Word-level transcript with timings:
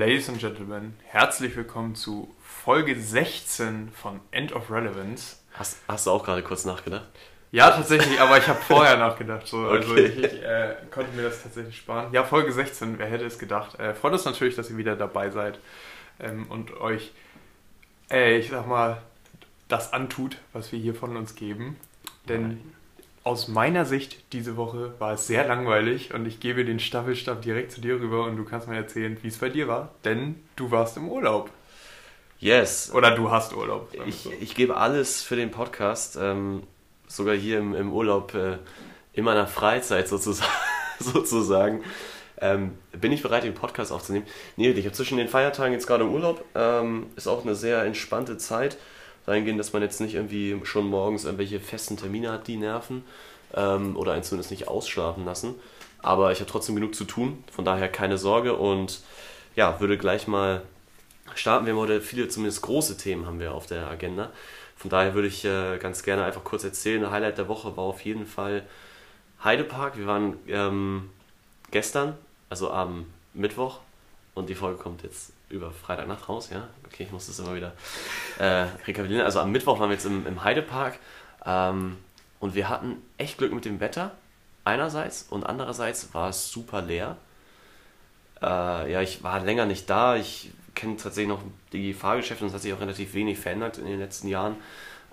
Ladies 0.00 0.30
and 0.30 0.38
Gentlemen, 0.38 0.96
herzlich 1.08 1.54
willkommen 1.56 1.94
zu 1.94 2.34
Folge 2.42 2.98
16 2.98 3.90
von 3.92 4.20
End 4.30 4.50
of 4.54 4.70
Relevance. 4.70 5.36
Hast, 5.52 5.76
hast 5.86 6.06
du 6.06 6.10
auch 6.12 6.24
gerade 6.24 6.42
kurz 6.42 6.64
nachgedacht? 6.64 7.06
Ja, 7.52 7.70
tatsächlich, 7.70 8.18
aber 8.18 8.38
ich 8.38 8.48
habe 8.48 8.58
vorher 8.62 8.96
nachgedacht. 8.96 9.46
So. 9.46 9.58
Also 9.68 9.92
Okay. 9.92 10.06
ich, 10.06 10.16
ich 10.24 10.42
äh, 10.42 10.76
konnte 10.90 11.14
mir 11.14 11.24
das 11.24 11.42
tatsächlich 11.42 11.76
sparen. 11.76 12.14
Ja, 12.14 12.24
Folge 12.24 12.50
16, 12.50 12.98
wer 12.98 13.08
hätte 13.08 13.26
es 13.26 13.38
gedacht. 13.38 13.78
Äh, 13.78 13.92
freut 13.92 14.14
uns 14.14 14.24
natürlich, 14.24 14.56
dass 14.56 14.70
ihr 14.70 14.78
wieder 14.78 14.96
dabei 14.96 15.28
seid 15.28 15.58
ähm, 16.18 16.46
und 16.48 16.80
euch, 16.80 17.12
äh, 18.10 18.38
ich 18.38 18.48
sag 18.48 18.66
mal, 18.66 19.02
das 19.68 19.92
antut, 19.92 20.38
was 20.54 20.72
wir 20.72 20.78
hier 20.78 20.94
von 20.94 21.14
uns 21.14 21.34
geben. 21.34 21.76
Denn 22.26 22.72
aus 23.22 23.48
meiner 23.48 23.84
Sicht 23.84 24.32
diese 24.32 24.56
Woche 24.56 24.94
war 24.98 25.12
es 25.12 25.26
sehr 25.26 25.46
langweilig 25.46 26.14
und 26.14 26.26
ich 26.26 26.40
gebe 26.40 26.64
den 26.64 26.80
Staffelstab 26.80 27.42
direkt 27.42 27.72
zu 27.72 27.80
dir 27.80 28.00
rüber 28.00 28.24
und 28.24 28.36
du 28.36 28.44
kannst 28.44 28.66
mir 28.66 28.76
erzählen, 28.76 29.18
wie 29.22 29.28
es 29.28 29.38
bei 29.38 29.50
dir 29.50 29.68
war. 29.68 29.90
Denn 30.04 30.36
du 30.56 30.70
warst 30.70 30.96
im 30.96 31.08
Urlaub. 31.08 31.50
Yes. 32.38 32.90
Oder 32.94 33.10
du 33.14 33.30
hast 33.30 33.54
Urlaub. 33.54 33.92
Ich, 34.06 34.22
so. 34.22 34.32
ich 34.40 34.54
gebe 34.54 34.76
alles 34.76 35.22
für 35.22 35.36
den 35.36 35.50
Podcast, 35.50 36.16
ähm, 36.20 36.62
sogar 37.06 37.34
hier 37.34 37.58
im, 37.58 37.74
im 37.74 37.92
Urlaub, 37.92 38.34
äh, 38.34 38.56
in 39.12 39.24
meiner 39.24 39.46
Freizeit 39.46 40.08
sozusagen. 40.08 40.50
sozusagen. 40.98 41.84
Ähm, 42.40 42.78
bin 42.92 43.12
ich 43.12 43.22
bereit, 43.22 43.44
den 43.44 43.52
Podcast 43.52 43.92
aufzunehmen? 43.92 44.26
Nee, 44.56 44.70
ich 44.70 44.86
habe 44.86 44.94
zwischen 44.94 45.18
den 45.18 45.28
Feiertagen 45.28 45.74
jetzt 45.74 45.86
gerade 45.86 46.04
im 46.04 46.14
Urlaub. 46.14 46.42
Ähm, 46.54 47.06
ist 47.16 47.28
auch 47.28 47.44
eine 47.44 47.54
sehr 47.54 47.82
entspannte 47.84 48.38
Zeit. 48.38 48.78
Dahingehend, 49.30 49.60
dass 49.60 49.72
man 49.72 49.82
jetzt 49.82 50.00
nicht 50.00 50.14
irgendwie 50.14 50.60
schon 50.64 50.88
morgens 50.88 51.24
irgendwelche 51.24 51.60
festen 51.60 51.96
Termine 51.96 52.32
hat, 52.32 52.48
die 52.48 52.56
nerven. 52.56 53.04
Ähm, 53.54 53.96
oder 53.96 54.12
einen 54.12 54.22
zumindest 54.22 54.50
nicht 54.50 54.68
ausschlafen 54.68 55.24
lassen. 55.24 55.54
Aber 56.02 56.32
ich 56.32 56.40
habe 56.40 56.50
trotzdem 56.50 56.74
genug 56.74 56.94
zu 56.94 57.04
tun. 57.04 57.44
Von 57.52 57.64
daher 57.64 57.88
keine 57.88 58.18
Sorge. 58.18 58.56
Und 58.56 59.00
ja, 59.54 59.80
würde 59.80 59.98
gleich 59.98 60.26
mal 60.26 60.62
starten. 61.34 61.66
Wir 61.66 61.74
haben 61.74 61.80
heute 61.80 62.00
viele, 62.00 62.28
zumindest 62.28 62.62
große 62.62 62.96
Themen 62.96 63.26
haben 63.26 63.38
wir 63.38 63.54
auf 63.54 63.66
der 63.66 63.88
Agenda. 63.88 64.30
Von 64.76 64.90
daher 64.90 65.14
würde 65.14 65.28
ich 65.28 65.44
äh, 65.44 65.78
ganz 65.78 66.02
gerne 66.02 66.24
einfach 66.24 66.42
kurz 66.42 66.64
erzählen. 66.64 67.10
Highlight 67.10 67.38
der 67.38 67.48
Woche 67.48 67.76
war 67.76 67.84
auf 67.84 68.00
jeden 68.04 68.26
Fall 68.26 68.64
Heidepark. 69.44 69.96
Wir 69.96 70.06
waren 70.06 70.38
ähm, 70.48 71.10
gestern, 71.70 72.16
also 72.48 72.70
am 72.70 73.06
Mittwoch, 73.34 73.80
und 74.34 74.48
die 74.48 74.54
Folge 74.54 74.78
kommt 74.78 75.02
jetzt 75.02 75.32
über 75.50 75.72
Freitagnacht 75.72 76.28
raus, 76.28 76.48
ja? 76.50 76.68
Okay, 76.86 77.04
ich 77.04 77.12
muss 77.12 77.26
das 77.26 77.38
immer 77.38 77.54
wieder 77.54 77.72
äh, 78.38 78.66
rekapitulieren. 78.86 79.24
Also 79.24 79.40
am 79.40 79.52
Mittwoch 79.52 79.78
waren 79.78 79.90
wir 79.90 79.94
jetzt 79.94 80.06
im, 80.06 80.26
im 80.26 80.42
Heidepark 80.42 80.98
ähm, 81.44 81.98
und 82.38 82.54
wir 82.54 82.68
hatten 82.68 82.96
echt 83.18 83.38
Glück 83.38 83.52
mit 83.52 83.64
dem 83.64 83.80
Wetter, 83.80 84.12
einerseits, 84.64 85.24
und 85.24 85.44
andererseits 85.44 86.14
war 86.14 86.30
es 86.30 86.50
super 86.50 86.82
leer. 86.82 87.16
Äh, 88.40 88.92
ja, 88.92 89.02
ich 89.02 89.22
war 89.22 89.40
länger 89.40 89.66
nicht 89.66 89.90
da. 89.90 90.16
Ich 90.16 90.50
kenne 90.74 90.96
tatsächlich 90.96 91.28
noch 91.28 91.42
die 91.72 91.92
Fahrgeschäfte 91.92 92.44
und 92.44 92.48
es 92.48 92.54
hat 92.54 92.62
sich 92.62 92.72
auch 92.72 92.80
relativ 92.80 93.12
wenig 93.14 93.38
verändert 93.38 93.78
in 93.78 93.86
den 93.86 93.98
letzten 93.98 94.28
Jahren. 94.28 94.56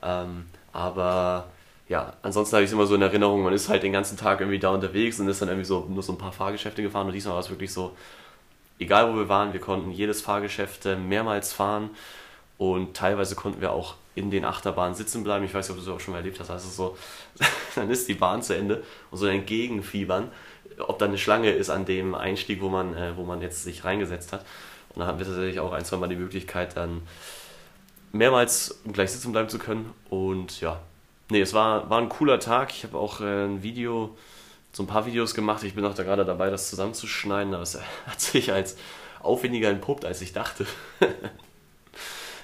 Ähm, 0.01 0.45
aber 0.71 1.47
ja, 1.89 2.13
ansonsten 2.21 2.55
habe 2.55 2.63
ich 2.63 2.69
es 2.69 2.73
immer 2.73 2.85
so 2.85 2.95
in 2.95 3.01
Erinnerung, 3.01 3.43
man 3.43 3.53
ist 3.53 3.69
halt 3.69 3.83
den 3.83 3.93
ganzen 3.93 4.17
Tag 4.17 4.41
irgendwie 4.41 4.59
da 4.59 4.69
unterwegs 4.69 5.19
und 5.19 5.27
ist 5.27 5.41
dann 5.41 5.49
irgendwie 5.49 5.65
so 5.65 5.85
nur 5.89 6.03
so 6.03 6.13
ein 6.13 6.17
paar 6.17 6.33
Fahrgeschäfte 6.33 6.81
gefahren 6.81 7.07
und 7.07 7.13
diesmal 7.13 7.33
war 7.33 7.41
es 7.41 7.49
wirklich 7.49 7.71
so, 7.71 7.95
egal 8.79 9.11
wo 9.11 9.17
wir 9.17 9.29
waren, 9.29 9.53
wir 9.53 9.59
konnten 9.59 9.91
jedes 9.91 10.21
Fahrgeschäft 10.21 10.85
äh, 10.85 10.95
mehrmals 10.95 11.53
fahren 11.53 11.89
und 12.57 12.95
teilweise 12.95 13.35
konnten 13.35 13.61
wir 13.61 13.71
auch 13.71 13.95
in 14.15 14.31
den 14.31 14.45
Achterbahnen 14.45 14.95
sitzen 14.95 15.23
bleiben. 15.23 15.45
Ich 15.45 15.53
weiß 15.53 15.69
nicht, 15.69 15.77
ob 15.77 15.83
du 15.83 15.89
das 15.89 15.95
auch 15.95 16.03
schon 16.03 16.13
mal 16.13 16.19
erlebt 16.19 16.39
hast. 16.39 16.49
Also 16.49 16.69
so, 16.69 16.97
dann 17.75 17.89
ist 17.89 18.07
die 18.07 18.15
Bahn 18.15 18.41
zu 18.41 18.55
Ende 18.55 18.83
und 19.11 19.17
so 19.17 19.27
entgegenfiebern, 19.27 20.31
ob 20.79 20.97
da 20.99 21.05
eine 21.05 21.17
Schlange 21.17 21.51
ist 21.51 21.69
an 21.69 21.85
dem 21.85 22.15
Einstieg, 22.15 22.61
wo 22.61 22.69
man, 22.69 22.95
äh, 22.95 23.15
wo 23.15 23.23
man 23.23 23.41
jetzt 23.41 23.63
sich 23.63 23.83
reingesetzt 23.83 24.33
hat. 24.33 24.45
Und 24.89 25.01
da 25.01 25.07
hatten 25.07 25.19
wir 25.19 25.25
tatsächlich 25.25 25.59
auch 25.59 25.71
ein, 25.71 25.85
zwei 25.85 25.97
Mal 25.97 26.09
die 26.09 26.15
Möglichkeit, 26.15 26.75
dann 26.75 27.03
mehrmals 28.11 28.79
gleich 28.91 29.11
sitzen 29.11 29.31
bleiben 29.31 29.49
zu 29.49 29.59
können. 29.59 29.93
Und 30.09 30.59
ja, 30.61 30.79
nee, 31.29 31.41
es 31.41 31.53
war, 31.53 31.89
war 31.89 31.99
ein 31.99 32.09
cooler 32.09 32.39
Tag. 32.39 32.71
Ich 32.71 32.83
habe 32.83 32.97
auch 32.97 33.21
äh, 33.21 33.45
ein 33.45 33.61
Video, 33.61 34.17
so 34.77 34.83
ein 34.83 34.87
paar 34.87 35.07
Videos 35.07 35.33
gemacht. 35.33 35.63
Ich 35.63 35.73
bin 35.73 35.83
auch 35.85 35.95
da 35.95 36.03
gerade 36.03 36.23
dabei, 36.23 36.51
das 36.51 36.69
zusammenzuschneiden, 36.69 37.53
aber 37.55 37.63
es 37.63 37.79
hat 38.07 38.21
sich 38.21 38.53
als 38.53 38.77
aufwendiger 39.21 39.69
entpuppt, 39.69 40.05
als 40.05 40.21
ich 40.21 40.33
dachte. 40.33 40.67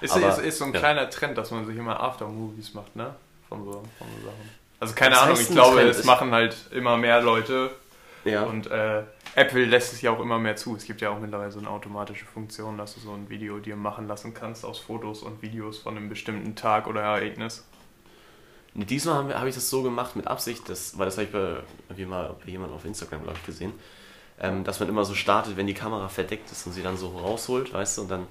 Ist, 0.02 0.16
Aber, 0.16 0.30
ist, 0.30 0.40
ist 0.40 0.58
so 0.58 0.66
ein 0.66 0.74
ja. 0.74 0.80
kleiner 0.80 1.10
Trend, 1.10 1.38
dass 1.38 1.52
man 1.52 1.66
sich 1.66 1.78
immer 1.78 2.02
Aftermovies 2.02 2.74
macht, 2.74 2.96
ne? 2.96 3.14
Von 3.48 3.64
so, 3.64 3.72
von 3.72 4.08
so 4.20 4.26
Sachen. 4.26 4.50
Also 4.80 4.96
keine 4.96 5.16
Was 5.16 5.22
Ahnung, 5.22 5.38
ich 5.40 5.50
glaube, 5.50 5.78
Trend? 5.78 5.92
es 5.92 6.04
machen 6.04 6.32
halt 6.32 6.58
immer 6.72 6.98
mehr 6.98 7.22
Leute 7.22 7.70
Ja. 8.26 8.44
und 8.44 8.70
äh, 8.70 9.04
Apple 9.36 9.66
lässt 9.66 9.94
es 9.94 10.02
ja 10.02 10.12
auch 10.12 10.20
immer 10.20 10.40
mehr 10.40 10.56
zu. 10.56 10.76
Es 10.76 10.86
gibt 10.86 11.02
ja 11.02 11.12
auch 11.12 11.20
mittlerweile 11.20 11.52
so 11.52 11.60
eine 11.60 11.70
automatische 11.70 12.26
Funktion, 12.26 12.78
dass 12.80 12.96
du 12.96 13.00
so 13.00 13.14
ein 13.14 13.30
Video 13.30 13.60
dir 13.60 13.76
machen 13.76 14.08
lassen 14.08 14.34
kannst 14.34 14.66
aus 14.66 14.80
Fotos 14.80 15.22
und 15.22 15.42
Videos 15.44 15.78
von 15.78 15.96
einem 15.96 16.10
bestimmten 16.10 16.56
Tag 16.56 16.88
oder 16.88 17.02
Ereignis. 17.02 17.64
Diesmal 18.76 19.16
habe 19.16 19.40
hab 19.40 19.48
ich 19.48 19.56
das 19.56 19.70
so 19.70 19.84
gemacht 19.84 20.16
mit 20.16 20.28
Absicht, 20.28 20.68
das, 20.68 20.98
weil 20.98 21.06
das 21.06 21.18
habe 21.18 21.26
ich 21.26 21.32
bei, 21.32 21.58
irgendwie 21.90 22.06
mal 22.06 22.36
bei 22.44 22.52
jemandem 22.52 22.76
auf 22.76 22.86
Instagram, 22.86 23.24
glaube 23.24 23.38
ich, 23.40 23.46
gesehen, 23.46 23.74
ähm, 24.40 24.64
dass 24.64 24.80
man 24.80 24.90
immer 24.90 25.06
so 25.06 25.14
startet, 25.14 25.58
wenn 25.58 25.68
die 25.68 25.76
Kamera 25.76 26.08
verdeckt 26.08 26.52
ist 26.52 26.66
und 26.66 26.74
sie 26.74 26.82
dann 26.82 26.98
so 26.98 27.10
rausholt, 27.10 27.72
weißt 27.72 27.98
du, 27.98 28.02
und 28.04 28.12
dann 28.12 28.28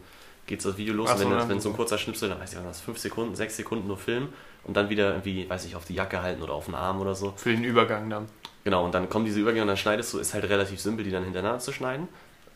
geht 0.46 0.64
das 0.64 0.76
Video 0.76 0.94
los 0.94 1.08
Ach 1.10 1.14
und 1.14 1.20
so, 1.20 1.24
wenn, 1.26 1.32
ja, 1.32 1.38
das, 1.38 1.48
wenn 1.48 1.60
so 1.60 1.68
ein 1.68 1.72
so. 1.72 1.76
kurzer 1.76 1.98
Schnipsel, 1.98 2.28
dann 2.28 2.40
weiß 2.40 2.54
ich 2.54 2.58
was, 2.64 2.80
5 2.80 2.98
Sekunden, 2.98 3.36
6 3.36 3.56
Sekunden 3.56 3.86
nur 3.86 3.96
filmen 3.96 4.32
und 4.64 4.76
dann 4.76 4.88
wieder 4.88 5.10
irgendwie, 5.10 5.48
weiß 5.48 5.64
ich, 5.64 5.76
auf 5.76 5.84
die 5.84 5.94
Jacke 5.94 6.22
halten 6.22 6.42
oder 6.42 6.54
auf 6.54 6.66
den 6.66 6.74
Arm 6.74 7.00
oder 7.00 7.14
so. 7.14 7.32
Für 7.36 7.50
den 7.50 7.62
Übergang 7.62 8.10
dann. 8.10 8.26
Genau, 8.64 8.84
und 8.84 8.94
dann 8.94 9.08
kommen 9.08 9.24
diese 9.24 9.40
Übergänge 9.40 9.62
und 9.62 9.68
dann 9.68 9.76
schneidest 9.76 10.12
du, 10.12 10.18
ist 10.18 10.34
halt 10.34 10.44
relativ 10.44 10.80
simpel, 10.80 11.04
die 11.04 11.10
dann 11.10 11.24
hintereinander 11.24 11.60
zu 11.60 11.72
schneiden. 11.72 12.08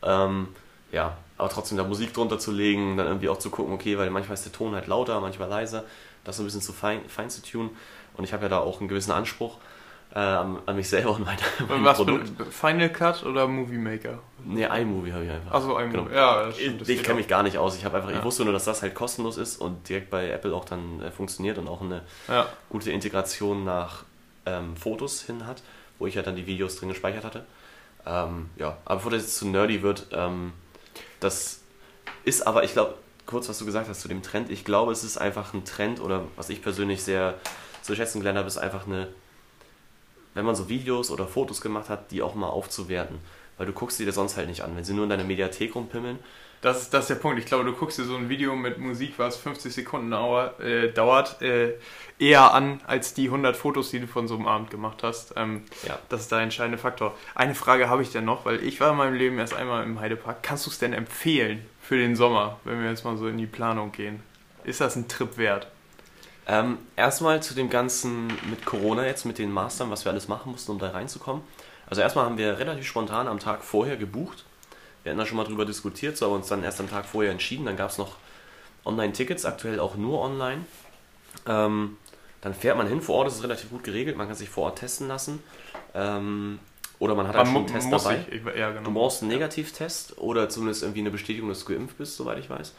Ähm, 0.03 0.48
ja, 0.92 1.16
aber 1.36 1.48
trotzdem 1.48 1.78
da 1.78 1.84
Musik 1.84 2.14
drunter 2.14 2.38
zu 2.38 2.53
legen, 2.53 2.97
dann 2.97 3.06
irgendwie 3.06 3.28
auch 3.28 3.38
zu 3.38 3.50
gucken, 3.50 3.74
okay, 3.74 3.98
weil 3.98 4.10
manchmal 4.10 4.34
ist 4.34 4.44
der 4.44 4.53
Ton 4.53 4.74
halt 4.74 4.86
lauter, 4.86 5.20
manchmal 5.20 5.48
leiser, 5.48 5.84
das 6.26 6.37
so 6.37 6.42
ein 6.42 6.47
bisschen 6.47 6.60
zu 6.62 6.72
fein, 6.72 7.00
fein 7.09 7.31
zu 7.31 7.42
tun. 7.42 7.70
Und 8.16 8.25
ich 8.25 8.32
habe 8.32 8.44
ja 8.44 8.48
da 8.48 8.59
auch 8.59 8.81
einen 8.81 8.88
gewissen 8.88 9.12
Anspruch 9.12 9.59
äh, 10.14 10.19
an, 10.19 10.59
mich 10.75 10.88
selber 10.88 11.10
und 11.12 11.25
meine, 11.25 11.38
mein 11.69 11.84
Was 11.84 11.98
Produkt. 11.98 12.31
Final 12.53 12.88
Cut 12.91 13.25
oder 13.25 13.47
Movie 13.47 13.76
Maker? 13.78 14.19
Nee, 14.44 14.65
iMovie 14.65 15.12
habe 15.12 15.25
ich 15.25 15.31
einfach. 15.31 15.53
Also 15.53 15.76
ein 15.76 15.91
Genau. 15.91 16.09
Ja, 16.10 16.50
stimmt, 16.53 16.82
ich 16.82 16.86
geht 16.88 17.03
kenne 17.04 17.16
mich 17.19 17.28
gar 17.28 17.42
nicht 17.42 17.59
aus. 17.59 17.76
Ich 17.76 17.84
habe 17.84 17.97
einfach, 17.98 18.10
Ja. 18.10 18.19
ich 18.19 18.25
wusste 18.25 18.44
nur, 18.44 18.53
dass 18.53 18.65
das 18.65 18.82
halt 18.82 18.94
kostenlos 18.94 19.36
ist 19.36 19.60
und 19.60 19.88
direkt 19.88 20.09
bei 20.10 20.31
Apple 20.31 20.54
auch 20.54 20.65
dann 20.65 21.00
äh, 21.03 21.10
funktioniert 21.10 21.59
und 21.59 21.69
auch 21.69 21.81
eine 21.82 22.03
Ja. 22.28 22.47
gute 22.70 22.91
Integration 22.92 23.65
nach 23.65 24.04
ähm, 24.47 24.76
Fotos 24.76 25.22
hin 25.22 25.47
hat, 25.47 25.62
wo 25.98 26.06
ich 26.06 26.15
ja 26.15 26.22
dann 26.22 26.36
die 26.36 26.47
Videos 26.47 26.76
drin 26.76 26.88
gespeichert 26.88 27.25
hatte. 27.25 27.44
Ähm, 28.06 28.48
ja, 28.56 28.76
aber 28.84 28.97
bevor 28.97 29.10
das 29.10 29.22
jetzt 29.22 29.36
zu 29.36 29.48
nerdy 29.48 29.82
wird, 29.82 30.06
ähm, 30.12 30.53
das 31.20 31.60
ist 32.25 32.47
aber, 32.47 32.62
ich 32.65 32.72
glaube, 32.72 32.94
kurz 33.26 33.48
was 33.48 33.59
du 33.59 33.66
gesagt 33.66 33.88
hast 33.88 34.00
zu 34.00 34.09
dem 34.09 34.22
Trend, 34.22 34.50
ich 34.50 34.64
glaube, 34.64 34.92
es 34.92 35.04
ist 35.04 35.19
einfach 35.19 35.53
ein 35.53 35.64
Trend 35.64 36.00
oder 36.00 36.25
was 36.37 36.48
ich 36.48 36.62
persönlich 36.62 37.03
sehr 37.03 37.34
zu 37.82 37.94
schätzen 37.94 38.20
gelernt 38.20 38.38
habe, 38.38 38.48
ist 38.48 38.59
einfach 38.59 38.87
eine, 38.87 39.09
wenn 40.34 40.44
man 40.44 40.54
so 40.54 40.69
Videos 40.69 41.10
oder 41.10 41.26
Fotos 41.26 41.60
gemacht 41.60 41.88
hat, 41.88 42.10
die 42.10 42.22
auch 42.22 42.34
mal 42.34 42.48
aufzuwerten. 42.48 43.19
Weil 43.59 43.66
du 43.66 43.72
guckst 43.72 43.97
sie 43.97 44.04
dir 44.04 44.12
sonst 44.12 44.36
halt 44.36 44.48
nicht 44.48 44.62
an. 44.62 44.76
Wenn 44.76 44.84
sie 44.84 44.92
nur 44.92 45.04
in 45.04 45.10
deiner 45.10 45.25
Mediathek 45.25 45.75
rumpimmeln, 45.75 46.19
Das 46.60 46.82
ist, 46.82 46.92
das 46.92 47.04
ist 47.04 47.09
der 47.09 47.15
Punkt. 47.16 47.38
Ich 47.38 47.47
glaube, 47.47 47.65
du 47.65 47.72
guckst 47.72 47.98
dir 47.98 48.04
so 48.04 48.16
ein 48.16 48.28
Video 48.28 48.54
mit 48.54 48.78
Musik, 48.78 49.15
was 49.19 49.36
50 49.36 49.72
Sekunden 49.72 50.10
dauert, 50.10 50.60
äh, 50.60 50.92
dauert 50.92 51.41
äh, 51.41 51.75
eher 52.19 52.53
an 52.53 52.81
als 52.86 53.15
die 53.15 53.26
100 53.26 53.56
Fotos, 53.56 53.91
die 53.91 54.00
du 54.00 54.06
von 54.06 54.28
so 54.28 54.34
einem 54.34 54.47
Abend 54.47 54.70
gemacht 54.70 55.03
hast. 55.03 55.34
Ähm, 55.36 55.65
ja, 55.86 55.98
das 56.09 56.22
ist 56.22 56.32
der 56.32 56.41
entscheidende 56.41 56.78
Faktor. 56.78 57.16
Eine 57.34 57.54
Frage 57.54 57.88
habe 57.88 58.03
ich 58.03 58.10
denn 58.10 58.25
noch, 58.25 58.44
weil 58.44 58.62
ich 58.62 58.81
war 58.81 58.91
in 58.91 58.97
meinem 58.97 59.15
Leben 59.15 59.38
erst 59.38 59.54
einmal 59.54 59.84
im 59.84 60.00
Heidepark. 60.00 60.42
Kannst 60.42 60.66
du 60.66 60.70
es 60.70 60.78
denn 60.78 60.92
empfehlen 60.92 61.65
für 61.86 61.97
den 61.97 62.16
Sommer, 62.16 62.58
wenn 62.64 62.82
wir 62.82 62.91
jetzt 62.91 63.04
mal 63.04 63.16
so 63.16 63.28
in 63.28 63.38
die 63.38 63.47
Planung 63.47 63.92
gehen? 63.92 64.20
Ist 64.64 64.80
das 64.80 64.97
ein 64.97 65.06
Trip 65.06 65.38
wert? 65.38 65.69
Ähm, 66.48 66.78
erstmal 66.97 67.41
zu 67.44 67.54
dem 67.54 67.71
Ganzen 67.71 68.27
mit 68.50 68.65
Corona 68.65 69.06
jetzt, 69.06 69.24
mit 69.24 69.38
den 69.38 69.53
Mastern, 69.53 69.88
was 69.88 70.04
wir 70.04 70.10
alles 70.10 70.27
machen 70.27 70.50
mussten, 70.50 70.72
um 70.72 70.80
da 70.80 70.91
reinzukommen. 70.91 71.42
Also 71.88 72.03
erstmal 72.03 72.24
haben 72.24 72.38
wir 72.38 72.59
relativ 72.59 72.88
spontan 72.88 73.28
am 73.28 73.38
Tag 73.38 73.62
vorher 73.62 73.97
gebucht. 73.97 74.44
Wir 75.04 75.10
hatten 75.10 75.21
da 75.21 75.27
schon 75.27 75.36
mal 75.36 75.44
drüber 75.44 75.65
diskutiert, 75.65 76.16
so 76.16 76.27
aber 76.27 76.34
uns 76.34 76.48
dann 76.48 76.65
erst 76.65 76.80
am 76.80 76.91
Tag 76.91 77.06
vorher 77.06 77.30
entschieden. 77.30 77.66
Dann 77.66 77.77
gab 77.77 77.91
es 77.91 77.98
noch 77.98 78.16
Online-Tickets, 78.84 79.44
aktuell 79.44 79.78
auch 79.78 79.94
nur 79.94 80.21
online. 80.21 80.65
Ähm, 81.47 81.98
dann 82.41 82.54
fährt 82.54 82.77
man 82.77 82.88
hin, 82.88 83.00
vor 83.00 83.15
Ort 83.15 83.28
ist 83.28 83.36
es 83.36 83.44
relativ 83.44 83.71
gut 83.71 83.84
geregelt, 83.84 84.16
man 84.16 84.27
kann 84.27 84.36
sich 84.36 84.48
vor 84.48 84.65
Ort 84.65 84.80
testen 84.80 85.06
lassen. 85.06 85.41
Ähm, 85.94 86.59
oder 86.98 87.15
man 87.15 87.28
hat 87.28 87.37
halt 87.37 87.47
schon 87.48 87.57
einen 87.57 87.66
Test 87.66 87.93
dabei. 87.93 88.25
ich, 88.31 88.47
ich, 88.47 88.57
ja, 88.57 88.71
genau. 88.71 88.84
Du 88.84 88.95
brauchst 88.95 89.22
einen 89.22 89.31
Negativtest 89.31 90.19
oder 90.19 90.48
zumindest 90.48 90.83
irgendwie 90.83 91.01
eine 91.01 91.10
Bestätigung, 91.10 91.48
dass 91.48 91.65
du 91.65 91.72
geimpft 91.72 91.98
bist, 91.98 92.16
soweit 92.16 92.39
ich 92.39 92.48
weiß. 92.48 92.75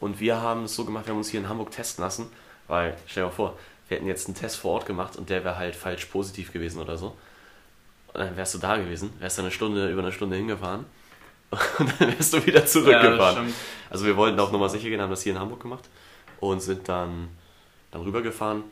Und 0.00 0.18
wir 0.18 0.40
haben 0.40 0.64
es 0.64 0.74
so 0.74 0.84
gemacht, 0.84 1.06
wir 1.06 1.12
haben 1.12 1.18
uns 1.18 1.28
hier 1.28 1.40
in 1.40 1.48
Hamburg 1.48 1.70
testen 1.70 2.02
lassen, 2.02 2.26
weil, 2.66 2.96
stell 3.06 3.22
dir 3.22 3.28
mal 3.28 3.34
vor, 3.34 3.58
wir 3.88 3.96
hätten 3.96 4.06
jetzt 4.06 4.26
einen 4.26 4.34
Test 4.34 4.56
vor 4.56 4.72
Ort 4.72 4.86
gemacht 4.86 5.16
und 5.16 5.30
der 5.30 5.44
wäre 5.44 5.56
halt 5.56 5.76
falsch 5.76 6.06
positiv 6.06 6.52
gewesen 6.52 6.80
oder 6.80 6.96
so. 6.96 7.16
Und 8.12 8.20
dann 8.20 8.36
wärst 8.36 8.54
du 8.54 8.58
da 8.58 8.76
gewesen, 8.76 9.12
wärst 9.18 9.38
du 9.38 9.42
eine 9.42 9.50
Stunde, 9.50 9.90
über 9.90 10.02
eine 10.02 10.12
Stunde 10.12 10.36
hingefahren 10.36 10.86
und 11.78 11.92
dann 11.98 12.16
wärst 12.16 12.32
du 12.32 12.44
wieder 12.44 12.60
ja, 12.60 12.66
zurückgefahren. 12.66 13.36
stimmt. 13.36 13.54
also 13.90 14.06
wir 14.06 14.16
wollten 14.16 14.38
auch 14.40 14.50
nochmal 14.50 14.70
sicher 14.70 14.88
gehen, 14.88 15.00
haben 15.00 15.10
das 15.10 15.22
hier 15.22 15.32
in 15.32 15.38
Hamburg 15.38 15.60
gemacht 15.60 15.88
und 16.40 16.60
sind 16.60 16.88
dann, 16.88 17.28
dann 17.90 18.02
rübergefahren. 18.02 18.64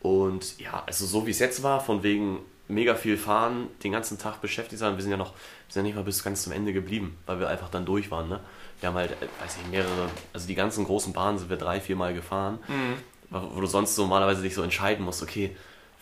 Und 0.00 0.58
ja, 0.60 0.84
also 0.86 1.06
so 1.06 1.26
wie 1.26 1.30
es 1.30 1.38
jetzt 1.38 1.62
war, 1.62 1.80
von 1.80 2.02
wegen 2.02 2.40
mega 2.68 2.94
viel 2.94 3.16
fahren, 3.16 3.68
den 3.84 3.92
ganzen 3.92 4.18
Tag 4.18 4.40
beschäftigt 4.40 4.80
sein. 4.80 4.96
Wir 4.96 5.02
sind 5.02 5.10
ja 5.10 5.16
noch, 5.16 5.32
wir 5.32 5.72
sind 5.72 5.82
ja 5.82 5.88
nicht 5.88 5.96
mal 5.96 6.04
bis 6.04 6.22
ganz 6.22 6.42
zum 6.42 6.52
Ende 6.52 6.72
geblieben, 6.72 7.16
weil 7.26 7.38
wir 7.40 7.48
einfach 7.48 7.68
dann 7.68 7.84
durch 7.84 8.10
waren. 8.10 8.28
Ne? 8.28 8.40
Wir 8.80 8.88
haben 8.88 8.96
halt, 8.96 9.12
äh, 9.12 9.26
weiß 9.42 9.58
ich, 9.62 9.70
mehrere, 9.70 10.08
also 10.32 10.46
die 10.46 10.54
ganzen 10.54 10.84
großen 10.84 11.12
Bahnen 11.12 11.38
sind 11.38 11.50
wir 11.50 11.56
drei, 11.56 11.80
vier 11.80 11.96
Mal 11.96 12.14
gefahren, 12.14 12.58
mhm. 12.68 12.94
wo 13.30 13.60
du 13.60 13.66
sonst 13.66 13.94
so 13.94 14.02
normalerweise 14.02 14.42
dich 14.42 14.54
so 14.54 14.62
entscheiden 14.62 15.04
musst, 15.04 15.22
okay, 15.22 15.54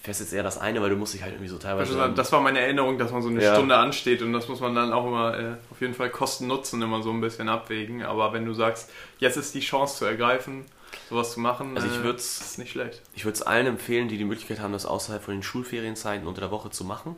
fährst 0.05 0.21
jetzt 0.21 0.35
eher 0.35 0.43
das 0.43 0.59
eine, 0.59 0.83
weil 0.83 0.91
du 0.91 0.97
musst 0.97 1.15
dich 1.15 1.23
halt 1.23 1.33
irgendwie 1.33 1.49
so 1.49 1.57
teilweise. 1.57 1.99
Also, 1.99 2.15
das 2.15 2.31
war 2.31 2.43
meine 2.43 2.61
Erinnerung, 2.61 2.99
dass 2.99 3.11
man 3.11 3.23
so 3.23 3.31
eine 3.31 3.43
ja. 3.43 3.55
Stunde 3.55 3.77
ansteht 3.77 4.21
und 4.21 4.35
das 4.35 4.49
muss 4.49 4.61
man 4.61 4.75
dann 4.75 4.93
auch 4.93 5.07
immer 5.07 5.39
äh, 5.39 5.55
auf 5.71 5.81
jeden 5.81 5.95
Fall 5.95 6.11
Kosten-Nutzen 6.11 6.83
immer 6.83 7.03
so 7.03 7.11
ein 7.11 7.23
bisschen 7.23 7.49
abwägen. 7.49 8.03
Aber 8.03 8.35
wenn 8.35 8.45
du 8.45 8.53
sagst, 8.53 8.91
jetzt 9.19 9.39
ist 9.39 9.55
die 9.55 9.61
Chance 9.61 9.99
zu 9.99 10.05
ergreifen, 10.05 10.67
sowas 11.09 11.33
zu 11.33 11.41
machen, 11.41 11.77
also 11.77 11.87
ich 11.89 12.05
äh, 12.05 12.15
ist 12.15 12.59
nicht 12.59 12.73
schlecht. 12.73 13.03
Ich 13.15 13.25
würde 13.25 13.35
es 13.35 13.43
allen 13.43 13.67
empfehlen, 13.67 14.09
die 14.09 14.19
die 14.19 14.25
Möglichkeit 14.25 14.61
haben, 14.61 14.73
das 14.73 14.87
außerhalb 14.87 15.23
von 15.23 15.35
den 15.35 15.43
Schulferienzeiten 15.43 16.27
unter 16.27 16.41
der 16.41 16.51
Woche 16.51 16.71
zu 16.71 16.85
machen. 16.85 17.17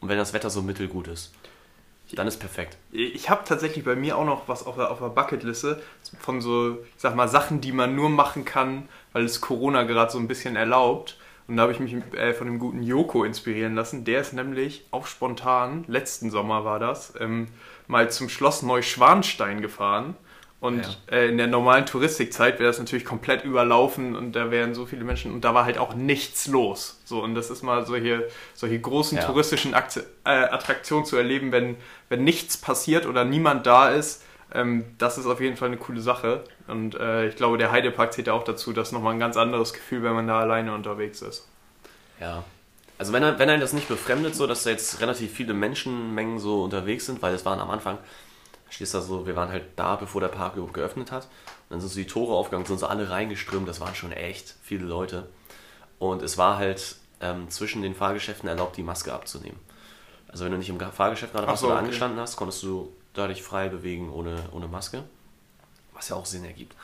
Und 0.00 0.08
wenn 0.08 0.18
das 0.18 0.32
Wetter 0.32 0.50
so 0.50 0.62
mittelgut 0.62 1.08
ist, 1.08 1.32
dann 2.12 2.26
ist 2.26 2.38
perfekt. 2.38 2.76
Ich 2.90 3.30
habe 3.30 3.44
tatsächlich 3.44 3.84
bei 3.84 3.94
mir 3.94 4.16
auch 4.16 4.24
noch 4.24 4.48
was 4.48 4.66
auf 4.66 4.76
der, 4.76 4.90
auf 4.90 4.98
der 4.98 5.08
Bucketliste 5.08 5.80
von 6.18 6.40
so, 6.40 6.72
ich 6.72 7.00
sag 7.00 7.14
mal, 7.14 7.28
Sachen, 7.28 7.60
die 7.60 7.72
man 7.72 7.94
nur 7.94 8.08
machen 8.08 8.44
kann, 8.44 8.88
weil 9.12 9.24
es 9.24 9.40
Corona 9.40 9.84
gerade 9.84 10.10
so 10.10 10.18
ein 10.18 10.28
bisschen 10.28 10.56
erlaubt. 10.56 11.16
Und 11.46 11.56
da 11.56 11.62
habe 11.62 11.72
ich 11.72 11.80
mich 11.80 11.94
äh, 12.14 12.32
von 12.32 12.46
dem 12.46 12.58
guten 12.58 12.82
Joko 12.82 13.24
inspirieren 13.24 13.74
lassen. 13.74 14.04
Der 14.04 14.20
ist 14.20 14.32
nämlich 14.32 14.86
auch 14.90 15.06
spontan, 15.06 15.84
letzten 15.88 16.30
Sommer 16.30 16.64
war 16.64 16.78
das, 16.78 17.12
ähm, 17.18 17.48
mal 17.86 18.10
zum 18.10 18.28
Schloss 18.28 18.62
Neuschwanstein 18.62 19.60
gefahren. 19.60 20.16
Und 20.60 20.84
ja. 21.10 21.16
äh, 21.16 21.28
in 21.28 21.38
der 21.38 21.46
normalen 21.46 21.86
Touristikzeit 21.86 22.58
wäre 22.58 22.68
das 22.68 22.78
natürlich 22.78 23.06
komplett 23.06 23.44
überlaufen 23.44 24.14
und 24.14 24.32
da 24.32 24.50
wären 24.50 24.74
so 24.74 24.84
viele 24.84 25.04
Menschen 25.04 25.32
und 25.32 25.42
da 25.42 25.54
war 25.54 25.64
halt 25.64 25.78
auch 25.78 25.94
nichts 25.94 26.48
los. 26.48 27.00
So, 27.06 27.22
und 27.22 27.34
das 27.34 27.48
ist 27.48 27.62
mal 27.62 27.86
solche, 27.86 28.28
solche 28.52 28.78
großen 28.78 29.16
ja. 29.16 29.24
touristischen 29.24 29.72
Akte, 29.72 30.04
äh, 30.24 30.30
Attraktionen 30.30 31.06
zu 31.06 31.16
erleben, 31.16 31.50
wenn, 31.50 31.76
wenn 32.10 32.24
nichts 32.24 32.58
passiert 32.58 33.06
oder 33.06 33.24
niemand 33.24 33.66
da 33.66 33.88
ist. 33.88 34.22
Ähm, 34.52 34.84
das 34.98 35.16
ist 35.16 35.26
auf 35.26 35.40
jeden 35.40 35.56
Fall 35.56 35.68
eine 35.68 35.78
coole 35.78 36.02
Sache. 36.02 36.44
Und 36.66 36.94
äh, 36.94 37.28
ich 37.28 37.36
glaube, 37.36 37.56
der 37.56 37.72
Heidepark 37.72 38.12
zählt 38.12 38.26
ja 38.26 38.34
auch 38.34 38.44
dazu, 38.44 38.74
dass 38.74 38.92
nochmal 38.92 39.14
ein 39.14 39.20
ganz 39.20 39.38
anderes 39.38 39.72
Gefühl, 39.72 40.02
wenn 40.02 40.12
man 40.12 40.26
da 40.26 40.40
alleine 40.40 40.74
unterwegs 40.74 41.22
ist. 41.22 41.48
Ja. 42.20 42.44
Also 42.98 43.14
wenn, 43.14 43.22
wenn 43.22 43.48
einen 43.48 43.62
das 43.62 43.72
nicht 43.72 43.88
befremdet, 43.88 44.34
so 44.34 44.46
dass 44.46 44.64
da 44.64 44.70
jetzt 44.70 45.00
relativ 45.00 45.32
viele 45.32 45.54
Menschenmengen 45.54 46.38
so 46.38 46.64
unterwegs 46.64 47.06
sind, 47.06 47.22
weil 47.22 47.32
es 47.32 47.46
waren 47.46 47.60
am 47.60 47.70
Anfang, 47.70 47.96
stehst 48.70 48.94
da 48.94 49.00
so, 49.00 49.26
wir 49.26 49.36
waren 49.36 49.50
halt 49.50 49.64
da, 49.76 49.96
bevor 49.96 50.20
der 50.20 50.28
Park 50.28 50.54
geöffnet 50.72 51.12
hat. 51.12 51.24
Und 51.24 51.74
dann 51.74 51.80
sind 51.80 51.90
so 51.90 51.96
die 51.96 52.06
Tore 52.06 52.34
aufgegangen, 52.34 52.66
sind 52.66 52.80
so 52.80 52.86
alle 52.86 53.10
reingeströmt, 53.10 53.68
das 53.68 53.80
waren 53.80 53.94
schon 53.94 54.12
echt 54.12 54.54
viele 54.62 54.84
Leute. 54.84 55.28
Und 55.98 56.22
es 56.22 56.38
war 56.38 56.56
halt 56.56 56.96
ähm, 57.20 57.50
zwischen 57.50 57.82
den 57.82 57.94
Fahrgeschäften 57.94 58.48
erlaubt, 58.48 58.76
die 58.76 58.82
Maske 58.82 59.12
abzunehmen. 59.12 59.58
Also 60.28 60.44
wenn 60.44 60.52
du 60.52 60.58
nicht 60.58 60.68
im 60.68 60.80
Fahrgeschäft 60.80 61.32
gerade 61.32 61.56
so, 61.56 61.66
oder 61.66 61.74
okay. 61.74 61.84
angestanden 61.84 62.18
hast, 62.18 62.36
konntest 62.36 62.62
du 62.62 62.92
dadurch 63.14 63.42
frei 63.42 63.68
bewegen 63.68 64.10
ohne, 64.10 64.36
ohne 64.52 64.68
Maske. 64.68 65.04
Was 65.92 66.08
ja 66.08 66.16
auch 66.16 66.26
Sinn 66.26 66.44
ergibt. 66.44 66.74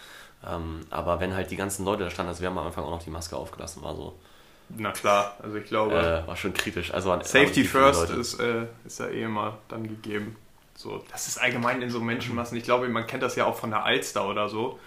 Ähm, 0.47 0.81
aber 0.91 1.21
wenn 1.21 1.35
halt 1.35 1.51
die 1.51 1.57
ganzen 1.57 1.85
Leute 1.85 2.05
da 2.05 2.11
standen, 2.11 2.31
also 2.31 2.41
wir 2.43 2.49
haben 2.49 2.59
am 2.59 2.67
Anfang 2.67 2.85
auch 2.85 2.91
noch 2.91 3.03
die 3.03 3.11
Maske 3.11 3.37
aufgelassen, 3.37 3.83
war 3.83 3.95
so. 3.95 4.19
Na 4.69 4.91
klar, 4.91 5.37
also 5.43 5.57
ich 5.57 5.65
glaube. 5.65 5.95
Äh, 5.95 6.27
war 6.27 6.37
schon 6.37 6.53
kritisch. 6.53 6.93
Also 6.93 7.11
Safety 7.23 7.65
First 7.65 8.11
ist, 8.11 8.41
äh, 8.41 8.67
ist 8.85 8.99
ja 8.99 9.07
eh 9.07 9.23
immer 9.23 9.59
dann 9.69 9.85
gegeben. 9.85 10.37
So, 10.77 11.03
das 11.11 11.27
ist 11.27 11.39
allgemein 11.39 11.81
in 11.83 11.91
so 11.91 12.01
Menschenmassen. 12.01 12.57
Ich 12.57 12.65
glaube, 12.65 12.89
man 12.89 13.07
kennt 13.07 13.23
das 13.23 13.35
ja 13.35 13.47
auch 13.47 13.57
von 13.57 13.71
der 13.71 13.85
Alster 13.85 14.29
oder 14.29 14.49
so. 14.49 14.79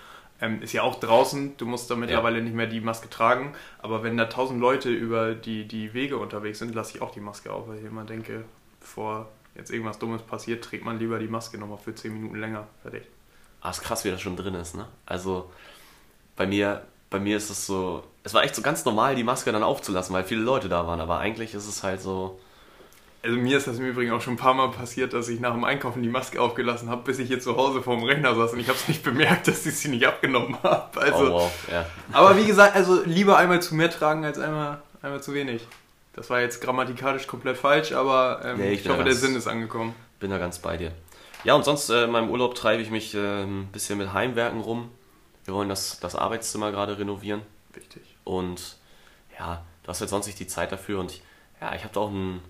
Ähm, 0.41 0.61
ist 0.61 0.71
ja 0.71 0.83
auch 0.83 0.99
draußen, 0.99 1.57
du 1.57 1.65
musst 1.65 1.91
da 1.91 1.95
mittlerweile 1.95 2.37
ja. 2.37 2.43
nicht 2.43 2.55
mehr 2.55 2.67
die 2.67 2.79
Maske 2.79 3.09
tragen. 3.09 3.53
Aber 3.79 4.03
wenn 4.03 4.15
da 4.15 4.25
tausend 4.25 4.61
Leute 4.61 4.89
über 4.89 5.33
die, 5.33 5.67
die 5.67 5.93
Wege 5.93 6.17
unterwegs 6.17 6.59
sind, 6.59 6.73
lasse 6.75 6.95
ich 6.95 7.01
auch 7.01 7.11
die 7.11 7.19
Maske 7.19 7.51
auf, 7.51 7.67
weil 7.67 7.79
ich 7.79 7.85
immer 7.85 8.05
denke, 8.05 8.45
bevor 8.79 9.27
jetzt 9.55 9.71
irgendwas 9.71 9.99
Dummes 9.99 10.21
passiert, 10.21 10.63
trägt 10.63 10.85
man 10.85 10.99
lieber 10.99 11.19
die 11.19 11.27
Maske 11.27 11.57
nochmal 11.57 11.79
für 11.79 11.93
10 11.93 12.13
Minuten 12.13 12.39
länger. 12.39 12.67
Fertig. 12.81 13.03
Ah, 13.61 13.71
ist 13.71 13.81
krass, 13.81 14.05
wie 14.05 14.11
das 14.11 14.21
schon 14.21 14.37
drin 14.37 14.53
ist, 14.53 14.75
ne? 14.75 14.87
Also 15.05 15.51
bei 16.37 16.47
mir, 16.47 16.83
bei 17.09 17.19
mir 17.19 17.35
ist 17.35 17.49
es 17.49 17.65
so, 17.65 18.03
es 18.23 18.33
war 18.33 18.43
echt 18.43 18.55
so 18.55 18.61
ganz 18.61 18.85
normal, 18.85 19.15
die 19.15 19.23
Maske 19.23 19.51
dann 19.51 19.63
aufzulassen, 19.63 20.13
weil 20.13 20.23
viele 20.23 20.41
Leute 20.41 20.69
da 20.69 20.87
waren, 20.87 21.01
aber 21.01 21.19
eigentlich 21.19 21.53
ist 21.53 21.67
es 21.67 21.83
halt 21.83 22.01
so. 22.01 22.39
Also 23.21 23.35
mir 23.35 23.57
ist 23.57 23.67
das 23.67 23.79
im 23.79 23.85
Übrigen 23.85 24.11
auch 24.11 24.21
schon 24.21 24.35
ein 24.35 24.37
paar 24.37 24.53
Mal 24.53 24.71
passiert, 24.71 25.13
dass 25.13 25.27
ich 25.27 25.41
nach 25.41 25.53
dem 25.53 25.65
Einkaufen 25.65 26.01
die 26.01 26.09
Maske 26.09 26.41
aufgelassen 26.41 26.89
habe, 26.89 27.03
bis 27.03 27.19
ich 27.19 27.27
hier 27.27 27.41
zu 27.41 27.57
Hause 27.57 27.81
vorm 27.81 28.03
Rechner 28.03 28.33
saß 28.33 28.53
und 28.53 28.59
ich 28.59 28.69
habe 28.69 28.77
es 28.77 28.87
nicht 28.87 29.03
bemerkt, 29.03 29.47
dass 29.47 29.65
ich 29.65 29.77
sie 29.77 29.89
nicht 29.89 30.07
abgenommen 30.07 30.57
habe. 30.63 31.01
Also, 31.01 31.25
oh, 31.25 31.31
wow. 31.31 31.51
ja. 31.69 31.85
Aber 32.13 32.37
wie 32.37 32.45
gesagt, 32.45 32.75
also 32.75 33.01
lieber 33.03 33.37
einmal 33.37 33.61
zu 33.61 33.75
mehr 33.75 33.89
tragen 33.89 34.23
als 34.23 34.39
einmal, 34.39 34.81
einmal 35.01 35.21
zu 35.21 35.33
wenig. 35.33 35.67
Das 36.13 36.29
war 36.29 36.39
jetzt 36.39 36.61
grammatikalisch 36.61 37.27
komplett 37.27 37.57
falsch, 37.57 37.91
aber 37.91 38.41
ähm, 38.43 38.57
nee, 38.57 38.71
ich, 38.71 38.85
ich 38.85 38.89
hoffe, 38.89 39.03
der 39.03 39.15
Sinn 39.15 39.35
ist 39.35 39.47
angekommen. 39.47 39.93
Bin 40.19 40.31
da 40.31 40.37
ganz 40.37 40.59
bei 40.59 40.77
dir. 40.77 40.91
Ja, 41.43 41.55
und 41.55 41.63
sonst 41.63 41.89
äh, 41.89 42.05
in 42.05 42.11
meinem 42.11 42.29
Urlaub 42.29 42.55
treibe 42.55 42.81
ich 42.81 42.89
mich 42.89 43.15
äh, 43.15 43.43
ein 43.43 43.67
bisschen 43.67 43.97
mit 43.97 44.13
Heimwerken 44.13 44.61
rum. 44.61 44.91
Wir 45.45 45.53
wollen 45.53 45.69
das, 45.69 45.99
das 45.99 46.15
Arbeitszimmer 46.15 46.71
gerade 46.71 46.97
renovieren. 46.97 47.41
Wichtig. 47.73 48.03
Und 48.23 48.77
ja, 49.37 49.63
du 49.83 49.89
hast 49.89 50.01
jetzt 50.01 50.09
sonst 50.09 50.27
nicht 50.27 50.39
die 50.39 50.47
Zeit 50.47 50.71
dafür 50.71 50.99
und 50.99 51.11
ich, 51.11 51.23
ja, 51.61 51.73
ich 51.75 51.83
habe 51.83 51.93
da 51.93 52.01
auch 52.01 52.09
einen 52.09 52.41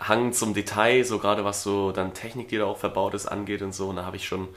Hang 0.00 0.32
zum 0.32 0.54
Detail, 0.54 1.04
so 1.04 1.18
gerade 1.18 1.44
was 1.44 1.62
so 1.62 1.92
dann 1.92 2.14
Technik, 2.14 2.48
die 2.48 2.58
da 2.58 2.64
auch 2.64 2.78
verbaut 2.78 3.14
ist, 3.14 3.26
angeht 3.26 3.62
und 3.62 3.74
so. 3.74 3.88
Und 3.88 3.96
da 3.96 4.04
habe 4.04 4.16
ich 4.16 4.26
schon 4.26 4.48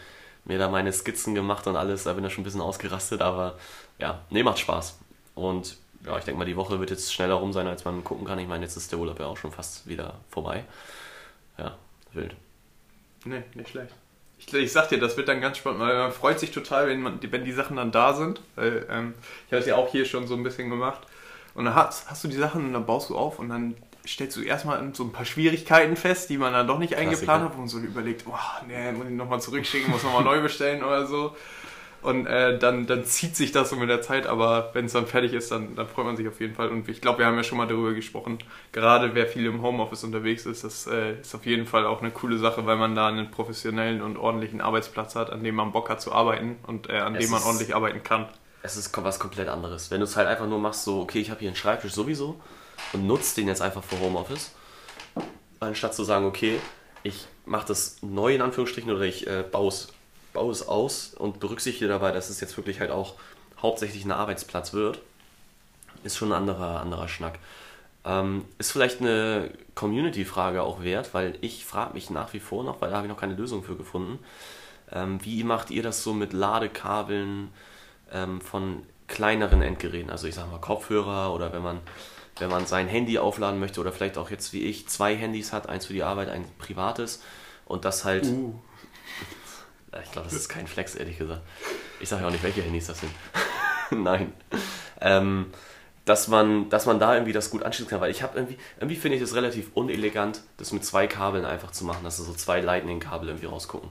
mir 0.45 0.57
da 0.57 0.69
meine 0.69 0.91
Skizzen 0.91 1.35
gemacht 1.35 1.67
und 1.67 1.75
alles, 1.75 2.03
da 2.03 2.13
bin 2.13 2.25
ich 2.25 2.33
schon 2.33 2.41
ein 2.41 2.45
bisschen 2.45 2.61
ausgerastet, 2.61 3.21
aber 3.21 3.57
ja, 3.99 4.21
nee, 4.29 4.43
macht 4.43 4.59
Spaß. 4.59 4.99
Und 5.35 5.77
ja, 6.05 6.17
ich 6.17 6.23
denke 6.23 6.39
mal, 6.39 6.45
die 6.45 6.55
Woche 6.55 6.79
wird 6.79 6.89
jetzt 6.89 7.13
schneller 7.13 7.35
rum 7.35 7.53
sein, 7.53 7.67
als 7.67 7.85
man 7.85 8.03
gucken 8.03 8.25
kann. 8.25 8.39
Ich 8.39 8.47
meine, 8.47 8.63
jetzt 8.63 8.75
ist 8.75 8.91
der 8.91 8.99
Urlaub 8.99 9.19
ja 9.19 9.27
auch 9.27 9.37
schon 9.37 9.51
fast 9.51 9.87
wieder 9.87 10.15
vorbei. 10.29 10.63
Ja, 11.57 11.77
wild. 12.13 12.35
Nee, 13.23 13.43
nicht 13.53 13.69
schlecht. 13.69 13.93
Ich, 14.39 14.51
ich 14.51 14.71
sag 14.71 14.89
dir, 14.89 14.99
das 14.99 15.15
wird 15.17 15.27
dann 15.27 15.41
ganz 15.41 15.57
spannend, 15.57 15.79
weil 15.81 15.95
man 15.95 16.11
freut 16.11 16.39
sich 16.39 16.49
total, 16.49 16.87
wenn, 16.87 17.01
man, 17.01 17.19
wenn 17.21 17.45
die 17.45 17.51
Sachen 17.51 17.77
dann 17.77 17.91
da 17.91 18.13
sind. 18.13 18.41
Weil, 18.55 18.87
ähm, 18.89 19.13
ich 19.45 19.53
habe 19.53 19.59
es 19.61 19.67
ja 19.67 19.75
auch 19.75 19.91
hier 19.91 20.05
schon 20.05 20.25
so 20.25 20.33
ein 20.33 20.41
bisschen 20.41 20.69
gemacht. 20.69 21.01
Und 21.53 21.65
dann 21.65 21.75
hast, 21.75 22.09
hast 22.09 22.23
du 22.23 22.27
die 22.27 22.37
Sachen 22.37 22.65
und 22.65 22.73
dann 22.73 22.85
baust 22.85 23.09
du 23.09 23.17
auf 23.17 23.37
und 23.37 23.49
dann 23.49 23.75
stellst 24.07 24.37
du 24.37 24.41
erstmal 24.41 24.93
so 24.93 25.03
ein 25.03 25.11
paar 25.11 25.25
Schwierigkeiten 25.25 25.95
fest, 25.95 26.29
die 26.29 26.37
man 26.37 26.53
dann 26.53 26.67
doch 26.67 26.79
nicht 26.79 26.95
eingeplant 26.95 27.43
hat, 27.43 27.53
wo 27.53 27.59
man 27.59 27.67
so 27.67 27.79
überlegt, 27.79 28.25
oh, 28.27 28.33
nee, 28.67 28.91
muss 28.91 29.07
ich 29.07 29.13
nochmal 29.13 29.41
zurückschicken, 29.41 29.91
muss 29.91 30.03
nochmal 30.03 30.23
neu 30.23 30.41
bestellen 30.41 30.83
oder 30.83 31.05
so. 31.05 31.35
Und 32.01 32.25
äh, 32.25 32.57
dann, 32.57 32.87
dann 32.87 33.05
zieht 33.05 33.35
sich 33.35 33.51
das 33.51 33.69
so 33.69 33.75
mit 33.75 33.87
der 33.87 34.01
Zeit, 34.01 34.25
aber 34.25 34.71
wenn 34.73 34.85
es 34.85 34.93
dann 34.93 35.05
fertig 35.05 35.33
ist, 35.33 35.51
dann, 35.51 35.75
dann 35.75 35.87
freut 35.87 36.05
man 36.05 36.17
sich 36.17 36.27
auf 36.27 36.39
jeden 36.39 36.55
Fall. 36.55 36.69
Und 36.69 36.89
ich 36.89 36.99
glaube, 36.99 37.19
wir 37.19 37.27
haben 37.27 37.35
ja 37.35 37.43
schon 37.43 37.59
mal 37.59 37.67
darüber 37.67 37.93
gesprochen, 37.93 38.39
gerade 38.71 39.13
wer 39.13 39.27
viel 39.27 39.45
im 39.45 39.61
Homeoffice 39.61 40.03
unterwegs 40.03 40.47
ist, 40.47 40.63
das 40.63 40.87
äh, 40.87 41.19
ist 41.21 41.35
auf 41.35 41.45
jeden 41.45 41.67
Fall 41.67 41.85
auch 41.85 42.01
eine 42.01 42.09
coole 42.09 42.39
Sache, 42.39 42.65
weil 42.65 42.77
man 42.77 42.95
da 42.95 43.07
einen 43.07 43.29
professionellen 43.29 44.01
und 44.01 44.17
ordentlichen 44.17 44.61
Arbeitsplatz 44.61 45.15
hat, 45.15 45.29
an 45.29 45.43
dem 45.43 45.53
man 45.53 45.71
Bock 45.71 45.91
hat 45.91 46.01
zu 46.01 46.11
arbeiten 46.11 46.57
und 46.65 46.89
äh, 46.89 46.97
an 46.97 47.15
es 47.15 47.25
dem 47.25 47.31
man 47.31 47.43
ordentlich 47.43 47.75
arbeiten 47.75 48.01
kann. 48.01 48.27
Es 48.63 48.77
ist 48.77 48.95
was 48.95 49.19
komplett 49.19 49.49
anderes. 49.49 49.89
Wenn 49.91 49.99
du 49.99 50.05
es 50.05 50.15
halt 50.15 50.27
einfach 50.27 50.47
nur 50.47 50.59
machst, 50.59 50.83
so, 50.83 51.01
okay, 51.01 51.19
ich 51.19 51.29
habe 51.29 51.39
hier 51.39 51.49
einen 51.49 51.55
Schreibtisch 51.55 51.93
sowieso 51.93 52.39
und 52.93 53.07
nutzt 53.07 53.37
den 53.37 53.47
jetzt 53.47 53.61
einfach 53.61 53.83
für 53.83 53.99
Homeoffice, 53.99 54.51
anstatt 55.59 55.95
zu 55.95 56.03
sagen, 56.03 56.25
okay, 56.25 56.59
ich 57.03 57.27
mache 57.45 57.67
das 57.67 57.97
neu 58.01 58.35
in 58.35 58.41
Anführungsstrichen 58.41 58.91
oder 58.91 59.01
ich 59.01 59.25
äh, 59.27 59.43
baue 59.49 59.69
es 59.69 59.87
baue 60.33 60.51
es 60.51 60.67
aus 60.67 61.13
und 61.13 61.39
berücksichtige 61.39 61.87
dabei, 61.87 62.11
dass 62.11 62.29
es 62.29 62.39
jetzt 62.39 62.55
wirklich 62.57 62.79
halt 62.79 62.91
auch 62.91 63.15
hauptsächlich 63.61 64.05
ein 64.05 64.11
Arbeitsplatz 64.11 64.73
wird, 64.73 65.01
ist 66.03 66.17
schon 66.17 66.31
ein 66.31 66.37
anderer, 66.37 66.81
anderer 66.81 67.07
Schnack. 67.07 67.39
Ähm, 68.03 68.45
ist 68.57 68.71
vielleicht 68.71 69.01
eine 69.01 69.51
Community-Frage 69.75 70.63
auch 70.63 70.81
wert, 70.81 71.13
weil 71.13 71.37
ich 71.41 71.65
frage 71.65 71.93
mich 71.93 72.09
nach 72.09 72.33
wie 72.33 72.39
vor 72.39 72.63
noch, 72.63 72.81
weil 72.81 72.89
da 72.89 72.97
habe 72.97 73.07
ich 73.07 73.13
noch 73.13 73.19
keine 73.19 73.35
Lösung 73.35 73.63
für 73.63 73.75
gefunden. 73.75 74.19
Ähm, 74.91 75.23
wie 75.23 75.43
macht 75.43 75.69
ihr 75.69 75.83
das 75.83 76.03
so 76.03 76.13
mit 76.13 76.33
Ladekabeln 76.33 77.49
ähm, 78.13 78.41
von 78.41 78.83
kleineren 79.07 79.61
Endgeräten? 79.61 80.09
Also 80.09 80.27
ich 80.27 80.35
sage 80.35 80.49
mal 80.49 80.59
Kopfhörer 80.59 81.33
oder 81.33 81.53
wenn 81.53 81.61
man, 81.61 81.79
wenn 82.39 82.49
man 82.49 82.65
sein 82.65 82.87
Handy 82.87 83.17
aufladen 83.19 83.59
möchte 83.59 83.79
oder 83.81 83.91
vielleicht 83.91 84.17
auch 84.17 84.29
jetzt 84.29 84.53
wie 84.53 84.63
ich 84.63 84.87
zwei 84.87 85.15
Handys 85.15 85.53
hat, 85.53 85.69
eins 85.69 85.85
für 85.85 85.93
die 85.93 86.03
Arbeit, 86.03 86.29
ein 86.29 86.45
privates 86.57 87.21
und 87.65 87.85
das 87.85 88.05
halt 88.05 88.25
uh. 88.25 88.53
Ich 90.03 90.11
glaube, 90.11 90.29
das 90.29 90.37
ist 90.37 90.47
kein 90.47 90.67
Flex, 90.67 90.95
ehrlich 90.95 91.17
gesagt. 91.17 91.41
Ich 91.99 92.07
sage 92.09 92.21
ja 92.21 92.27
auch 92.27 92.31
nicht, 92.31 92.43
welche 92.43 92.61
Handys 92.61 92.87
das 92.87 93.01
sind. 93.01 93.11
Nein. 93.91 94.31
Ähm, 95.01 95.47
dass 96.05 96.27
man, 96.27 96.69
dass 96.69 96.85
man 96.85 96.99
da 96.99 97.13
irgendwie 97.13 97.33
das 97.33 97.49
gut 97.49 97.63
anschließen 97.63 97.89
kann, 97.89 98.01
weil 98.01 98.11
ich 98.11 98.23
habe 98.23 98.37
irgendwie, 98.37 98.57
irgendwie 98.77 98.95
finde 98.95 99.17
ich 99.17 99.21
das 99.21 99.35
relativ 99.35 99.71
unelegant, 99.73 100.41
das 100.57 100.71
mit 100.71 100.85
zwei 100.85 101.07
Kabeln 101.07 101.45
einfach 101.45 101.71
zu 101.71 101.83
machen, 101.83 102.03
dass 102.03 102.17
so 102.17 102.33
zwei 102.33 102.61
Lightning-Kabel 102.61 103.27
irgendwie 103.27 103.47
rausgucken. 103.47 103.89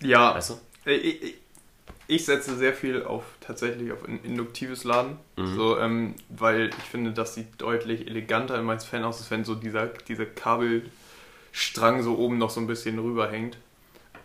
Ja. 0.00 0.34
Weißt 0.34 0.50
du? 0.50 0.90
Ich, 0.90 1.22
ich, 1.22 1.34
ich, 2.10 2.24
setze 2.24 2.56
sehr 2.56 2.74
viel 2.74 3.02
auf 3.04 3.24
tatsächlich 3.40 3.92
auf 3.92 3.98
induktives 4.06 4.84
Laden, 4.84 5.18
mhm. 5.36 5.54
so, 5.54 5.78
ähm, 5.78 6.14
weil 6.28 6.70
ich 6.70 6.84
finde, 6.84 7.12
das 7.12 7.34
sieht 7.34 7.46
deutlich 7.58 8.06
eleganter 8.06 8.58
in 8.58 8.64
meinem 8.64 8.80
Fan 8.80 9.04
aus, 9.04 9.18
als 9.18 9.30
wenn 9.30 9.44
so 9.44 9.54
dieser, 9.54 9.86
dieser 9.86 10.26
Kabelstrang 10.26 12.02
so 12.02 12.18
oben 12.18 12.38
noch 12.38 12.50
so 12.50 12.60
ein 12.60 12.66
bisschen 12.66 12.98
rüberhängt. 12.98 13.56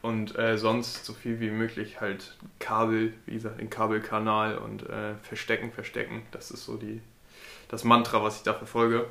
Und 0.02 0.38
äh, 0.38 0.58
sonst 0.58 1.04
so 1.04 1.14
viel 1.14 1.40
wie 1.40 1.50
möglich 1.50 2.00
halt 2.00 2.36
Kabel, 2.60 3.14
wie 3.26 3.34
gesagt, 3.34 3.60
den 3.60 3.72
Kabelkanal 3.72 4.58
und 4.60 4.88
äh, 4.88 5.16
verstecken, 5.24 5.72
verstecken. 5.72 6.22
Das 6.32 6.52
ist 6.52 6.66
so 6.66 6.78
die, 6.78 7.02
das 7.70 7.84
Mantra, 7.84 8.22
was 8.24 8.38
ich 8.38 8.44
da 8.44 8.54
verfolge. 8.54 9.08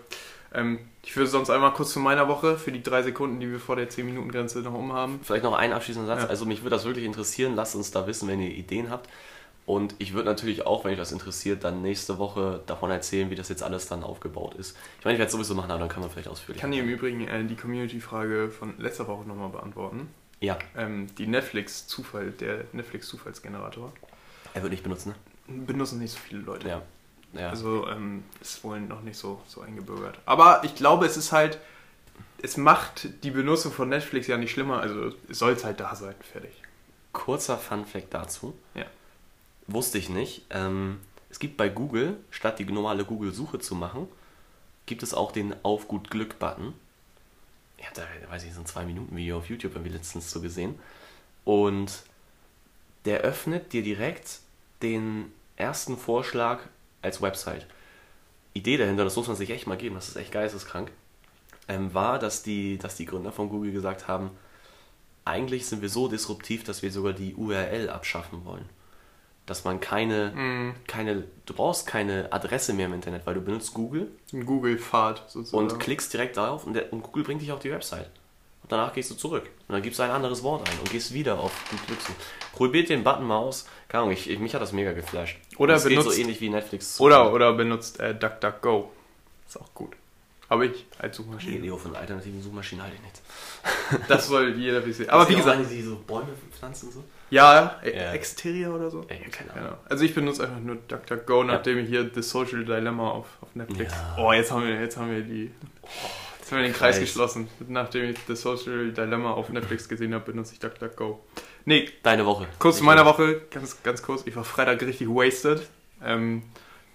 Ähm, 0.54 0.78
ich 1.02 1.14
würde 1.16 1.28
sonst 1.28 1.50
einmal 1.50 1.73
kurz 1.73 1.92
zu 1.92 1.99
meiner 1.99 2.28
Woche 2.28 2.56
für 2.56 2.73
die 2.73 2.82
drei 2.82 3.02
Sekunden, 3.02 3.40
die 3.40 3.50
wir 3.50 3.61
vor 3.61 3.76
der 3.76 3.90
10-Minuten-Grenze 3.90 4.61
noch 4.61 4.75
umhaben. 4.75 5.20
Vielleicht 5.23 5.44
noch 5.44 5.54
einen 5.54 5.73
abschließenden 5.73 6.06
Satz. 6.06 6.23
Ja. 6.23 6.28
Also 6.28 6.46
mich 6.46 6.62
würde 6.62 6.76
das 6.76 6.84
wirklich 6.84 7.04
interessieren. 7.04 7.54
Lasst 7.54 7.75
uns 7.75 7.90
da 7.90 8.06
wissen, 8.06 8.28
wenn 8.28 8.40
ihr 8.40 8.50
Ideen 8.50 8.90
habt. 8.90 9.08
Und 9.66 9.94
ich 9.99 10.12
würde 10.12 10.28
natürlich 10.28 10.66
auch, 10.66 10.84
wenn 10.84 10.92
euch 10.92 10.99
das 10.99 11.11
interessiert, 11.11 11.64
dann 11.64 11.80
nächste 11.80 12.18
Woche 12.18 12.62
davon 12.66 12.90
erzählen, 12.90 13.30
wie 13.30 13.34
das 13.34 13.49
jetzt 13.49 13.62
alles 13.62 13.88
dann 13.88 14.02
aufgebaut 14.04 14.54
ist. 14.54 14.76
Ich 14.99 15.04
meine, 15.04 15.14
ich 15.14 15.18
werde 15.18 15.28
es 15.28 15.32
sowieso 15.32 15.54
machen, 15.54 15.70
aber 15.70 15.80
dann 15.80 15.88
können 15.88 16.04
wir 16.04 16.11
vielleicht 16.11 16.28
ausführlich. 16.28 16.56
Ich 16.56 16.61
kann 16.61 16.70
dir 16.70 16.82
im 16.82 16.88
Übrigen 16.88 17.26
äh, 17.26 17.44
die 17.44 17.56
Community-Frage 17.56 18.50
von 18.50 18.75
letzter 18.78 19.06
Woche 19.08 19.26
nochmal 19.26 19.49
beantworten. 19.49 20.08
Ja, 20.40 20.58
Ähm, 20.76 21.06
die 21.16 21.26
Netflix-Zufall, 21.26 22.30
der 22.32 22.64
Netflix-Zufallsgenerator, 22.73 23.92
er 24.52 24.62
wird 24.62 24.73
nicht 24.73 24.82
benutzen, 24.82 25.14
benutzen 25.46 25.99
nicht 25.99 26.12
so 26.12 26.18
viele 26.18 26.42
Leute. 26.42 26.64
ne? 26.66 26.70
Ja. 26.73 26.82
Ja. 27.35 27.50
Also 27.50 27.88
ähm, 27.88 28.25
ist 28.41 28.62
wohl 28.64 28.81
noch 28.81 29.03
nicht 29.03 29.19
so, 29.19 29.41
so 29.47 29.61
eingebürgert. 29.61 30.19
Aber 30.26 30.62
ich 30.64 30.75
glaube, 30.75 31.07
es 31.07 31.17
ist 31.17 31.33
halt, 31.33 31.59
es 32.43 32.57
macht 32.57 33.09
die 33.25 33.31
Benutzung 33.31 33.73
von 33.73 33.88
Netflix 33.88 34.26
ja 34.26 34.37
nicht 34.37 34.53
schlimmer. 34.53 34.81
Also 34.81 35.12
es 35.29 35.38
soll 35.38 35.53
es 35.53 35.64
halt 35.64 35.81
da 35.81 35.95
sein, 35.95 36.14
fertig. 36.21 36.53
Kurzer 37.12 37.59
Fun-Fact 37.59 38.12
dazu. 38.12 38.57
Ja. 38.75 38.87
Wusste 39.67 39.99
ich 39.99 40.09
nicht. 40.09 40.43
Ähm, 40.50 41.00
es 41.31 41.38
gibt 41.38 41.57
bei 41.57 41.69
Google, 41.69 42.17
statt 42.31 42.59
die 42.59 42.64
normale 42.64 43.05
Google-Suche 43.05 43.59
zu 43.59 43.75
machen, 43.75 44.09
gibt 44.87 45.03
es 45.03 45.14
auch 45.14 45.33
den 45.33 45.55
Auf 45.64 45.88
gut 45.88 46.11
Glück-Button. 46.11 46.75
Ich 47.79 47.87
habe 47.87 47.97
da, 47.97 48.31
weiß 48.31 48.45
ich, 48.45 48.55
so 48.55 48.61
ein 48.61 48.67
2-Minuten-Video 48.67 49.38
auf 49.38 49.49
YouTube 49.49 49.73
irgendwie 49.73 49.93
letztens 49.93 50.31
so 50.31 50.41
gesehen. 50.41 50.79
Und 51.45 52.03
der 53.05 53.21
öffnet 53.21 53.73
dir 53.73 53.83
direkt 53.83 54.41
den 54.83 55.33
ersten 55.57 55.97
Vorschlag 55.97 56.61
als 57.04 57.23
Website. 57.23 57.66
Idee 58.54 58.76
dahinter, 58.76 59.04
das 59.04 59.16
muss 59.16 59.26
man 59.28 59.37
sich 59.37 59.50
echt 59.50 59.66
mal 59.66 59.76
geben, 59.76 59.94
das 59.96 60.08
ist 60.08 60.16
echt 60.16 60.32
geisteskrank, 60.32 60.90
ähm, 61.68 61.92
war, 61.94 62.18
dass 62.18 62.42
die, 62.42 62.78
dass 62.78 62.96
die 62.96 63.04
Gründer 63.06 63.32
von 63.32 63.49
Google 63.49 63.73
gesagt 63.73 64.06
haben, 64.08 64.30
eigentlich 65.25 65.66
sind 65.66 65.82
wir 65.82 65.88
so 65.88 66.08
disruptiv, 66.08 66.64
dass 66.64 66.82
wir 66.82 66.90
sogar 66.92 67.12
die 67.14 67.34
URL 67.34 67.88
abschaffen 67.90 68.44
wollen. 68.44 68.68
Dass 69.46 69.64
man 69.64 69.80
keine, 69.80 70.32
Mhm. 70.34 70.75
keine, 70.87 71.25
du 71.46 71.54
brauchst 71.54 71.87
keine 71.87 72.32
Adresse 72.32 72.73
mehr 72.75 72.87
im 72.87 72.94
Internet, 72.94 73.26
weil 73.26 73.34
du 73.34 73.40
benutzt 73.40 73.75
Google 73.75 74.11
Ein 74.32 74.46
Google-Pfad 74.46 75.25
sozusagen. 75.30 75.70
und 75.70 75.78
klickst 75.80 76.12
direkt 76.12 76.37
darauf 76.37 76.66
und, 76.66 76.75
der, 76.75 76.92
und 76.92 77.02
Google 77.02 77.25
bringt 77.25 77.42
dich 77.42 77.52
auf 77.52 77.61
die 77.61 77.70
Website. 77.70 78.11
Und 78.64 78.73
danach 78.73 78.92
gehst 78.92 79.11
du 79.11 79.14
zurück. 79.14 79.44
Und 79.68 79.75
dann 79.75 79.83
gibst 79.83 79.99
du 79.99 80.02
ein 80.02 80.11
anderes 80.11 80.42
Wort 80.42 80.68
ein 80.68 80.78
und 80.80 80.90
gehst 80.90 81.14
wieder 81.14 81.38
auf 81.38 81.52
gut 81.71 81.87
Glück. 81.87 81.99
Probiert 82.52 82.88
den 82.88 83.04
Button 83.04 83.26
mal 83.26 83.37
aus. 83.37 83.66
Keine 83.88 84.02
Ahnung, 84.02 84.14
ich, 84.14 84.28
ich, 84.28 84.38
mich 84.38 84.54
hat 84.54 84.62
das 84.62 84.73
mega 84.73 84.92
geflasht. 84.92 85.37
Oder 85.59 85.75
das 85.75 85.85
geht 85.87 85.99
so 85.99 86.04
benutzt- 86.09 86.18
ähnlich 86.18 86.40
wie 86.40 86.49
Netflix. 86.49 86.99
Oder, 87.00 87.33
oder 87.33 87.52
benutzt 87.52 88.00
äh, 88.00 88.14
DuckDuckGo. 88.14 88.90
Ist 89.47 89.61
auch 89.61 89.73
gut. 89.75 89.92
Aber 90.49 90.64
ich 90.64 90.87
als 90.99 91.18
Nee, 91.18 91.25
Suchmaschine. 91.25 91.59
Leo, 91.59 91.76
von 91.76 91.94
alternativen 91.97 92.42
Suchmaschinen 92.42 92.83
halte 92.85 92.97
ich 92.97 93.02
nicht. 93.02 93.21
Das 94.09 94.26
soll 94.28 94.54
jeder 94.56 94.85
wissen. 94.85 95.09
Aber 95.11 95.28
wie 95.28 95.35
gesagt, 95.37 95.61
die 95.71 95.83
so 95.83 95.97
Bäume 95.97 96.28
pflanzen 96.59 96.90
so? 96.90 97.02
ja, 97.30 97.78
e- 97.83 97.94
Ja. 97.97 98.12
Exterior 98.12 98.75
oder 98.76 98.90
so. 98.90 99.04
Ey, 99.09 99.18
keine 99.30 99.52
Ahnung. 99.52 99.64
Genau. 99.64 99.78
Also 99.88 100.04
ich 100.04 100.14
benutze 100.14 100.44
einfach 100.44 100.61
nur 100.61 100.76
DuckDuckGo, 100.88 101.44
nachdem 101.44 101.78
ich 101.78 101.88
hier 101.88 102.11
The 102.14 102.23
Social 102.23 102.64
Dilemma 102.64 103.11
auf, 103.11 103.26
auf 103.42 103.54
Netflix. 103.54 103.92
Ja. 103.92 104.16
Oh, 104.18 104.33
jetzt 104.33 104.50
haben 104.52 104.66
wir, 104.66 104.80
jetzt 104.80 104.97
haben 104.97 105.11
wir 105.11 105.21
die. 105.23 105.44
Jetzt 105.44 105.52
haben 106.54 106.62
wir 106.62 106.68
den 106.68 106.73
Kreis 106.76 106.96
Kreis. 106.96 107.00
geschlossen. 107.08 107.49
Nachdem 107.68 108.11
ich 108.11 108.18
The 108.26 108.37
Social 108.37 108.92
Dilemma 108.92 109.32
auf 109.32 109.49
Netflix 109.50 109.88
gesehen 109.88 110.14
habe, 110.14 110.32
benutze 110.32 110.52
ich 110.54 110.61
DuckDuckGo. 110.61 111.20
Nee, 111.66 111.88
Deine 112.02 112.25
Woche. 112.26 112.46
kurz 112.58 112.76
zu 112.76 112.82
Ich 112.82 112.87
meiner. 112.87 113.04
Woche, 113.06 113.42
ganz, 113.50 113.82
ganz 113.82 114.02
kurz. 114.02 114.23
Ich 114.26 114.34
war 114.37 114.44
Freitag 114.44 114.80
richtig 114.82 115.08
wasted. 115.08 115.68
Ähm, 116.02 116.42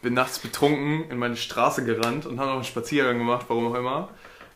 bin 0.01 0.13
nachts 0.13 0.39
betrunken 0.39 1.09
in 1.09 1.17
meine 1.17 1.35
Straße 1.35 1.83
gerannt 1.83 2.25
und 2.25 2.39
habe 2.39 2.49
noch 2.49 2.55
einen 2.55 2.63
Spaziergang 2.63 3.17
gemacht, 3.17 3.45
warum 3.49 3.67
auch 3.67 3.75
immer. 3.75 4.09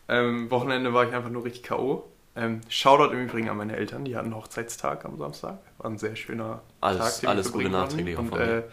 Ähm, 0.08 0.50
Wochenende 0.52 0.94
war 0.94 1.08
ich 1.08 1.14
einfach 1.14 1.30
nur 1.30 1.44
richtig 1.46 1.64
K.O. 1.64 2.04
Ähm, 2.36 2.62
Shoutout 2.70 3.12
im 3.14 3.26
Übrigen 3.26 3.50
an 3.50 3.58
meine 3.58 3.76
Eltern, 3.76 4.06
die 4.06 4.16
hatten 4.16 4.36
Hochzeitstag 4.36 5.06
am 5.06 5.18
Samstag. 5.18 5.60
War 5.78 5.90
ein 5.92 5.98
sehr 5.98 6.16
schöner 6.16 6.62
Alles- 6.82 7.22
Tag. 7.22 7.30
alles 7.30 7.52
Gute 7.52 7.70
nachträglich 7.70 8.18
Und 8.18 8.34
äh, 8.36 8.64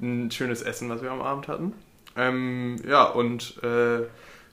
ein 0.00 0.30
schönes 0.30 0.62
Essen, 0.62 0.88
was 0.90 1.02
wir 1.02 1.10
am 1.10 1.22
Abend 1.22 1.48
hatten. 1.48 1.72
Ähm, 2.16 2.76
ja, 2.86 3.04
und 3.04 3.62
äh, 3.62 4.00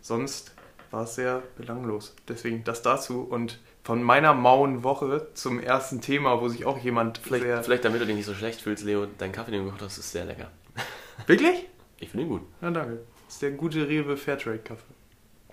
sonst 0.01 0.53
war 0.91 1.03
es 1.03 1.15
sehr 1.15 1.43
belanglos. 1.57 2.15
Deswegen 2.27 2.63
das 2.63 2.81
dazu. 2.81 3.21
Und 3.21 3.59
von 3.83 4.03
meiner 4.03 4.33
mauen 4.33 4.83
Woche 4.83 5.27
zum 5.33 5.59
ersten 5.59 6.01
Thema, 6.01 6.41
wo 6.41 6.49
sich 6.49 6.65
auch 6.65 6.77
jemand 6.77 7.19
Vielleicht, 7.19 7.43
sehr... 7.43 7.63
vielleicht 7.63 7.85
damit 7.85 8.01
du 8.01 8.05
dich 8.05 8.15
nicht 8.15 8.25
so 8.25 8.33
schlecht 8.33 8.61
fühlst, 8.61 8.83
Leo, 8.83 9.07
dein 9.17 9.31
Kaffee, 9.31 9.51
den 9.51 9.61
du 9.61 9.65
gekocht 9.67 9.83
hast, 9.83 9.97
ist 9.97 10.11
sehr 10.11 10.25
lecker. 10.25 10.51
Wirklich? 11.27 11.67
Ich 11.99 12.09
finde 12.09 12.25
ihn 12.25 12.29
gut. 12.29 12.41
Ja, 12.61 12.71
danke. 12.71 12.99
Das 13.25 13.35
ist 13.35 13.41
der 13.41 13.51
gute 13.51 13.87
Rewe 13.87 14.17
Fairtrade 14.17 14.59
Kaffee. 14.59 14.83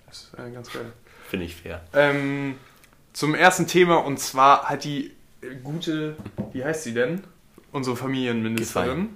Das 0.05 0.23
ist 0.23 0.33
äh, 0.39 0.51
ganz 0.51 0.71
geil. 0.71 0.91
Finde 1.27 1.45
ich 1.45 1.55
fair. 1.55 1.81
Ähm, 1.93 2.55
zum 3.13 3.35
ersten 3.35 3.67
Thema 3.67 3.97
und 4.05 4.19
zwar 4.19 4.69
hat 4.69 4.83
die 4.83 5.11
gute, 5.63 6.15
wie 6.51 6.63
heißt 6.63 6.83
sie 6.83 6.93
denn? 6.93 7.23
Unsere 7.71 7.95
Familienministerin, 7.95 8.97
Leo, 8.97 9.09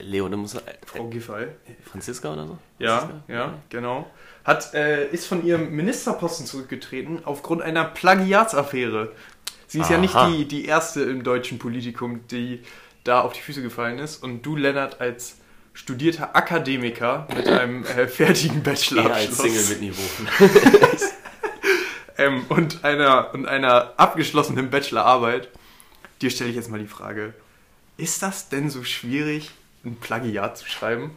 du 0.00 0.36
musst. 0.36 0.56
Äh, 0.56 0.60
Frau 0.86 1.08
Giffey. 1.08 1.48
Franziska 1.84 2.32
oder 2.32 2.46
so? 2.46 2.58
Ja, 2.78 2.98
Franziska? 2.98 3.22
ja, 3.32 3.54
genau. 3.68 4.10
Hat, 4.44 4.74
äh, 4.74 5.08
ist 5.08 5.26
von 5.26 5.44
ihrem 5.44 5.70
Ministerposten 5.70 6.46
zurückgetreten 6.46 7.20
aufgrund 7.24 7.62
einer 7.62 7.84
Plagiatsaffäre. 7.84 9.12
Sie 9.66 9.80
ist 9.80 9.90
ja 9.90 9.98
nicht 9.98 10.14
Aha. 10.14 10.30
die, 10.30 10.48
die 10.48 10.64
erste 10.64 11.02
im 11.02 11.22
deutschen 11.22 11.58
Politikum, 11.58 12.26
die 12.28 12.62
da 13.04 13.20
auf 13.20 13.34
die 13.34 13.40
Füße 13.40 13.60
gefallen 13.60 13.98
ist. 13.98 14.22
Und 14.22 14.42
du, 14.42 14.56
Lennart, 14.56 15.00
als 15.00 15.36
studierter 15.74 16.34
Akademiker 16.34 17.28
mit 17.34 17.46
einem 17.48 17.84
äh, 17.84 18.08
fertigen 18.08 18.62
Eher 18.64 18.72
als 18.72 18.80
Bachelorabschluss 18.80 19.38
Single 19.38 19.64
mit 19.68 19.80
Niveau. 19.80 20.02
ähm, 22.18 22.46
und, 22.48 22.84
einer, 22.84 23.32
und 23.34 23.46
einer 23.46 23.92
abgeschlossenen 23.96 24.70
Bachelorarbeit, 24.70 25.48
dir 26.20 26.30
stelle 26.30 26.50
ich 26.50 26.56
jetzt 26.56 26.70
mal 26.70 26.80
die 26.80 26.86
Frage, 26.86 27.34
ist 27.96 28.22
das 28.22 28.48
denn 28.48 28.70
so 28.70 28.82
schwierig, 28.84 29.50
ein 29.88 30.00
Plagiat 30.00 30.58
zu 30.58 30.66
schreiben? 30.68 31.16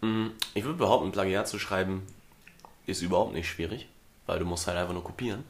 Mm, 0.00 0.28
Ich 0.54 0.64
würde 0.64 0.78
behaupten, 0.78 1.12
Plagiat 1.12 1.48
zu 1.48 1.58
schreiben 1.58 2.06
ist 2.86 3.02
überhaupt 3.02 3.34
nicht 3.34 3.48
schwierig, 3.48 3.88
weil 4.26 4.38
du 4.38 4.44
musst 4.44 4.66
halt 4.66 4.78
einfach 4.78 4.94
nur 4.94 5.04
kopieren. 5.04 5.44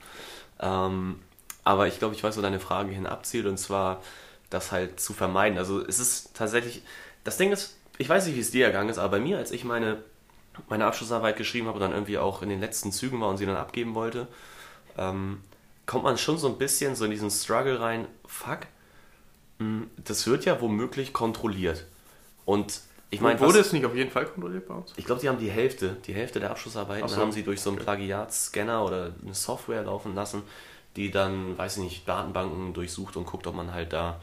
Ähm, 0.60 1.20
aber 1.64 1.86
ich 1.86 1.98
glaube, 1.98 2.14
ich 2.14 2.24
weiß, 2.24 2.36
wo 2.36 2.42
deine 2.42 2.60
Frage 2.60 2.90
hin 2.92 3.06
abzielt 3.06 3.46
und 3.46 3.58
zwar 3.58 4.02
das 4.50 4.72
halt 4.72 5.00
zu 5.00 5.12
vermeiden. 5.12 5.58
Also 5.58 5.84
es 5.86 5.98
ist 5.98 6.34
tatsächlich, 6.34 6.82
das 7.24 7.36
Ding 7.36 7.52
ist, 7.52 7.76
ich 7.98 8.08
weiß 8.08 8.26
nicht, 8.26 8.36
wie 8.36 8.40
es 8.40 8.50
dir 8.50 8.66
ergangen 8.66 8.88
ist, 8.90 8.98
aber 8.98 9.10
bei 9.18 9.20
mir, 9.20 9.38
als 9.38 9.50
ich 9.52 9.64
meine, 9.64 9.98
meine 10.68 10.86
Abschlussarbeit 10.86 11.36
geschrieben 11.36 11.66
habe 11.68 11.76
und 11.76 11.82
dann 11.82 11.92
irgendwie 11.92 12.18
auch 12.18 12.42
in 12.42 12.48
den 12.48 12.60
letzten 12.60 12.92
Zügen 12.92 13.20
war 13.20 13.28
und 13.28 13.36
sie 13.38 13.46
dann 13.46 13.56
abgeben 13.56 13.94
wollte, 13.94 14.26
ähm, 14.96 15.42
kommt 15.86 16.04
man 16.04 16.18
schon 16.18 16.38
so 16.38 16.48
ein 16.48 16.58
bisschen 16.58 16.96
so 16.96 17.04
in 17.04 17.10
diesen 17.10 17.30
Struggle 17.30 17.80
rein, 17.80 18.06
fuck, 18.26 18.60
das 20.04 20.26
wird 20.26 20.44
ja 20.44 20.60
womöglich 20.60 21.12
kontrolliert. 21.12 21.84
Und 22.44 22.80
ich 23.10 23.20
meine, 23.20 23.40
Wurde 23.40 23.60
es 23.60 23.72
nicht 23.72 23.86
auf 23.86 23.94
jeden 23.94 24.10
Fall 24.10 24.26
kontrolliert 24.26 24.68
bei 24.68 24.74
uns? 24.74 24.92
ich 24.96 25.04
glaube, 25.04 25.20
die 25.20 25.28
haben 25.28 25.38
die 25.38 25.50
Hälfte, 25.50 25.96
die 26.06 26.14
Hälfte 26.14 26.40
der 26.40 26.50
Abschlussarbeiten 26.50 27.08
so. 27.08 27.16
haben 27.16 27.32
sie 27.32 27.42
durch 27.42 27.60
so 27.60 27.70
einen 27.70 27.78
Plagiatscanner 27.78 28.84
oder 28.84 29.12
eine 29.22 29.34
Software 29.34 29.82
laufen 29.82 30.14
lassen, 30.14 30.42
die 30.96 31.10
dann, 31.10 31.56
weiß 31.56 31.78
ich 31.78 31.82
nicht, 31.84 32.08
Datenbanken 32.08 32.74
durchsucht 32.74 33.16
und 33.16 33.24
guckt, 33.24 33.46
ob 33.46 33.54
man 33.54 33.72
halt 33.72 33.92
da 33.92 34.20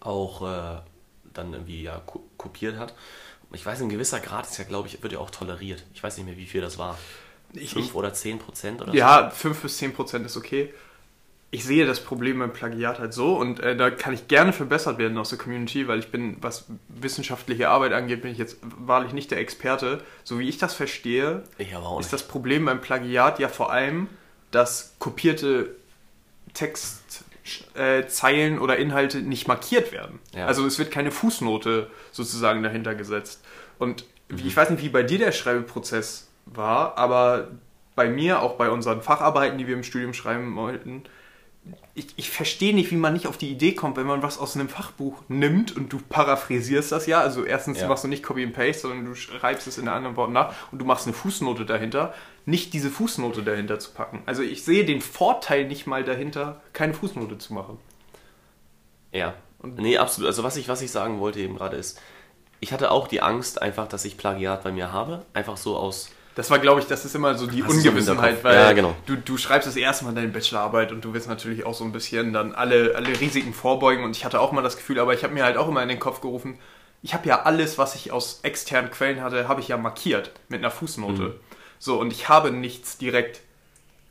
auch 0.00 0.42
äh, 0.42 0.80
dann 1.32 1.52
irgendwie 1.52 1.82
ja 1.82 2.00
ko 2.04 2.24
kopiert 2.36 2.76
hat. 2.76 2.94
Ich 3.52 3.64
weiß, 3.64 3.80
ein 3.82 3.88
gewisser 3.88 4.20
Grad 4.20 4.48
ist 4.48 4.58
ja, 4.58 4.64
glaube 4.64 4.88
ich, 4.88 5.02
wird 5.02 5.12
ja 5.12 5.18
auch 5.18 5.30
toleriert. 5.30 5.84
Ich 5.94 6.02
weiß 6.02 6.16
nicht 6.16 6.26
mehr, 6.26 6.36
wie 6.36 6.46
viel 6.46 6.60
das 6.60 6.78
war. 6.78 6.98
Ich, 7.52 7.72
5 7.72 7.86
ich, 7.86 7.94
oder 7.94 8.12
10 8.12 8.38
Prozent 8.38 8.82
oder 8.82 8.94
ja, 8.94 9.30
5 9.30 9.62
bis 9.62 9.78
10 9.78 9.92
Prozent 9.92 10.26
ist 10.26 10.36
okay. 10.36 10.72
Ich 11.52 11.64
sehe 11.64 11.84
das 11.84 12.00
Problem 12.00 12.38
beim 12.38 12.52
Plagiat 12.52 13.00
halt 13.00 13.12
so 13.12 13.36
und 13.36 13.58
äh, 13.60 13.76
da 13.76 13.90
kann 13.90 14.14
ich 14.14 14.28
gerne 14.28 14.52
verbessert 14.52 14.98
werden 14.98 15.18
aus 15.18 15.30
der 15.30 15.38
Community, 15.38 15.88
weil 15.88 15.98
ich 15.98 16.12
bin, 16.12 16.36
was 16.40 16.66
wissenschaftliche 16.88 17.68
Arbeit 17.68 17.92
angeht, 17.92 18.22
bin 18.22 18.30
ich 18.30 18.38
jetzt 18.38 18.58
wahrlich 18.62 19.12
nicht 19.12 19.32
der 19.32 19.38
Experte. 19.38 20.00
So 20.22 20.38
wie 20.38 20.48
ich 20.48 20.58
das 20.58 20.74
verstehe. 20.74 21.42
Ich 21.58 21.72
ist 21.98 22.12
das 22.12 22.26
Problem 22.26 22.66
beim 22.66 22.80
Plagiat 22.80 23.40
ja 23.40 23.48
vor 23.48 23.72
allem, 23.72 24.06
dass 24.52 24.94
kopierte 25.00 25.74
Textzeilen 26.54 28.56
äh, 28.56 28.60
oder 28.60 28.76
Inhalte 28.76 29.18
nicht 29.18 29.48
markiert 29.48 29.90
werden. 29.90 30.20
Ja. 30.34 30.46
Also 30.46 30.64
es 30.66 30.78
wird 30.78 30.92
keine 30.92 31.10
Fußnote 31.10 31.90
sozusagen 32.12 32.62
dahinter 32.62 32.94
gesetzt. 32.94 33.42
Und 33.78 34.04
Mhm. 34.30 34.46
ich 34.46 34.56
weiß 34.56 34.70
nicht, 34.70 34.82
wie 34.82 34.88
bei 34.88 35.02
dir 35.02 35.18
der 35.18 35.32
Schreibeprozess 35.32 36.28
war, 36.46 36.96
aber 36.96 37.48
bei 37.94 38.08
mir, 38.08 38.40
auch 38.40 38.54
bei 38.54 38.70
unseren 38.70 39.02
Facharbeiten, 39.02 39.58
die 39.58 39.66
wir 39.66 39.74
im 39.74 39.82
Studium 39.82 40.14
schreiben 40.14 40.54
wollten, 40.56 41.02
ich, 41.94 42.06
ich 42.16 42.30
verstehe 42.30 42.74
nicht, 42.74 42.90
wie 42.90 42.96
man 42.96 43.12
nicht 43.12 43.26
auf 43.26 43.36
die 43.36 43.50
Idee 43.50 43.72
kommt, 43.74 43.96
wenn 43.96 44.06
man 44.06 44.22
was 44.22 44.38
aus 44.38 44.54
einem 44.56 44.68
Fachbuch 44.68 45.22
nimmt 45.28 45.76
und 45.76 45.92
du 45.92 45.98
paraphrasierst 45.98 46.90
das 46.92 47.06
ja. 47.06 47.20
Also 47.20 47.44
erstens 47.44 47.80
Ja. 47.80 47.88
machst 47.88 48.04
du 48.04 48.08
nicht 48.08 48.22
Copy 48.22 48.42
and 48.44 48.54
Paste, 48.54 48.82
sondern 48.82 49.04
du 49.04 49.14
schreibst 49.14 49.66
es 49.66 49.76
in 49.76 49.86
einem 49.86 49.98
anderen 49.98 50.16
Wort 50.16 50.30
nach 50.30 50.54
und 50.72 50.78
du 50.78 50.84
machst 50.84 51.06
eine 51.06 51.12
Fußnote 51.14 51.66
dahinter, 51.66 52.14
nicht 52.46 52.72
diese 52.72 52.90
Fußnote 52.90 53.42
dahinter 53.42 53.78
zu 53.78 53.90
packen. 53.90 54.22
Also 54.26 54.42
ich 54.42 54.64
sehe 54.64 54.84
den 54.84 55.00
Vorteil 55.02 55.66
nicht 55.68 55.86
mal 55.86 56.02
dahinter, 56.04 56.62
keine 56.72 56.94
Fußnote 56.94 57.36
zu 57.38 57.52
machen. 57.52 57.78
Ja. 59.12 59.34
Und- 59.58 59.78
nee, 59.78 59.98
absolut. 59.98 60.28
Also 60.28 60.42
was 60.42 60.56
ich, 60.56 60.68
was 60.68 60.80
ich 60.82 60.90
sagen 60.90 61.20
wollte 61.20 61.40
eben 61.40 61.56
gerade 61.56 61.76
ist, 61.76 62.00
ich 62.60 62.72
hatte 62.72 62.90
auch 62.90 63.08
die 63.08 63.20
Angst 63.22 63.60
einfach, 63.60 63.86
dass 63.88 64.04
ich 64.04 64.16
Plagiat 64.16 64.62
bei 64.62 64.72
mir 64.72 64.92
habe. 64.92 65.24
Einfach 65.34 65.56
so 65.56 65.76
aus. 65.76 66.10
Das 66.40 66.50
war, 66.50 66.58
glaube 66.58 66.80
ich, 66.80 66.86
das 66.86 67.04
ist 67.04 67.14
immer 67.14 67.34
so 67.34 67.46
die 67.46 67.62
Hast 67.62 67.70
Ungewissenheit, 67.70 68.42
weil 68.42 68.54
Ja, 68.54 68.72
genau. 68.72 68.96
du, 69.04 69.14
du 69.14 69.36
schreibst 69.36 69.68
das 69.68 69.76
erste 69.76 70.06
Mal 70.06 70.14
deine 70.14 70.28
Bachelorarbeit 70.28 70.90
und 70.90 71.04
du 71.04 71.12
willst 71.12 71.28
natürlich 71.28 71.66
auch 71.66 71.74
so 71.74 71.84
ein 71.84 71.92
bisschen 71.92 72.32
dann 72.32 72.54
alle, 72.54 72.94
alle 72.96 73.20
Risiken 73.20 73.52
vorbeugen 73.52 74.04
und 74.04 74.16
ich 74.16 74.24
hatte 74.24 74.40
auch 74.40 74.50
mal 74.50 74.62
das 74.62 74.78
Gefühl, 74.78 75.00
aber 75.00 75.12
ich 75.12 75.22
habe 75.22 75.34
mir 75.34 75.44
halt 75.44 75.58
auch 75.58 75.68
immer 75.68 75.82
in 75.82 75.90
den 75.90 75.98
Kopf 75.98 76.22
gerufen, 76.22 76.58
ich 77.02 77.12
habe 77.12 77.28
ja 77.28 77.42
alles, 77.42 77.76
was 77.76 77.94
ich 77.94 78.10
aus 78.10 78.40
externen 78.42 78.90
Quellen 78.90 79.22
hatte, 79.22 79.48
habe 79.48 79.60
ich 79.60 79.68
ja 79.68 79.76
markiert 79.76 80.32
mit 80.48 80.60
einer 80.60 80.70
Fußnote. 80.70 81.22
Mhm. 81.22 81.34
So, 81.78 82.00
und 82.00 82.10
ich 82.10 82.30
habe 82.30 82.50
nichts 82.52 82.96
direkt 82.96 83.42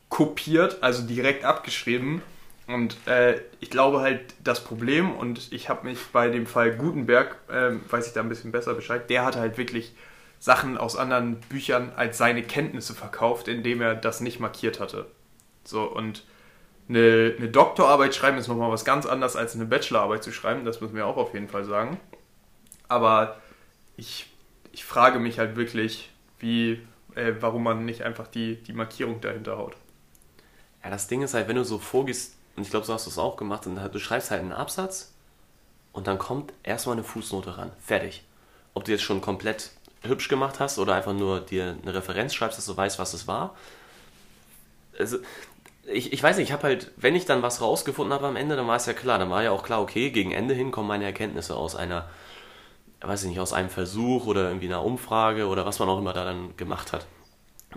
kopiert, 0.09 0.77
also 0.81 1.01
direkt 1.01 1.45
abgeschrieben. 1.45 2.21
Und 2.67 2.95
äh, 3.07 3.41
ich 3.59 3.71
glaube 3.71 4.01
halt, 4.01 4.35
das 4.43 4.63
Problem, 4.63 5.15
und 5.15 5.51
ich 5.51 5.67
habe 5.67 5.87
mich 5.87 5.97
bei 6.13 6.29
dem 6.29 6.45
Fall 6.45 6.75
Gutenberg, 6.75 7.37
ähm, 7.51 7.81
weiß 7.89 8.05
ich 8.05 8.13
da 8.13 8.21
ein 8.21 8.29
bisschen 8.29 8.51
besser 8.51 8.75
Bescheid, 8.75 9.09
der 9.09 9.25
hatte 9.25 9.39
halt 9.39 9.57
wirklich 9.57 9.95
Sachen 10.39 10.77
aus 10.77 10.95
anderen 10.95 11.39
Büchern 11.41 11.91
als 11.95 12.17
seine 12.17 12.43
Kenntnisse 12.43 12.95
verkauft, 12.95 13.47
indem 13.47 13.81
er 13.81 13.95
das 13.95 14.21
nicht 14.21 14.39
markiert 14.39 14.79
hatte. 14.79 15.05
So, 15.65 15.83
und 15.83 16.23
eine, 16.87 17.35
eine 17.37 17.49
Doktorarbeit 17.49 18.15
schreiben 18.15 18.37
ist 18.37 18.47
nochmal 18.47 18.71
was 18.71 18.85
ganz 18.85 19.05
anderes 19.05 19.35
als 19.35 19.55
eine 19.55 19.65
Bachelorarbeit 19.65 20.23
zu 20.23 20.31
schreiben, 20.31 20.65
das 20.65 20.81
müssen 20.81 20.95
wir 20.95 21.05
auch 21.05 21.17
auf 21.17 21.33
jeden 21.33 21.49
Fall 21.49 21.65
sagen. 21.65 21.99
Aber 22.87 23.37
ich, 23.97 24.27
ich 24.71 24.85
frage 24.85 25.19
mich 25.19 25.37
halt 25.37 25.55
wirklich, 25.55 26.09
wie, 26.39 26.81
äh, 27.15 27.33
warum 27.39 27.63
man 27.63 27.85
nicht 27.85 28.03
einfach 28.03 28.27
die, 28.27 28.55
die 28.55 28.73
Markierung 28.73 29.21
dahinter 29.21 29.57
haut. 29.57 29.75
Ja, 30.83 30.89
das 30.89 31.07
Ding 31.07 31.21
ist 31.21 31.33
halt, 31.33 31.47
wenn 31.47 31.57
du 31.57 31.65
so 31.65 31.77
vorgehst, 31.77 32.37
und 32.55 32.63
ich 32.63 32.69
glaube, 32.69 32.85
so 32.85 32.93
hast 32.93 33.05
du 33.05 33.09
es 33.11 33.17
auch 33.17 33.37
gemacht, 33.37 33.67
und 33.67 33.75
du 33.75 33.99
schreibst 33.99 34.31
halt 34.31 34.41
einen 34.41 34.53
Absatz 34.53 35.13
und 35.91 36.07
dann 36.07 36.17
kommt 36.17 36.53
erstmal 36.63 36.95
eine 36.95 37.03
Fußnote 37.03 37.57
ran. 37.57 37.71
Fertig. 37.79 38.23
Ob 38.73 38.85
du 38.85 38.91
jetzt 38.91 39.03
schon 39.03 39.21
komplett 39.21 39.71
hübsch 40.03 40.27
gemacht 40.27 40.59
hast 40.59 40.79
oder 40.79 40.95
einfach 40.95 41.13
nur 41.13 41.41
dir 41.41 41.75
eine 41.81 41.93
Referenz 41.93 42.33
schreibst, 42.33 42.57
dass 42.57 42.65
du 42.65 42.75
weißt, 42.75 42.99
was 42.99 43.13
es 43.13 43.27
war. 43.27 43.55
Also, 44.97 45.17
ich, 45.91 46.13
ich 46.13 46.21
weiß 46.21 46.37
nicht, 46.37 46.49
ich 46.49 46.53
habe 46.53 46.63
halt, 46.63 46.91
wenn 46.97 47.15
ich 47.15 47.25
dann 47.25 47.41
was 47.41 47.61
rausgefunden 47.61 48.13
habe 48.13 48.27
am 48.27 48.35
Ende, 48.35 48.55
dann 48.55 48.67
war 48.67 48.75
es 48.75 48.85
ja 48.85 48.93
klar, 48.93 49.17
dann 49.17 49.29
war 49.29 49.43
ja 49.43 49.51
auch 49.51 49.63
klar, 49.63 49.81
okay, 49.81 50.11
gegen 50.11 50.31
Ende 50.31 50.53
hin 50.53 50.71
kommen 50.71 50.87
meine 50.87 51.05
Erkenntnisse 51.05 51.55
aus 51.55 51.75
einer, 51.75 52.09
weiß 53.01 53.23
ich 53.23 53.29
nicht, 53.29 53.39
aus 53.39 53.53
einem 53.53 53.69
Versuch 53.69 54.25
oder 54.25 54.47
irgendwie 54.47 54.67
einer 54.67 54.83
Umfrage 54.83 55.47
oder 55.47 55.65
was 55.65 55.79
man 55.79 55.89
auch 55.89 55.99
immer 55.99 56.13
da 56.13 56.25
dann 56.25 56.55
gemacht 56.57 56.93
hat. 56.93 57.07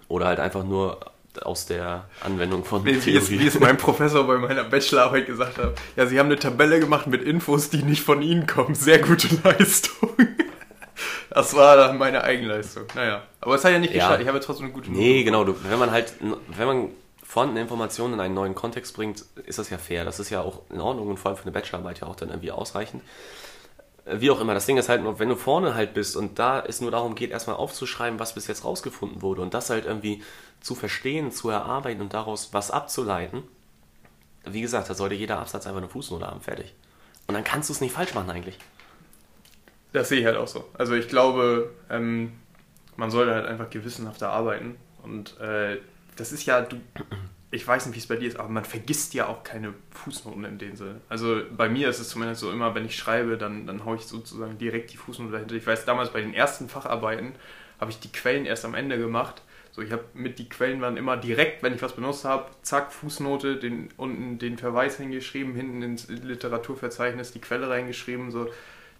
Oder 0.08 0.26
halt 0.26 0.40
einfach 0.40 0.64
nur 0.64 1.00
aus 1.40 1.66
der 1.66 2.08
Anwendung 2.20 2.64
von 2.64 2.84
Wie, 2.84 3.04
wie, 3.06 3.16
es, 3.16 3.30
wie 3.30 3.46
es 3.46 3.58
mein 3.58 3.78
Professor 3.78 4.26
bei 4.26 4.36
meiner 4.36 4.64
Bachelorarbeit 4.64 5.26
gesagt 5.26 5.58
hat. 5.58 5.74
Ja, 5.96 6.06
sie 6.06 6.18
haben 6.18 6.26
eine 6.26 6.38
Tabelle 6.38 6.78
gemacht 6.78 7.06
mit 7.06 7.22
Infos, 7.22 7.70
die 7.70 7.82
nicht 7.82 8.02
von 8.02 8.20
Ihnen 8.20 8.46
kommen. 8.46 8.74
Sehr 8.74 8.98
gute 8.98 9.28
Leistung. 9.42 10.10
Das 11.34 11.54
war 11.54 11.76
dann 11.76 11.98
meine 11.98 12.22
Eigenleistung. 12.24 12.84
Naja, 12.94 13.22
aber 13.40 13.54
es 13.54 13.64
hat 13.64 13.72
ja 13.72 13.78
nicht 13.78 13.92
Ja. 13.94 14.00
geschadet. 14.04 14.20
Ich 14.22 14.26
habe 14.28 14.38
jetzt 14.38 14.46
trotzdem 14.46 14.66
eine 14.66 14.74
gute 14.74 14.90
Nee, 14.90 15.24
genau. 15.24 15.44
Du, 15.44 15.54
wenn 15.64 15.78
man 15.78 15.90
halt, 15.90 16.14
wenn 16.20 16.66
man 16.66 16.88
vorhandene 17.24 17.60
Informationen 17.62 18.14
in 18.14 18.20
einen 18.20 18.34
neuen 18.34 18.54
Kontext 18.54 18.94
bringt, 18.94 19.24
ist 19.46 19.58
das 19.58 19.70
ja 19.70 19.78
fair. 19.78 20.04
Das 20.04 20.20
ist 20.20 20.28
ja 20.30 20.42
auch 20.42 20.60
in 20.70 20.80
Ordnung 20.80 21.08
und 21.08 21.16
vor 21.18 21.30
allem 21.30 21.38
für 21.38 21.44
eine 21.44 21.52
Bachelorarbeit 21.52 22.00
ja 22.00 22.06
auch 22.06 22.16
dann 22.16 22.28
irgendwie 22.28 22.50
ausreichend. 22.50 23.02
Äh, 24.04 24.20
Wie 24.20 24.30
auch 24.30 24.40
immer, 24.40 24.52
das 24.52 24.66
Ding 24.66 24.76
ist 24.76 24.88
halt, 24.90 25.02
nur, 25.02 25.18
wenn 25.18 25.30
du 25.30 25.36
vorne 25.36 25.74
halt 25.74 25.94
bist 25.94 26.16
und 26.16 26.38
da 26.38 26.60
es 26.60 26.80
nur 26.82 26.90
darum 26.90 27.14
geht, 27.14 27.30
erstmal 27.30 27.56
aufzuschreiben, 27.56 28.18
was 28.18 28.34
bis 28.34 28.46
jetzt 28.48 28.64
rausgefunden 28.64 29.22
wurde 29.22 29.40
und 29.40 29.54
das 29.54 29.70
halt 29.70 29.86
irgendwie 29.86 30.22
zu 30.60 30.74
verstehen, 30.74 31.32
zu 31.32 31.48
erarbeiten 31.48 32.02
und 32.02 32.12
daraus 32.12 32.50
was 32.52 32.70
abzuleiten, 32.70 33.42
wie 34.44 34.60
gesagt, 34.60 34.90
da 34.90 34.94
sollte 34.94 35.14
jeder 35.14 35.38
Absatz 35.38 35.66
einfach 35.66 35.78
eine 35.80 35.88
Fußnote 35.88 36.26
haben, 36.26 36.40
fertig. 36.40 36.74
Und 37.28 37.34
dann 37.34 37.44
kannst 37.44 37.68
du 37.68 37.72
es 37.72 37.80
nicht 37.80 37.94
falsch 37.94 38.12
machen 38.14 38.28
eigentlich. 38.30 38.58
Das 39.92 40.08
sehe 40.08 40.20
ich 40.20 40.26
halt 40.26 40.36
auch 40.36 40.48
so. 40.48 40.68
Also 40.74 40.94
ich 40.94 41.08
glaube, 41.08 41.70
ähm, 41.90 42.32
man 42.96 43.10
sollte 43.10 43.34
halt 43.34 43.46
einfach 43.46 43.70
gewissenhafter 43.70 44.30
arbeiten. 44.30 44.76
Und 45.02 45.38
äh, 45.40 45.78
das 46.16 46.32
ist 46.32 46.46
ja, 46.46 46.62
du, 46.62 46.76
ich 47.50 47.66
weiß 47.66 47.86
nicht, 47.86 47.94
wie 47.94 47.98
es 47.98 48.06
bei 48.06 48.16
dir 48.16 48.28
ist, 48.28 48.38
aber 48.38 48.48
man 48.48 48.64
vergisst 48.64 49.12
ja 49.14 49.26
auch 49.26 49.44
keine 49.44 49.74
Fußnoten 49.90 50.44
in 50.44 50.58
dem 50.58 50.76
Sinne. 50.76 51.00
Also 51.08 51.42
bei 51.56 51.68
mir 51.68 51.88
ist 51.88 52.00
es 52.00 52.08
zumindest 52.08 52.40
so 52.40 52.50
immer, 52.50 52.74
wenn 52.74 52.86
ich 52.86 52.96
schreibe, 52.96 53.36
dann, 53.36 53.66
dann 53.66 53.84
haue 53.84 53.96
ich 53.96 54.02
sozusagen 54.02 54.56
direkt 54.58 54.92
die 54.92 54.96
Fußnote 54.96 55.32
dahinter. 55.32 55.54
Ich 55.54 55.66
weiß, 55.66 55.84
damals 55.84 56.10
bei 56.10 56.20
den 56.20 56.34
ersten 56.34 56.68
Facharbeiten 56.68 57.32
habe 57.78 57.90
ich 57.90 58.00
die 58.00 58.12
Quellen 58.12 58.46
erst 58.46 58.64
am 58.64 58.74
Ende 58.74 58.96
gemacht. 58.98 59.42
So, 59.72 59.82
ich 59.82 59.90
habe 59.90 60.04
mit 60.14 60.38
die 60.38 60.48
Quellen 60.48 60.82
waren 60.82 60.98
immer 60.98 61.16
direkt, 61.16 61.62
wenn 61.62 61.74
ich 61.74 61.82
was 61.82 61.94
benutzt 61.94 62.26
habe, 62.26 62.50
zack, 62.60 62.92
Fußnote, 62.92 63.56
den, 63.56 63.88
unten 63.96 64.38
den 64.38 64.58
Verweis 64.58 64.98
hingeschrieben, 64.98 65.54
hinten 65.54 65.82
ins 65.82 66.08
Literaturverzeichnis 66.08 67.32
die 67.32 67.40
Quelle 67.40 67.70
reingeschrieben. 67.70 68.30
So, 68.30 68.48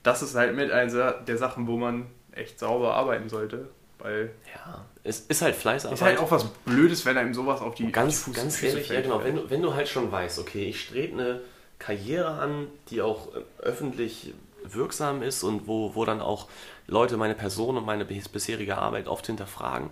das 0.02 0.22
ist 0.22 0.34
halt 0.34 0.54
mit 0.56 0.70
einer 0.70 1.12
der 1.12 1.36
Sachen, 1.38 1.66
wo 1.66 1.76
man 1.76 2.06
echt 2.32 2.58
sauber 2.58 2.94
arbeiten 2.94 3.28
sollte. 3.28 3.68
Weil 3.98 4.32
Ja, 4.54 4.84
es 5.04 5.20
ist 5.20 5.42
halt 5.42 5.54
Fleißarbeit. 5.54 5.98
ist 5.98 6.02
halt 6.02 6.18
auch 6.18 6.30
was 6.30 6.44
Blödes, 6.64 7.04
wenn 7.06 7.16
einem 7.16 7.34
sowas 7.34 7.60
auf 7.60 7.74
die 7.76 7.90
Ganz, 7.92 8.18
auf 8.18 8.24
die 8.24 8.30
Fuß- 8.32 8.34
ganz 8.42 8.62
ehrlich, 8.62 8.88
ja 8.88 9.00
genau, 9.00 9.22
wenn 9.22 9.36
du, 9.36 9.50
wenn 9.50 9.62
du 9.62 9.74
halt 9.74 9.88
schon 9.88 10.10
weißt, 10.10 10.40
okay, 10.40 10.64
ich 10.64 10.80
strebe 10.80 11.12
eine 11.20 11.40
Karriere 11.78 12.28
an, 12.40 12.66
die 12.90 13.00
auch 13.00 13.28
äh, 13.34 13.40
öffentlich 13.62 14.34
wirksam 14.64 15.22
ist 15.22 15.42
und 15.44 15.66
wo, 15.68 15.94
wo 15.94 16.04
dann 16.04 16.20
auch 16.20 16.48
Leute 16.88 17.16
meine 17.16 17.34
Person 17.34 17.76
und 17.76 17.84
meine 17.86 18.04
bis- 18.04 18.28
bisherige 18.28 18.78
Arbeit 18.78 19.06
oft 19.06 19.26
hinterfragen, 19.26 19.90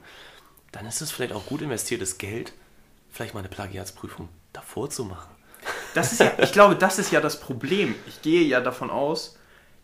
dann 0.73 0.87
ist 0.87 1.01
es 1.01 1.11
vielleicht 1.13 1.33
auch 1.33 1.47
gut 1.47 1.63
investiertes 1.63 2.19
Geld, 2.19 2.53
vielleicht 3.11 3.35
mal 3.35 3.41
eine 3.41 3.49
Plagiatsprüfung 3.49 4.29
davor 4.53 4.91
zu 4.91 5.05
machen. 5.05 5.31
Das 5.95 6.11
ist 6.13 6.21
ja, 6.21 6.33
ich 6.39 6.53
glaube, 6.53 6.75
das 6.77 6.99
ist 6.99 7.13
ja 7.13 7.21
das 7.21 7.39
Problem. 7.39 7.95
Ich 8.07 8.23
gehe 8.23 8.43
ja 8.43 8.61
davon 8.61 8.91
aus, 8.91 9.37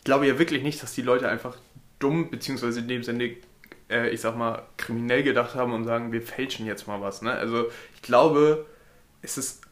glaube 0.06 0.26
ja 0.26 0.38
wirklich 0.38 0.62
nicht, 0.62 0.82
dass 0.82 0.94
die 0.94 1.02
Leute 1.02 1.28
einfach 1.28 1.58
dumm, 1.98 2.30
beziehungsweise 2.30 2.80
in 2.80 2.88
dem 2.88 3.02
Sinne, 3.02 3.36
äh, 3.90 4.08
ich 4.08 4.22
sag 4.22 4.36
mal, 4.36 4.62
kriminell 4.78 5.22
gedacht 5.22 5.54
haben 5.54 5.74
und 5.74 5.84
sagen, 5.84 6.12
wir 6.12 6.22
fälschen 6.22 6.64
jetzt 6.64 6.86
mal 6.86 7.02
was. 7.02 7.20
Ne? 7.20 7.32
Also 7.32 7.66
ich 7.94 8.02
glaube, 8.02 8.64
es 9.20 9.36
ist 9.36 9.62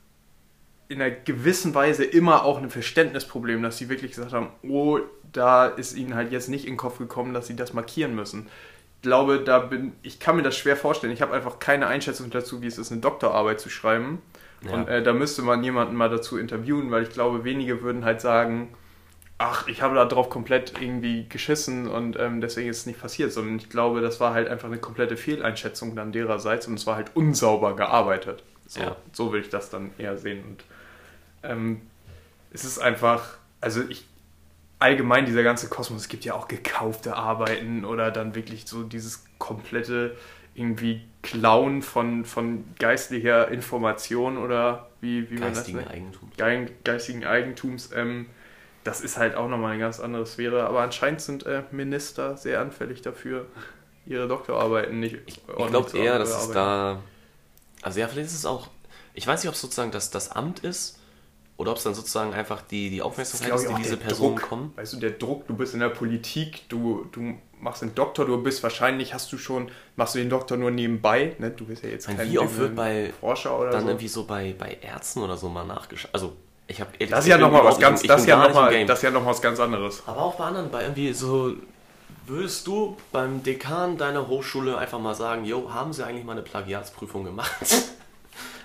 in 0.89 1.01
einer 1.01 1.15
gewissen 1.15 1.75
Weise 1.75 2.05
immer 2.05 2.45
auch 2.45 2.61
ein 2.61 2.69
Verständnisproblem, 2.69 3.63
dass 3.63 3.79
sie 3.79 3.89
wirklich 3.89 4.13
gesagt 4.13 4.33
haben, 4.33 4.49
oh, 4.63 4.99
da 5.33 5.67
ist 5.67 5.97
ihnen 5.97 6.15
halt 6.15 6.31
jetzt 6.31 6.49
nicht 6.49 6.65
in 6.65 6.73
den 6.73 6.77
Kopf 6.77 6.99
gekommen, 6.99 7.33
dass 7.33 7.47
sie 7.47 7.57
das 7.57 7.73
markieren 7.73 8.15
müssen. 8.15 8.49
Ich 8.97 9.03
glaube, 9.03 9.41
da 9.41 9.61
bin, 9.61 9.93
ich 10.03 10.19
kann 10.19 10.37
mir 10.37 10.43
das 10.43 10.57
schwer 10.57 10.77
vorstellen. 10.77 11.13
Ich 11.13 11.23
habe 11.23 11.33
einfach 11.33 11.59
keine 11.59 11.87
Einschätzung 11.87 12.31
dazu, 12.31 12.61
wie 12.63 12.67
es 12.67 12.79
ist, 12.79 12.93
eine 12.93 13.01
Doktorarbeit 13.01 13.61
zu 13.61 13.71
schreiben. 13.71 14.21
Ja. 14.63 14.73
Und 14.73 14.89
äh, 14.89 15.03
da 15.03 15.13
müsste 15.13 15.43
man 15.43 15.63
jemanden 15.63 15.95
mal 15.95 16.09
dazu 16.09 16.39
interviewen, 16.39 16.91
weil 16.91 17.03
ich 17.05 17.11
glaube, 17.11 17.45
wenige 17.45 17.83
würden 17.83 18.05
halt 18.05 18.21
sagen, 18.21 18.75
ach, 19.45 19.69
ich 19.69 19.83
habe 19.83 19.95
da 19.95 20.05
drauf 20.07 20.31
komplett 20.31 20.81
irgendwie 20.81 21.27
geschissen 21.29 21.87
und 21.89 22.19
ähm, 22.19 22.41
deswegen 22.41 22.69
ist 22.71 22.79
es 22.79 22.87
nicht 22.87 23.01
passiert, 23.01 23.33
sondern 23.33 23.57
ich 23.57 23.69
glaube, 23.69 24.01
das 24.01 24.19
war 24.21 24.33
halt 24.35 24.49
einfach 24.49 24.69
eine 24.69 24.79
komplette 24.79 25.17
Fehleinschätzung 25.17 25.95
dann 25.95 26.13
dererseits 26.13 26.67
und 26.67 26.75
es 26.75 26.87
war 26.87 26.97
halt 26.97 27.11
unsauber 27.15 27.77
gearbeitet. 27.77 28.43
So, 28.67 28.81
Ja. 28.81 28.97
so 29.13 29.33
will 29.33 29.41
ich 29.43 29.51
das 29.51 29.69
dann 29.71 29.91
eher 29.99 30.17
sehen. 30.17 30.43
Und 30.45 30.65
ähm, 31.43 31.83
es 32.53 32.65
ist 32.65 32.79
einfach, 32.79 33.37
also 33.61 33.83
ich 33.89 34.07
allgemein 34.79 35.27
dieser 35.27 35.43
ganze 35.43 35.69
Kosmos, 35.69 36.03
es 36.03 36.09
gibt 36.09 36.25
ja 36.25 36.35
auch 36.35 36.49
gekaufte 36.49 37.15
Arbeiten 37.17 37.85
oder 37.85 38.11
dann 38.11 38.35
wirklich 38.35 38.67
so 38.67 38.83
dieses 38.83 39.25
komplette 39.39 40.17
irgendwie 40.55 41.03
Klauen 41.23 41.83
von, 41.83 42.25
von 42.25 42.65
geistlicher 42.79 43.49
Information 43.49 44.39
oder 44.39 44.89
wie, 45.01 45.29
wie 45.31 45.35
man 45.35 45.49
das 45.49 45.59
Geistigen 45.59 45.79
nennt. 45.79 45.91
Eigentum. 45.91 46.31
Gein- 46.37 46.71
geistigen 46.85 47.25
Eigentums. 47.25 47.91
Ähm, 47.95 48.27
das 48.85 49.01
ist 49.01 49.17
halt 49.17 49.35
auch 49.35 49.49
nochmal 49.49 49.73
eine 49.73 49.81
ganz 49.81 49.99
andere 49.99 50.27
Sphäre. 50.27 50.67
Aber 50.67 50.81
anscheinend 50.81 51.21
sind 51.21 51.45
äh, 51.47 51.63
Minister 51.73 52.37
sehr 52.37 52.61
anfällig 52.61 53.03
dafür, 53.03 53.47
ihre 54.07 54.29
Doktorarbeiten 54.29 55.01
nicht 55.01 55.17
Ich, 55.27 55.39
ich 55.39 55.49
ordentlich 55.49 55.71
glaube 55.71 55.91
zu 55.91 55.97
eher, 55.97 56.19
dass 56.19 56.45
es 56.45 56.51
da. 56.51 57.01
Also 57.83 58.01
ja, 58.01 58.09
vielleicht 58.09 58.29
ist 58.29 58.35
es 58.35 58.47
auch. 58.47 58.69
Ich 59.15 59.27
weiß 59.27 59.43
nicht, 59.43 59.49
ob 59.49 59.55
es 59.55 59.61
sozusagen 59.61 59.91
das, 59.91 60.11
das 60.11 60.31
Amt 60.31 60.61
ist 60.61 60.99
oder 61.57 61.71
ob 61.71 61.79
es 61.79 61.85
dann 61.85 61.95
sozusagen 61.95 62.35
einfach 62.35 62.63
die, 62.63 62.91
die 62.91 63.01
Aufmerksamkeit 63.01 63.55
ist, 63.55 63.63
ich, 63.65 63.77
die 63.77 63.83
diese 63.83 63.97
Personen 63.97 64.37
Druck. 64.37 64.49
kommen. 64.49 64.73
Weißt 64.77 64.93
du, 64.93 64.97
der 64.99 65.11
Druck, 65.13 65.47
du 65.47 65.55
bist 65.55 65.73
in 65.73 65.81
der 65.81 65.91
Politik, 65.91 66.69
du, 66.69 67.07
du 67.13 67.39
machst 67.61 67.83
den 67.83 67.95
Doktor, 67.95 68.27
du 68.27 68.43
bist 68.43 68.63
wahrscheinlich, 68.63 69.15
hast 69.15 69.33
du 69.33 69.39
schon, 69.39 69.71
machst 69.95 70.17
du 70.17 70.19
den 70.19 70.31
Doktor 70.31 70.57
nur 70.57 70.73
nebenbei, 70.73 71.37
ne? 71.39 71.53
Du 71.53 71.65
bist 71.67 71.85
ja 71.85 71.91
jetzt 71.91 72.09
kein 72.09 72.17
Forscher 73.21 73.59
oder 73.59 73.71
dann 73.71 73.83
so. 73.83 73.89
irgendwie 73.89 74.09
so 74.09 74.25
bei, 74.25 74.55
bei 74.59 74.79
Ärzten 74.83 75.21
oder 75.21 75.37
so 75.37 75.49
mal 75.49 75.65
nachgeschaut. 75.65 76.11
Also 76.13 76.37
ich 76.67 76.81
habe 76.81 76.91
Das 77.07 77.21
ist 77.21 77.27
ja 77.29 77.39
nochmal 77.39 77.65
was 77.65 77.79
ganz, 77.79 78.03
das 78.03 78.23
ist 78.23 78.27
ja 78.27 78.37
noch 78.37 78.55
mal, 78.55 78.87
das 78.87 78.99
ist 78.99 79.03
ja 79.03 79.11
noch 79.11 79.27
was 79.27 79.43
ganz 79.43 79.61
anderes. 79.61 80.03
Aber 80.07 80.23
auch 80.23 80.35
bei 80.37 80.45
anderen, 80.45 80.71
bei 80.71 80.83
irgendwie 80.83 81.13
so, 81.13 81.53
würdest 82.27 82.67
du 82.67 82.97
beim 83.13 83.43
Dekan 83.43 83.99
deiner 83.99 84.29
Hochschule 84.29 84.79
einfach 84.79 84.99
mal 84.99 85.15
sagen, 85.15 85.45
jo, 85.45 85.73
haben 85.73 85.93
sie 85.93 86.05
eigentlich 86.05 86.25
mal 86.25 86.33
eine 86.33 86.43
Plagiatsprüfung 86.43 87.25
gemacht? 87.25 87.51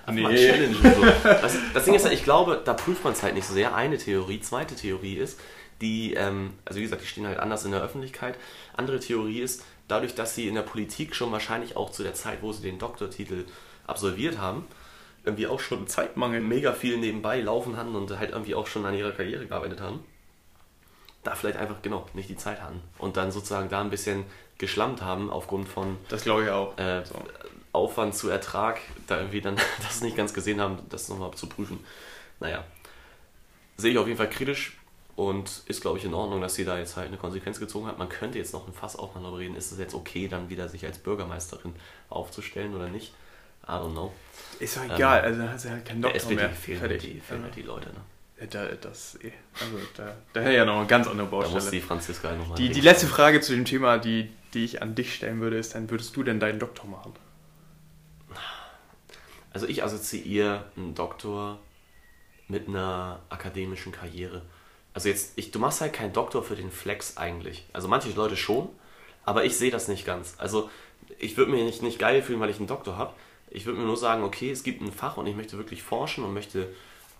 Einfach 0.05 0.23
mal 0.23 0.33
Nee. 0.33 0.49
challengen, 0.49 0.75
so. 0.81 1.05
das, 1.23 1.57
das 1.73 1.85
Ding 1.85 1.93
ist 1.93 2.05
ja, 2.05 2.11
ich 2.11 2.23
glaube, 2.23 2.61
da 2.63 2.73
prüft 2.73 3.03
man 3.03 3.13
es 3.13 3.21
halt 3.21 3.35
nicht 3.35 3.45
so 3.45 3.53
sehr. 3.53 3.75
Eine 3.75 3.97
Theorie, 3.97 4.39
zweite 4.39 4.75
Theorie 4.75 5.15
ist, 5.15 5.39
die, 5.81 6.13
ähm, 6.13 6.53
also 6.65 6.79
wie 6.79 6.83
gesagt, 6.83 7.03
die 7.03 7.07
stehen 7.07 7.27
halt 7.27 7.37
anders 7.37 7.63
in 7.65 7.71
der 7.71 7.81
Öffentlichkeit. 7.81 8.35
Andere 8.75 8.99
Theorie 8.99 9.41
ist, 9.41 9.63
dadurch, 9.87 10.15
dass 10.15 10.35
sie 10.35 10.47
in 10.47 10.55
der 10.55 10.61
Politik 10.61 11.15
schon 11.15 11.31
wahrscheinlich 11.31 11.75
auch 11.75 11.91
zu 11.91 12.01
der 12.03 12.13
Zeit, 12.13 12.41
wo 12.41 12.51
sie 12.53 12.61
den 12.63 12.79
Doktortitel 12.79 13.45
absolviert 13.85 14.39
haben, 14.39 14.65
irgendwie 15.29 15.47
auch 15.47 15.59
schon 15.59 15.87
Zeitmangel. 15.87 16.41
mega 16.41 16.73
viel 16.73 16.97
nebenbei 16.97 17.39
laufen 17.41 17.77
hatten 17.77 17.95
und 17.95 18.17
halt 18.17 18.31
irgendwie 18.31 18.55
auch 18.55 18.67
schon 18.67 18.85
an 18.85 18.93
ihrer 18.95 19.11
Karriere 19.11 19.45
gearbeitet 19.45 19.81
haben, 19.81 20.03
da 21.23 21.35
vielleicht 21.35 21.57
einfach, 21.57 21.81
genau, 21.81 22.05
nicht 22.13 22.29
die 22.29 22.37
Zeit 22.37 22.61
hatten. 22.61 22.81
Und 22.97 23.17
dann 23.17 23.31
sozusagen 23.31 23.69
da 23.69 23.81
ein 23.81 23.89
bisschen 23.89 24.25
geschlammt 24.57 25.01
haben 25.01 25.29
aufgrund 25.29 25.67
von 25.69 25.97
Das 26.09 26.23
glaube 26.23 26.43
ich 26.43 26.49
auch. 26.49 26.77
äh, 26.77 27.03
So. 27.05 27.15
Aufwand 27.71 28.15
zu 28.15 28.29
Ertrag, 28.29 28.79
da 29.07 29.17
irgendwie 29.17 29.41
dann 29.41 29.55
das 29.83 30.01
nicht 30.01 30.17
ganz 30.17 30.33
gesehen 30.33 30.59
haben, 30.59 30.79
das 30.89 31.07
nochmal 31.09 31.31
zu 31.31 31.47
prüfen. 31.47 31.79
Naja, 32.39 32.63
sehe 33.77 33.91
ich 33.91 33.97
auf 33.97 34.07
jeden 34.07 34.17
Fall 34.17 34.29
kritisch 34.29 34.77
und 35.15 35.63
ist, 35.67 35.81
glaube 35.81 35.97
ich, 35.99 36.05
in 36.05 36.13
Ordnung, 36.13 36.41
dass 36.41 36.55
sie 36.55 36.65
da 36.65 36.77
jetzt 36.79 36.95
halt 36.97 37.09
eine 37.09 37.17
Konsequenz 37.17 37.59
gezogen 37.59 37.87
hat. 37.87 37.99
Man 37.99 38.09
könnte 38.09 38.37
jetzt 38.37 38.53
noch 38.53 38.65
ein 38.67 38.73
Fass 38.73 38.95
aufmachen 38.95 39.23
darüber 39.23 39.39
reden, 39.39 39.55
ist 39.55 39.71
es 39.71 39.77
jetzt 39.77 39.93
okay, 39.93 40.27
dann 40.27 40.49
wieder 40.49 40.67
sich 40.69 40.85
als 40.85 40.97
Bürgermeisterin 40.97 41.75
aufzustellen 42.09 42.73
oder 42.75 42.87
nicht? 42.87 43.13
I 43.67 43.71
don't 43.73 43.91
know. 43.91 44.11
Ist 44.59 44.77
doch 44.77 44.83
egal, 44.83 45.21
also 45.21 45.39
dann 45.39 45.51
hast 45.51 45.65
du 45.65 45.69
halt 45.69 45.85
keinen 45.85 46.01
Doktor 46.01 46.17
SPD 46.17 46.35
mehr. 46.35 46.49
fehlen, 46.49 46.81
halt 46.81 47.01
die, 47.01 47.19
fehlen 47.19 47.43
halt 47.43 47.55
die 47.55 47.61
Leute. 47.61 47.89
Ne? 47.89 48.47
Da, 48.49 48.65
das, 48.65 49.19
eh. 49.21 49.31
also 49.59 49.77
da, 49.97 50.15
da 50.33 50.41
hätte 50.41 50.55
ja 50.55 50.65
noch 50.65 50.77
eine 50.77 50.87
ganz 50.87 51.07
andere 51.07 51.27
Da 51.27 51.35
muss 51.35 51.51
Baustelle. 51.51 51.71
die 51.71 51.81
Franziska 51.81 52.31
nochmal. 52.33 52.57
Die, 52.57 52.69
die 52.69 52.81
letzte 52.81 53.07
Frage 53.07 53.41
zu 53.41 53.53
dem 53.53 53.65
Thema, 53.65 53.97
die, 53.97 54.29
die 54.53 54.63
ich 54.63 54.81
an 54.81 54.95
dich 54.95 55.13
stellen 55.13 55.41
würde, 55.41 55.57
ist 55.57 55.75
dann, 55.75 55.89
würdest 55.89 56.15
du 56.15 56.23
denn 56.23 56.39
deinen 56.39 56.59
Doktor 56.59 56.87
machen? 56.87 57.13
Also 59.51 59.67
ich 59.67 59.83
assoziiere 59.83 60.65
einen 60.77 60.95
Doktor 60.95 61.59
mit 62.47 62.67
einer 62.67 63.19
akademischen 63.29 63.91
Karriere. 63.91 64.41
Also 64.93 65.09
jetzt, 65.09 65.33
ich, 65.37 65.51
du 65.51 65.59
machst 65.59 65.81
halt 65.81 65.93
keinen 65.93 66.13
Doktor 66.13 66.43
für 66.43 66.55
den 66.55 66.71
Flex 66.71 67.17
eigentlich. 67.17 67.65
Also 67.73 67.87
manche 67.87 68.09
Leute 68.09 68.37
schon, 68.37 68.69
aber 69.25 69.45
ich 69.45 69.57
sehe 69.57 69.71
das 69.71 69.87
nicht 69.87 70.05
ganz. 70.05 70.35
Also 70.37 70.69
ich 71.17 71.37
würde 71.37 71.51
mir 71.51 71.63
nicht, 71.63 71.81
nicht 71.81 71.99
geil 71.99 72.21
fühlen, 72.21 72.39
weil 72.39 72.49
ich 72.49 72.57
einen 72.57 72.67
Doktor 72.67 72.97
habe. 72.97 73.13
Ich 73.51 73.65
würde 73.65 73.79
mir 73.79 73.85
nur 73.85 73.97
sagen, 73.97 74.23
okay, 74.23 74.51
es 74.51 74.63
gibt 74.63 74.81
ein 74.81 74.91
Fach 74.91 75.17
und 75.17 75.27
ich 75.27 75.35
möchte 75.35 75.57
wirklich 75.57 75.81
forschen 75.81 76.23
und 76.23 76.33
möchte 76.33 76.67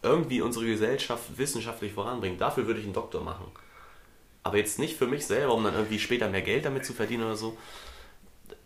irgendwie 0.01 0.41
unsere 0.41 0.65
Gesellschaft 0.65 1.37
wissenschaftlich 1.37 1.93
voranbringen. 1.93 2.37
Dafür 2.37 2.67
würde 2.67 2.79
ich 2.79 2.85
einen 2.85 2.93
Doktor 2.93 3.21
machen. 3.21 3.45
Aber 4.43 4.57
jetzt 4.57 4.79
nicht 4.79 4.97
für 4.97 5.07
mich 5.07 5.25
selber, 5.25 5.53
um 5.53 5.63
dann 5.63 5.73
irgendwie 5.73 5.99
später 5.99 6.29
mehr 6.29 6.41
Geld 6.41 6.65
damit 6.65 6.85
zu 6.85 6.93
verdienen 6.93 7.23
oder 7.23 7.35
so. 7.35 7.57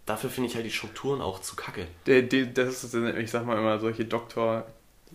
Dafür 0.06 0.30
finde 0.30 0.49
ich 0.49 0.56
halt 0.56 0.65
die 0.65 0.71
Strukturen 0.71 1.21
auch 1.21 1.39
zu 1.39 1.56
kacke. 1.56 1.88
Das 2.06 2.84
ist, 2.84 2.93
ich 2.93 3.32
sag 3.32 3.45
mal 3.45 3.58
immer, 3.58 3.80
solche 3.80 4.06
Doktor- 4.06 4.67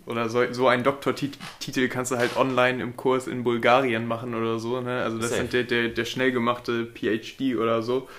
oder 0.05 0.29
so, 0.29 0.51
so 0.51 0.67
einen 0.67 0.83
Doktortitel 0.83 1.87
kannst 1.87 2.11
du 2.11 2.17
halt 2.17 2.35
online 2.37 2.81
im 2.81 2.95
Kurs 2.95 3.27
in 3.27 3.43
Bulgarien 3.43 4.07
machen 4.07 4.33
oder 4.33 4.59
so. 4.59 4.81
Ne? 4.81 5.03
Also 5.03 5.19
das 5.19 5.29
Safe. 5.29 5.41
sind 5.41 5.53
der, 5.53 5.63
der, 5.63 5.89
der 5.89 6.05
schnell 6.05 6.31
gemachte 6.31 6.87
PhD 6.87 7.55
oder 7.55 7.83
so. 7.83 8.09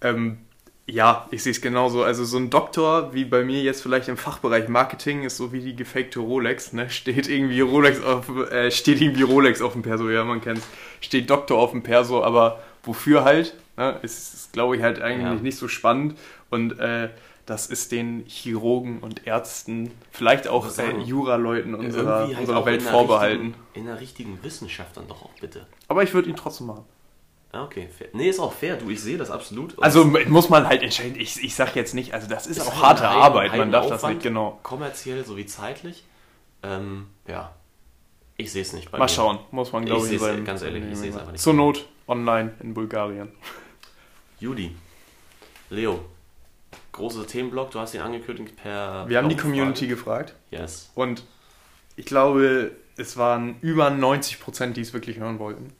Ähm, 0.00 0.38
ja, 0.86 1.26
ich 1.30 1.42
sehe 1.42 1.52
es 1.52 1.62
genauso. 1.62 2.02
Also 2.02 2.24
so 2.24 2.36
ein 2.36 2.50
Doktor, 2.50 3.14
wie 3.14 3.24
bei 3.24 3.42
mir 3.42 3.62
jetzt 3.62 3.82
vielleicht 3.82 4.08
im 4.08 4.16
Fachbereich 4.18 4.68
Marketing, 4.68 5.22
ist 5.22 5.36
so 5.38 5.52
wie 5.52 5.60
die 5.60 5.74
gefakte 5.74 6.20
Rolex. 6.20 6.72
Ne? 6.72 6.90
Steht 6.90 7.28
irgendwie 7.28 7.60
Rolex 7.60 8.02
auf, 8.02 8.28
äh, 8.50 8.70
steht 8.70 9.00
irgendwie 9.00 9.22
Rolex 9.22 9.62
auf 9.62 9.72
dem 9.72 9.82
Perso, 9.82 10.10
ja, 10.10 10.24
man 10.24 10.40
kennt 10.40 10.60
Steht 11.00 11.30
Doktor 11.30 11.58
auf 11.58 11.70
dem 11.70 11.82
Perso, 11.82 12.22
aber 12.22 12.60
wofür 12.82 13.24
halt? 13.24 13.54
Ne? 13.76 13.98
Ist, 14.02 14.34
ist 14.34 14.52
glaube 14.52 14.76
ich, 14.76 14.82
halt 14.82 15.00
eigentlich 15.00 15.24
Ja. 15.24 15.34
nicht 15.34 15.56
so 15.56 15.68
spannend. 15.68 16.18
Und 16.50 16.78
äh, 16.78 17.08
das 17.46 17.66
ist 17.66 17.92
den 17.92 18.24
Chirurgen 18.26 19.00
und 19.00 19.26
Ärzten, 19.26 19.90
vielleicht 20.12 20.48
auch 20.48 20.66
äh, 20.78 20.98
Juraleuten 21.02 21.74
unserer, 21.74 22.26
halt 22.28 22.38
unserer 22.38 22.64
Welt 22.64 22.82
vorbehalten. 22.82 23.54
In 23.74 23.88
einer 23.88 24.00
richtigen 24.00 24.38
Wissenschaft 24.42 24.96
dann 24.96 25.08
doch 25.08 25.22
auch 25.22 25.32
bitte. 25.40 25.66
Aber 25.88 26.02
ich 26.02 26.14
würde 26.14 26.30
ihn 26.30 26.36
trotzdem 26.36 26.68
machen. 26.68 26.84
Ah, 27.54 27.62
okay, 27.64 27.88
fair. 27.96 28.08
Nee, 28.12 28.28
ist 28.30 28.40
auch 28.40 28.52
fair, 28.52 28.76
du, 28.76 28.90
ich 28.90 29.00
sehe 29.00 29.16
das 29.16 29.30
absolut. 29.30 29.74
Und 29.78 29.84
Also 29.84 30.04
muss 30.04 30.48
man 30.48 30.66
halt 30.66 30.82
entscheiden. 30.82 31.14
Ich, 31.20 31.42
ich 31.42 31.54
sag 31.54 31.76
jetzt 31.76 31.94
nicht, 31.94 32.12
also 32.12 32.28
das 32.28 32.48
ist, 32.48 32.56
es 32.58 32.66
auch 32.66 32.74
halt 32.82 33.00
harte 33.00 33.08
Heiden- 33.10 33.22
Arbeit, 33.22 33.56
man 33.56 33.70
darf 33.70 33.82
das 33.84 34.02
Heidenaufwand, 34.02 34.14
nicht 34.16 34.22
genau. 34.24 34.58
Kommerziell 34.64 35.24
sowie 35.24 35.46
zeitlich. 35.46 36.04
Ähm, 36.64 37.06
ja, 37.28 37.52
ich 38.36 38.50
sehe 38.50 38.62
es 38.62 38.72
nicht 38.72 38.90
bei 38.90 38.98
Mal 38.98 39.04
mir. 39.04 39.08
schauen, 39.08 39.38
muss 39.52 39.72
man 39.72 39.84
Ich 39.84 39.88
glaube 39.88 40.02
ich, 40.04 40.10
seh's, 40.10 40.20
in 40.22 40.26
seinem 40.28 40.44
ganz 40.44 40.62
ehrlich, 40.62 40.82
ich 40.90 40.98
seh's 40.98 41.10
machen. 41.10 41.20
einfach 41.20 41.32
nicht. 41.32 41.42
Zur 41.42 41.54
Not 41.54 41.86
online 42.08 42.54
in 42.60 42.74
Bulgarien. 42.74 43.30
Judy, 44.40 44.74
Leo, 45.70 46.04
großer 46.92 47.26
Themenblock, 47.26 47.70
du 47.70 47.78
hast 47.78 47.94
ihn 47.94 48.00
angekündigt 48.00 48.56
per. 48.56 49.08
Wir 49.08 49.18
haben 49.18 49.28
die 49.28 49.36
Community 49.36 49.86
gefragt 49.86 50.34
Yes. 50.50 50.90
und 50.94 51.22
ich 51.96 52.06
glaube, 52.06 52.72
es 52.96 53.16
waren 53.16 53.56
über 53.60 53.90
90 53.90 54.40
Prozent, 54.40 54.76
die 54.76 54.80
es 54.80 54.92
wirklich 54.92 55.18
hören 55.18 55.38
wollten. 55.38 55.72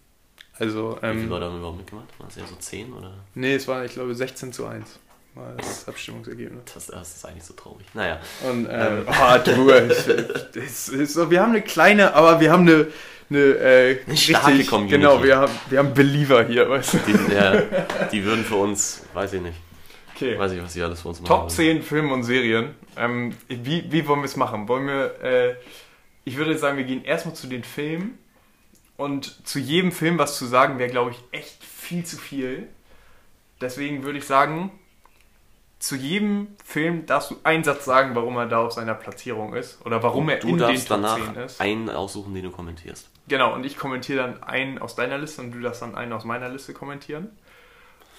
Also, 0.58 0.96
Wie 0.96 1.06
viele 1.06 1.12
ähm, 1.12 1.28
Leute 1.28 1.44
haben 1.46 1.58
überhaupt 1.58 1.78
mitgemacht? 1.78 2.06
Waren 2.18 2.28
es 2.28 2.36
ja 2.36 2.46
so 2.46 2.54
10 2.54 2.92
oder? 2.92 3.12
nee, 3.34 3.54
es 3.54 3.66
war, 3.66 3.84
ich 3.84 3.92
glaube, 3.92 4.14
16 4.14 4.52
zu 4.52 4.66
1 4.66 4.98
war 5.34 5.52
das 5.56 5.88
Abstimmungsergebnis. 5.88 6.62
Das, 6.72 6.86
das 6.86 7.16
ist 7.16 7.26
eigentlich 7.26 7.42
so 7.42 7.54
traurig. 7.54 7.84
Naja, 7.92 8.20
Und, 8.48 8.68
ähm, 8.70 9.04
oh, 9.06 9.38
du, 9.44 9.70
ich, 9.72 10.62
es 10.62 10.88
ist 10.88 11.14
so, 11.14 11.28
wir 11.30 11.42
haben 11.42 11.50
eine 11.50 11.62
kleine, 11.62 12.14
aber 12.14 12.38
wir 12.40 12.52
haben 12.52 12.68
eine, 12.68 12.86
eine, 13.30 13.38
äh, 13.40 13.98
Eine 14.06 14.16
starke 14.16 14.64
Community. 14.64 14.96
Genau, 14.96 15.22
wir 15.24 15.36
haben, 15.38 15.52
wir 15.70 15.78
haben 15.80 15.92
Believer 15.92 16.44
hier, 16.44 16.70
weißt 16.70 16.94
du. 16.94 16.98
die, 17.08 17.34
ja, 17.34 17.60
die 18.12 18.24
würden 18.24 18.44
für 18.44 18.56
uns, 18.56 19.02
weiß 19.12 19.32
ich 19.32 19.40
nicht, 19.42 19.56
Okay. 20.14 20.38
weiß 20.38 20.52
ich, 20.52 20.62
was 20.62 20.72
sie 20.72 20.82
alles 20.82 21.02
für 21.02 21.08
uns 21.08 21.18
machen. 21.20 21.28
Top 21.28 21.40
würden. 21.46 21.50
10 21.50 21.82
Filme 21.82 22.12
und 22.14 22.22
Serien. 22.22 22.76
Ähm, 22.96 23.34
wie, 23.48 23.90
wie 23.90 24.06
wollen 24.06 24.20
wir 24.20 24.26
es 24.26 24.36
machen? 24.36 24.68
Wollen 24.68 24.86
wir, 24.86 25.20
äh, 25.20 25.54
ich 26.24 26.36
würde 26.36 26.56
sagen, 26.56 26.76
wir 26.76 26.84
gehen 26.84 27.04
erstmal 27.04 27.34
zu 27.34 27.48
den 27.48 27.64
Filmen. 27.64 28.18
Und 28.96 29.46
zu 29.46 29.58
jedem 29.58 29.90
Film 29.92 30.18
was 30.18 30.38
zu 30.38 30.46
sagen, 30.46 30.78
wäre, 30.78 30.90
glaube 30.90 31.10
ich, 31.12 31.18
echt 31.32 31.62
viel 31.64 32.04
zu 32.04 32.16
viel. 32.16 32.68
Deswegen 33.60 34.04
würde 34.04 34.18
ich 34.18 34.26
sagen, 34.26 34.70
zu 35.80 35.96
jedem 35.96 36.48
Film 36.64 37.04
darfst 37.06 37.30
du 37.32 37.36
einen 37.42 37.64
Satz 37.64 37.84
sagen, 37.84 38.14
warum 38.14 38.36
er 38.36 38.46
da 38.46 38.58
auf 38.64 38.72
seiner 38.72 38.94
Platzierung 38.94 39.54
ist. 39.54 39.84
Oder 39.84 40.02
warum 40.02 40.28
er 40.28 40.38
Du 40.38 40.48
in 40.48 40.54
den 40.58 40.60
darfst 40.60 40.88
Top 40.88 41.02
danach 41.02 41.34
10 41.34 41.34
ist. 41.42 41.60
einen 41.60 41.90
aussuchen, 41.90 42.34
den 42.34 42.44
du 42.44 42.50
kommentierst. 42.50 43.10
Genau, 43.28 43.52
und 43.54 43.64
ich 43.64 43.76
kommentiere 43.76 44.18
dann 44.18 44.42
einen 44.42 44.78
aus 44.78 44.94
deiner 44.94 45.18
Liste 45.18 45.42
und 45.42 45.50
du 45.52 45.60
darfst 45.60 45.82
dann 45.82 45.94
einen 45.94 46.12
aus 46.12 46.24
meiner 46.24 46.48
Liste 46.48 46.72
kommentieren. 46.72 47.30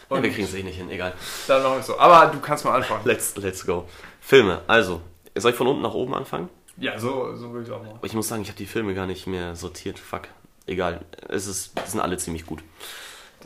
Ja, 0.09 0.17
Und 0.17 0.23
wir 0.23 0.29
kriegen 0.31 0.43
es 0.45 0.53
eh 0.53 0.61
nicht 0.61 0.77
hin, 0.77 0.89
egal. 0.89 1.13
dann 1.47 1.63
machen 1.63 1.77
wir 1.77 1.83
so. 1.83 1.97
Aber 1.99 2.31
du 2.31 2.39
kannst 2.39 2.65
mal 2.65 2.75
anfangen. 2.75 3.01
Let's, 3.05 3.35
let's 3.37 3.65
go. 3.65 3.87
Filme, 4.19 4.61
also, 4.67 5.01
soll 5.35 5.51
ich 5.51 5.57
von 5.57 5.67
unten 5.67 5.81
nach 5.81 5.93
oben 5.93 6.13
anfangen? 6.13 6.49
Ja, 6.77 6.99
so, 6.99 7.33
so 7.35 7.51
würde 7.53 7.65
ich 7.67 7.71
auch 7.73 7.81
machen. 7.81 7.99
Ich 8.03 8.13
muss 8.13 8.27
sagen, 8.27 8.41
ich 8.41 8.49
habe 8.49 8.57
die 8.57 8.65
Filme 8.67 8.93
gar 8.93 9.07
nicht 9.07 9.25
mehr 9.25 9.55
sortiert. 9.55 9.97
Fuck. 9.97 10.23
Egal. 10.67 11.05
Es 11.29 11.47
ist, 11.47 11.71
sind 11.87 11.99
alle 11.99 12.17
ziemlich 12.17 12.45
gut. 12.45 12.63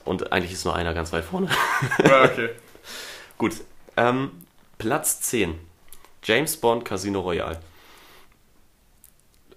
Und 0.06 0.32
eigentlich 0.32 0.54
ist 0.54 0.66
nur 0.66 0.76
einer 0.76 0.94
ganz 0.94 1.12
weit 1.14 1.26
vorne. 1.26 1.50
Ja, 2.04 2.24
okay. 2.24 2.50
gut. 3.38 3.54
Ähm, 3.98 4.32
Platz 4.78 5.22
10. 5.22 5.60
James 6.24 6.58
Bond 6.58 6.86
Casino 6.86 7.20
Royale. 7.22 7.60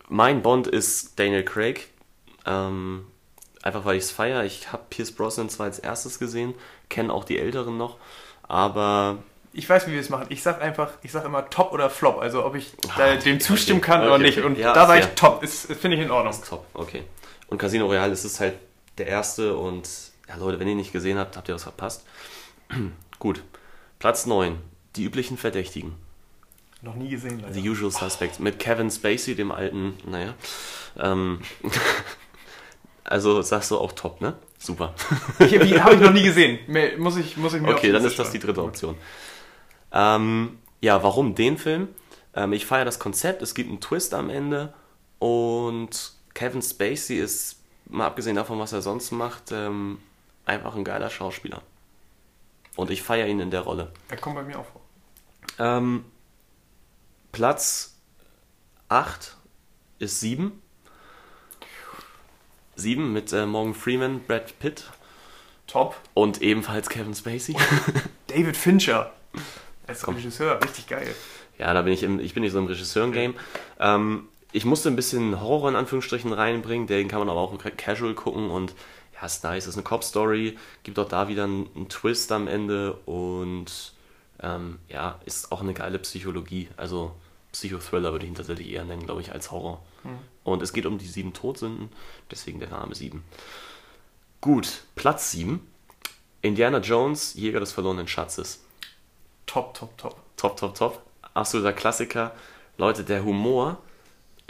Mein 0.08 0.42
Bond 0.42 0.66
ist 0.66 1.18
Daniel 1.18 1.44
Craig. 1.44 1.88
Ähm, 2.44 3.06
einfach 3.62 3.84
weil 3.84 3.96
ich 3.96 4.04
es 4.04 4.10
feiere. 4.10 4.44
Ich 4.44 4.72
habe 4.72 4.82
Pierce 4.90 5.12
Brosnan 5.12 5.48
zwar 5.48 5.66
als 5.66 5.78
erstes 5.78 6.18
gesehen, 6.18 6.54
kenne 6.88 7.12
auch 7.12 7.24
die 7.24 7.38
Älteren 7.38 7.76
noch, 7.78 7.96
aber 8.42 9.18
Ich 9.52 9.68
weiß, 9.68 9.86
wie 9.86 9.92
wir 9.92 10.00
es 10.00 10.08
machen. 10.08 10.26
Ich 10.30 10.42
sag 10.42 10.60
einfach, 10.60 10.90
ich 11.02 11.12
sag 11.12 11.24
immer 11.24 11.48
Top 11.50 11.72
oder 11.72 11.88
Flop. 11.88 12.18
Also 12.20 12.44
ob 12.44 12.56
ich 12.56 12.72
Ah, 12.96 13.14
dem 13.14 13.36
okay, 13.36 13.38
zustimmen 13.38 13.78
okay, 13.78 13.86
kann 13.92 14.02
oder 14.02 14.14
okay, 14.14 14.22
nicht. 14.24 14.38
okay. 14.38 14.46
Und 14.46 14.58
Ja, 14.58 14.72
da 14.72 14.86
sage 14.86 15.00
ich. 15.00 15.06
Top. 15.14 15.42
Ist 15.44 15.66
finde 15.72 15.96
ich 15.96 16.02
in 16.02 16.10
Ordnung. 16.10 16.32
ist 16.32 16.46
top. 16.48 16.66
Okay. 16.74 17.04
Und 17.52 17.58
Casino 17.58 17.84
Royale 17.84 18.14
ist 18.14 18.24
es 18.24 18.40
halt 18.40 18.54
der 18.96 19.08
erste 19.08 19.58
und 19.58 19.86
ja 20.26 20.36
Leute, 20.36 20.58
wenn 20.58 20.68
ihr 20.68 20.72
ihn 20.72 20.78
nicht 20.78 20.90
gesehen 20.90 21.18
habt, 21.18 21.36
habt 21.36 21.50
ihr 21.50 21.54
was 21.54 21.64
verpasst. 21.64 22.02
Gut. 23.18 23.42
Platz 23.98 24.24
9. 24.24 24.56
Die 24.96 25.04
üblichen 25.04 25.36
Verdächtigen. 25.36 25.92
Noch 26.80 26.94
nie 26.94 27.10
gesehen, 27.10 27.40
leider. 27.40 27.52
The 27.52 27.68
Usual 27.68 27.90
Suspects. 27.90 28.38
Mit 28.38 28.58
Kevin 28.58 28.90
Spacey, 28.90 29.34
dem 29.34 29.52
alten, 29.52 29.98
naja. 30.06 30.32
Ähm, 30.98 31.42
also 33.04 33.42
sagst 33.42 33.70
du 33.70 33.76
auch 33.76 33.92
top, 33.92 34.22
ne? 34.22 34.32
Super. 34.58 34.94
Habe 35.38 35.54
ich 35.54 36.00
noch 36.00 36.10
nie 36.14 36.22
gesehen. 36.22 36.58
Muss 36.96 37.18
ich, 37.18 37.36
muss 37.36 37.52
ich 37.52 37.60
mir 37.60 37.74
Okay, 37.74 37.92
dann 37.92 38.02
ist 38.06 38.18
das 38.18 38.30
die 38.30 38.38
dritte 38.38 38.64
Option. 38.64 38.96
Ähm, 39.92 40.58
ja, 40.80 41.02
warum 41.02 41.34
den 41.34 41.58
Film? 41.58 41.88
Ähm, 42.34 42.54
ich 42.54 42.64
feiere 42.64 42.86
das 42.86 42.98
Konzept, 42.98 43.42
es 43.42 43.54
gibt 43.54 43.68
einen 43.68 43.82
Twist 43.82 44.14
am 44.14 44.30
Ende 44.30 44.72
und 45.18 46.14
Kevin 46.34 46.62
Spacey 46.62 47.16
ist, 47.18 47.56
mal 47.86 48.06
abgesehen 48.06 48.36
davon, 48.36 48.58
was 48.58 48.72
er 48.72 48.82
sonst 48.82 49.10
macht, 49.10 49.52
ähm, 49.52 49.98
einfach 50.46 50.74
ein 50.74 50.84
geiler 50.84 51.10
Schauspieler. 51.10 51.62
Und 52.76 52.90
ich 52.90 53.02
feiere 53.02 53.26
ihn 53.28 53.40
in 53.40 53.50
der 53.50 53.60
Rolle. 53.60 53.92
Er 54.08 54.16
kommt 54.16 54.36
bei 54.36 54.42
mir 54.42 54.58
auch 54.58 54.66
vor. 54.66 54.80
Ähm, 55.58 56.04
Platz 57.30 57.96
8 58.88 59.36
ist 59.98 60.20
7. 60.20 60.60
7 62.76 63.12
mit 63.12 63.32
äh, 63.32 63.46
Morgan 63.46 63.74
Freeman, 63.74 64.20
Brad 64.24 64.58
Pitt 64.58 64.90
Top. 65.66 65.96
und 66.14 66.40
ebenfalls 66.42 66.88
Kevin 66.88 67.14
Spacey. 67.14 67.54
David 68.26 68.56
Fincher. 68.56 69.12
Als 69.86 70.02
Komm. 70.02 70.14
Regisseur. 70.16 70.62
Richtig 70.62 70.86
geil. 70.86 71.14
Ja, 71.58 71.72
da 71.74 71.82
bin 71.82 71.92
ich 71.92 72.02
im, 72.02 72.18
ich 72.18 72.34
bin 72.34 72.42
nicht 72.42 72.52
so 72.52 72.58
im 72.58 72.66
Regisseuren-Game. 72.66 73.34
Ähm, 73.78 74.28
ich 74.52 74.64
musste 74.64 74.88
ein 74.88 74.96
bisschen 74.96 75.40
Horror 75.40 75.70
in 75.70 75.76
Anführungsstrichen 75.76 76.32
reinbringen, 76.32 76.86
den 76.86 77.08
kann 77.08 77.18
man 77.18 77.28
aber 77.28 77.40
auch 77.40 77.56
casual 77.76 78.14
gucken 78.14 78.50
und 78.50 78.74
ja, 79.14 79.26
ist 79.26 79.44
nice, 79.44 79.66
ist 79.66 79.74
eine 79.74 79.84
Cop-Story, 79.84 80.58
gibt 80.82 80.98
auch 80.98 81.08
da 81.08 81.28
wieder 81.28 81.44
einen, 81.44 81.68
einen 81.74 81.88
Twist 81.88 82.30
am 82.32 82.48
Ende 82.48 82.94
und 83.06 83.92
ähm, 84.40 84.78
ja, 84.88 85.20
ist 85.24 85.52
auch 85.52 85.60
eine 85.60 85.74
geile 85.74 85.98
Psychologie, 85.98 86.68
also 86.76 87.14
Psychothriller 87.52 88.12
würde 88.12 88.24
ich 88.24 88.30
ihn 88.30 88.34
tatsächlich 88.34 88.70
eher 88.70 88.84
nennen, 88.84 89.04
glaube 89.04 89.20
ich, 89.20 89.32
als 89.32 89.50
Horror. 89.50 89.82
Und 90.42 90.62
es 90.62 90.72
geht 90.72 90.86
um 90.86 90.98
die 90.98 91.06
sieben 91.06 91.32
Todsünden, 91.32 91.90
deswegen 92.30 92.58
der 92.58 92.70
Name 92.70 92.94
sieben. 92.94 93.24
Gut, 94.40 94.82
Platz 94.96 95.30
7. 95.32 95.60
Indiana 96.40 96.78
Jones, 96.78 97.34
Jäger 97.34 97.60
des 97.60 97.70
verlorenen 97.70 98.08
Schatzes. 98.08 98.64
Top, 99.46 99.74
top, 99.74 99.96
top. 99.96 100.16
Top, 100.36 100.56
top, 100.56 100.74
top. 100.74 101.02
Absoluter 101.34 101.72
Klassiker. 101.72 102.34
Leute, 102.78 103.04
der 103.04 103.24
Humor 103.24 103.78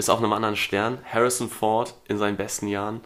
ist 0.03 0.11
auf 0.11 0.19
einem 0.19 0.33
anderen 0.33 0.57
Stern. 0.57 0.99
Harrison 1.11 1.49
Ford 1.49 1.95
in 2.09 2.19
seinen 2.19 2.37
besten 2.37 2.67
Jahren. 2.67 3.01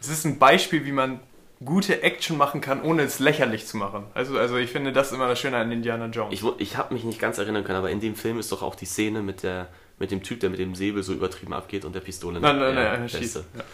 Es 0.00 0.08
ist 0.08 0.24
ein 0.24 0.38
Beispiel, 0.38 0.84
wie 0.84 0.92
man 0.92 1.20
gute 1.64 2.02
Action 2.02 2.36
machen 2.36 2.60
kann, 2.60 2.82
ohne 2.82 3.02
es 3.02 3.18
lächerlich 3.20 3.66
zu 3.66 3.76
machen. 3.76 4.04
Also, 4.14 4.38
also 4.38 4.56
ich 4.56 4.70
finde, 4.70 4.92
das 4.92 5.08
ist 5.08 5.14
immer 5.14 5.28
das 5.28 5.38
Schöne 5.38 5.56
an 5.56 5.70
Indiana 5.72 6.06
Jones. 6.06 6.34
Ich, 6.34 6.44
ich 6.58 6.76
habe 6.76 6.92
mich 6.92 7.04
nicht 7.04 7.20
ganz 7.20 7.38
erinnern 7.38 7.64
können, 7.64 7.78
aber 7.78 7.90
in 7.90 8.00
dem 8.00 8.16
Film 8.16 8.38
ist 8.38 8.52
doch 8.52 8.62
auch 8.62 8.74
die 8.74 8.84
Szene 8.84 9.22
mit, 9.22 9.42
der, 9.42 9.68
mit 9.98 10.10
dem 10.10 10.22
Typ, 10.22 10.40
der 10.40 10.50
mit 10.50 10.58
dem 10.58 10.74
Säbel 10.74 11.02
so 11.02 11.12
übertrieben 11.12 11.52
abgeht 11.52 11.84
und 11.84 11.94
der 11.94 12.00
Pistole. 12.00 12.40
nein, 12.40 12.58
nein, 12.58 12.74
nein, 12.74 13.02
Beste. 13.02 13.18
schießt. 13.18 13.36
Ja. 13.36 13.64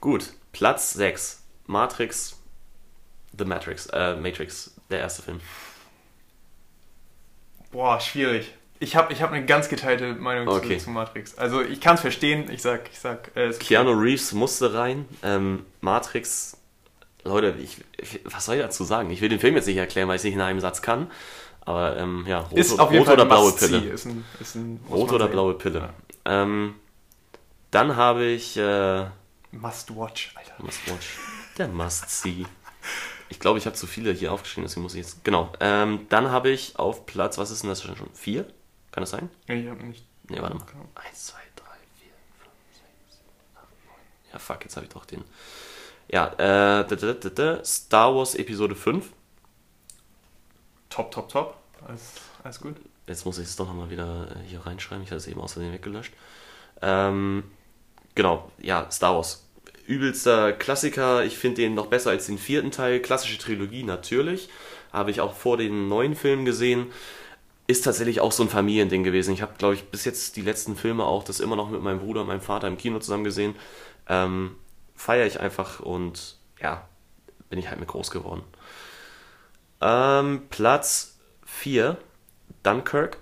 Gut, 0.00 0.32
Platz 0.52 0.92
6. 0.94 1.42
Matrix. 1.66 2.38
The 3.38 3.44
Matrix. 3.44 3.86
Äh, 3.86 4.16
Matrix, 4.16 4.74
der 4.90 4.98
erste 4.98 5.22
Film. 5.22 5.40
Boah, 7.70 8.00
schwierig. 8.00 8.52
Ich 8.82 8.96
habe 8.96 9.12
ich 9.12 9.22
hab 9.22 9.30
eine 9.32 9.46
ganz 9.46 9.68
geteilte 9.68 10.14
Meinung 10.14 10.48
Okay. 10.48 10.76
zu, 10.78 10.84
zu 10.86 10.90
Matrix. 10.90 11.38
Also 11.38 11.62
ich 11.62 11.80
kann 11.80 11.94
es 11.94 12.00
verstehen. 12.00 12.50
Ich 12.50 12.62
sag, 12.62 12.90
ich 12.92 12.98
sag, 12.98 13.30
äh, 13.36 13.46
es- 13.46 13.58
Keanu 13.60 13.92
Reeves 13.92 14.32
musste 14.32 14.74
rein. 14.74 15.06
Ähm, 15.22 15.64
Matrix. 15.80 16.56
Leute, 17.24 17.54
ich, 17.62 17.76
was 18.24 18.44
soll 18.46 18.56
ich 18.56 18.62
dazu 18.62 18.82
sagen? 18.82 19.10
Ich 19.10 19.20
will 19.20 19.28
den 19.28 19.38
Film 19.38 19.54
jetzt 19.54 19.66
nicht 19.66 19.76
erklären, 19.76 20.08
weil 20.08 20.16
ich 20.16 20.20
es 20.20 20.24
nicht 20.24 20.34
in 20.34 20.40
einem 20.40 20.58
Satz 20.58 20.82
kann. 20.82 21.08
Aber 21.60 21.96
ähm, 21.96 22.24
ja, 22.26 22.40
rote, 22.40 22.60
ist 22.60 22.72
Fall 22.74 22.88
oder 23.12 23.24
blaue. 23.24 23.52
Pille. 23.52 23.78
Ist 23.78 24.04
ein, 24.06 24.24
ist 24.40 24.56
ein, 24.56 24.80
man 24.88 24.98
oder 24.98 25.26
sehen. 25.26 25.30
blaue 25.32 25.54
Pille. 25.54 25.78
Ja. 26.26 26.42
Ähm, 26.42 26.74
dann 27.70 27.94
habe 27.94 28.24
ich 28.24 28.56
äh, 28.56 29.04
Must 29.52 29.94
watch, 29.94 30.34
Alter. 30.34 30.54
Must 30.58 30.80
Watch. 30.90 31.06
Der 31.56 31.68
Must 31.68 32.10
See. 32.10 32.44
Ich 33.28 33.38
glaube, 33.38 33.58
ich 33.60 33.66
habe 33.66 33.76
zu 33.76 33.86
viele 33.86 34.12
hier 34.12 34.32
aufgeschrieben, 34.32 34.64
deswegen 34.64 34.82
muss 34.82 34.94
ich 34.94 35.02
jetzt. 35.02 35.24
Genau. 35.24 35.52
Ähm, 35.60 36.06
dann 36.08 36.32
habe 36.32 36.50
ich 36.50 36.76
auf 36.80 37.06
Platz, 37.06 37.38
was 37.38 37.52
ist 37.52 37.62
denn 37.62 37.70
das 37.70 37.82
schon? 37.82 37.94
Vier? 38.12 38.44
Kann 38.92 39.02
das 39.02 39.10
sein? 39.10 39.30
Ich 39.46 39.66
hab 39.68 39.82
nicht. 39.82 40.06
Ne, 40.28 40.40
warte 40.40 40.56
mal. 40.56 40.66
Genau. 40.66 40.88
1, 40.94 41.26
2, 41.26 41.38
3, 41.56 41.64
4, 41.98 42.12
5, 42.38 42.52
6, 43.08 43.16
7, 43.16 43.24
8, 43.56 43.64
9. 43.86 43.96
Ja, 44.32 44.38
fuck, 44.38 44.62
jetzt 44.62 44.76
habe 44.76 44.86
ich 44.86 44.92
doch 44.92 45.04
den. 45.04 45.24
Ja, 46.08 46.28
äh, 46.34 46.86
da, 46.86 46.94
da, 46.94 47.12
da, 47.14 47.28
da, 47.30 47.64
Star 47.64 48.14
Wars 48.14 48.34
Episode 48.34 48.74
5. 48.74 49.10
Top, 50.90 51.10
top, 51.10 51.28
top. 51.30 51.56
Alles, 51.86 52.12
alles 52.44 52.60
gut. 52.60 52.76
Jetzt 53.06 53.24
muss 53.24 53.38
ich 53.38 53.46
es 53.46 53.56
doch 53.56 53.66
nochmal 53.66 53.90
wieder 53.90 54.28
äh, 54.30 54.48
hier 54.48 54.64
reinschreiben. 54.64 55.02
Ich 55.02 55.10
hatte 55.10 55.16
es 55.16 55.26
eben 55.26 55.40
Versehen 55.40 55.72
weggelöscht. 55.72 56.12
Ähm, 56.82 57.44
genau, 58.14 58.52
ja, 58.60 58.90
Star 58.90 59.14
Wars. 59.16 59.48
Übelster 59.86 60.52
Klassiker. 60.52 61.24
Ich 61.24 61.38
finde 61.38 61.62
den 61.62 61.74
noch 61.74 61.86
besser 61.86 62.10
als 62.10 62.26
den 62.26 62.38
vierten 62.38 62.70
Teil. 62.70 63.00
Klassische 63.00 63.38
Trilogie 63.38 63.82
natürlich. 63.82 64.48
Habe 64.92 65.10
ich 65.10 65.20
auch 65.20 65.34
vor 65.34 65.56
den 65.56 65.88
neuen 65.88 66.14
Filmen 66.14 66.44
gesehen. 66.44 66.92
Ist 67.72 67.82
tatsächlich 67.84 68.20
auch 68.20 68.32
so 68.32 68.42
ein 68.42 68.50
Familiending 68.50 69.02
gewesen. 69.02 69.32
Ich 69.32 69.40
habe, 69.40 69.54
glaube 69.56 69.74
ich, 69.74 69.84
bis 69.84 70.04
jetzt 70.04 70.36
die 70.36 70.42
letzten 70.42 70.76
Filme 70.76 71.04
auch 71.04 71.24
das 71.24 71.40
immer 71.40 71.56
noch 71.56 71.70
mit 71.70 71.80
meinem 71.80 72.00
Bruder 72.00 72.20
und 72.20 72.26
meinem 72.26 72.42
Vater 72.42 72.68
im 72.68 72.76
Kino 72.76 72.98
zusammen 72.98 73.24
gesehen. 73.24 73.56
Ähm, 74.08 74.56
Feiere 74.94 75.26
ich 75.26 75.40
einfach 75.40 75.80
und 75.80 76.36
ja, 76.60 76.86
bin 77.48 77.58
ich 77.58 77.68
halt 77.70 77.80
mit 77.80 77.88
groß 77.88 78.10
geworden. 78.10 78.42
Ähm, 79.80 80.42
Platz 80.50 81.18
4, 81.46 81.96
Dunkirk. 82.62 83.16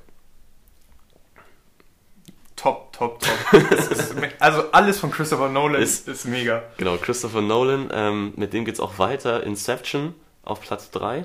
Top, 2.57 2.93
top, 2.93 3.21
top. 3.21 3.63
Es 3.71 3.87
ist 3.89 4.15
also 4.41 4.71
alles 4.73 4.99
von 4.99 5.11
Christopher 5.11 5.49
Nolan 5.49 5.81
Ist- 5.81 6.09
ist, 6.09 6.27
mega. 6.27 6.63
Genau, 6.77 6.97
Christopher 6.97 7.41
Nolan, 7.41 7.89
ähm, 7.93 8.33
mit 8.37 8.53
dem 8.53 8.65
geht's 8.65 8.81
auch 8.81 8.99
weiter. 8.99 9.43
Inception 9.45 10.15
auf 10.43 10.61
Platz 10.61 10.91
3. 10.91 11.25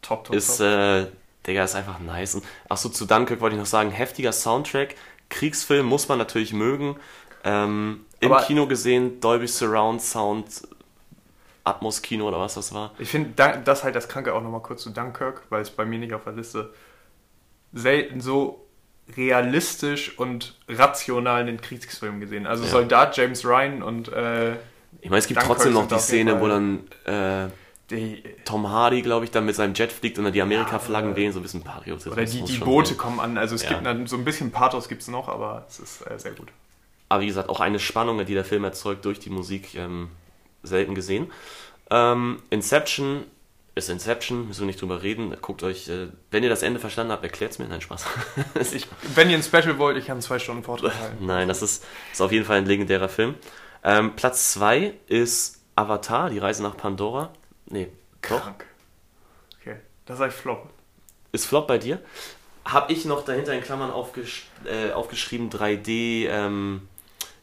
Top, 0.00 0.24
top, 0.24 0.34
Ist, 0.36 0.58
top. 0.58 0.66
äh, 0.66 1.06
Digga, 1.48 1.64
ist 1.64 1.74
einfach 1.74 1.98
nice. 1.98 2.36
Und, 2.36 2.44
achso, 2.68 2.88
zu 2.90 3.06
Dunkirk 3.06 3.40
wollte 3.40 3.56
ich 3.56 3.60
noch 3.60 3.66
sagen, 3.66 3.90
heftiger 3.90 4.32
Soundtrack. 4.32 4.94
Kriegsfilm 5.30 5.86
muss 5.86 6.08
man 6.08 6.18
natürlich 6.18 6.52
mögen. 6.52 6.96
Ähm, 7.44 8.04
Im 8.20 8.36
Kino 8.46 8.66
gesehen, 8.66 9.20
Dolby 9.20 9.48
Surround 9.48 10.00
Sound, 10.02 10.62
Atmos 11.64 12.02
Kino 12.02 12.26
oder 12.28 12.38
was 12.40 12.54
das 12.54 12.72
war. 12.72 12.92
Ich 12.98 13.08
finde 13.10 13.30
da- 13.36 13.56
das 13.56 13.84
halt 13.84 13.94
das 13.94 14.08
Kranke 14.08 14.34
auch 14.34 14.42
nochmal 14.42 14.62
kurz 14.62 14.82
zu 14.82 14.90
Dunkirk, 14.90 15.42
weil 15.50 15.62
es 15.62 15.70
bei 15.70 15.84
mir 15.84 15.98
nicht 15.98 16.14
auf 16.14 16.24
der 16.24 16.32
Liste 16.32 16.72
selten 17.72 18.20
so 18.20 18.64
realistisch 19.16 20.18
und 20.18 20.54
rational 20.68 21.40
einen 21.42 21.60
Kriegsfilm 21.60 22.20
gesehen. 22.20 22.46
Also 22.46 22.64
Ja. 22.64 22.70
Soldat 22.70 23.16
James 23.16 23.44
Ryan 23.44 23.82
und 23.82 24.08
äh, 24.08 24.52
Ich 25.00 25.10
meine, 25.10 25.18
es 25.18 25.26
gibt 25.26 25.40
Dunkirk 25.40 25.56
trotzdem 25.58 25.72
noch 25.74 25.86
die 25.88 25.98
Szene, 25.98 26.40
wo 26.40 26.48
dann 26.48 26.86
äh, 27.04 27.48
Tom 28.44 28.68
Hardy, 28.68 29.02
glaube 29.02 29.24
ich, 29.24 29.30
dann 29.30 29.46
mit 29.46 29.54
seinem 29.56 29.72
Jet 29.74 29.90
fliegt 29.92 30.18
und 30.18 30.24
dann 30.24 30.32
die 30.32 30.42
Amerika-Flaggen 30.42 31.10
Ja, 31.10 31.16
wehen, 31.16 31.32
so 31.32 31.38
ein 31.38 31.42
bisschen 31.42 31.62
Patriotismus. 31.62 32.12
oder 32.12 32.24
die, 32.24 32.42
die 32.42 32.58
Boote 32.58 32.88
sein. 32.90 32.98
kommen 32.98 33.20
an. 33.20 33.38
Also 33.38 33.54
es 33.54 33.62
Ja. 33.62 33.70
gibt 33.70 33.86
dann 33.86 34.06
so 34.06 34.16
ein 34.16 34.24
bisschen 34.24 34.50
Pathos 34.52 34.88
gibt 34.88 35.02
es 35.02 35.08
noch, 35.08 35.28
aber 35.28 35.64
es 35.68 35.78
ist 35.80 36.02
äh, 36.10 36.18
sehr 36.18 36.32
gut. 36.32 36.48
Aber 37.08 37.22
wie 37.22 37.26
gesagt, 37.26 37.48
auch 37.48 37.60
eine 37.60 37.78
Spannung, 37.78 38.24
die 38.26 38.34
der 38.34 38.44
Film 38.44 38.64
erzeugt 38.64 39.04
durch 39.06 39.18
die 39.18 39.30
Musik, 39.30 39.74
ähm, 39.74 40.10
selten 40.62 40.94
gesehen. 40.94 41.30
Ähm, 41.90 42.42
Inception 42.50 43.24
ist 43.74 43.88
Inception, 43.88 44.48
müssen 44.48 44.60
wir 44.60 44.66
nicht 44.66 44.82
drüber 44.82 45.02
reden. 45.02 45.34
Guckt 45.40 45.62
euch, 45.62 45.88
äh, 45.88 46.08
wenn 46.30 46.42
ihr 46.42 46.50
das 46.50 46.62
Ende 46.62 46.80
verstanden 46.80 47.12
habt, 47.12 47.22
erklärt 47.22 47.52
es 47.52 47.58
mir. 47.58 47.68
Nein, 47.68 47.80
Spaß. 47.80 48.04
Ich, 48.74 48.86
wenn 49.14 49.30
ihr 49.30 49.36
ein 49.38 49.42
Special 49.42 49.78
wollt, 49.78 49.96
ich 49.96 50.06
kann 50.06 50.20
zwei 50.20 50.38
Stunden 50.38 50.62
Vortrag 50.64 50.92
halten. 51.00 51.16
Nein, 51.26 51.48
das 51.48 51.62
ist, 51.62 51.84
ist 52.12 52.20
auf 52.20 52.32
jeden 52.32 52.44
Fall 52.44 52.58
ein 52.58 52.66
legendärer 52.66 53.08
Film. 53.08 53.36
Ähm, 53.84 54.14
Platz 54.16 54.52
2 54.52 54.92
ist 55.06 55.62
Avatar, 55.76 56.28
die 56.28 56.38
Reise 56.38 56.62
nach 56.64 56.76
Pandora. 56.76 57.30
Nee, 57.70 57.88
doch. 58.22 58.42
Krank. 58.42 58.66
Okay, 59.60 59.76
das 60.06 60.18
sei 60.18 60.30
Flop. 60.30 60.68
Ist 61.32 61.46
Flop 61.46 61.66
bei 61.66 61.78
dir? 61.78 62.00
Habe 62.64 62.92
ich 62.92 63.04
noch 63.04 63.24
dahinter 63.24 63.54
in 63.54 63.62
Klammern 63.62 63.90
aufgesch 63.90 64.46
äh, 64.64 64.92
aufgeschrieben 64.92 65.50
3D 65.50 66.28
ähm, 66.28 66.88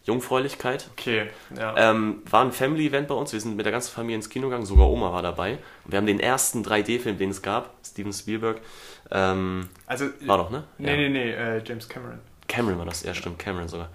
Jungfräulichkeit. 0.03 0.87
Okay, 0.91 1.29
ja. 1.57 1.91
Ähm, 1.91 2.21
war 2.29 2.43
ein 2.43 2.51
Family-Event 2.51 3.07
bei 3.07 3.15
uns. 3.15 3.33
Wir 3.33 3.39
sind 3.39 3.55
mit 3.55 3.65
der 3.65 3.71
ganzen 3.71 3.91
Familie 3.91 4.17
ins 4.17 4.29
Kino 4.29 4.47
gegangen. 4.47 4.65
Sogar 4.65 4.87
Oma 4.87 5.11
war 5.11 5.23
dabei. 5.23 5.57
Wir 5.85 5.97
haben 5.97 6.05
den 6.05 6.19
ersten 6.19 6.63
3D-Film, 6.63 7.17
den 7.17 7.31
es 7.31 7.41
gab, 7.41 7.73
Steven 7.83 8.13
Spielberg. 8.13 8.61
Ähm, 9.09 9.69
also, 9.87 10.05
war 10.21 10.37
doch, 10.37 10.51
ne? 10.51 10.63
nee, 10.77 10.95
nee, 10.95 11.09
nee, 11.09 11.31
äh, 11.31 11.63
James 11.65 11.89
Cameron. 11.89 12.19
Cameron 12.47 12.77
war 12.77 12.85
das, 12.85 13.03
ja, 13.03 13.15
stimmt, 13.15 13.39
Cameron 13.39 13.67
sogar. 13.67 13.89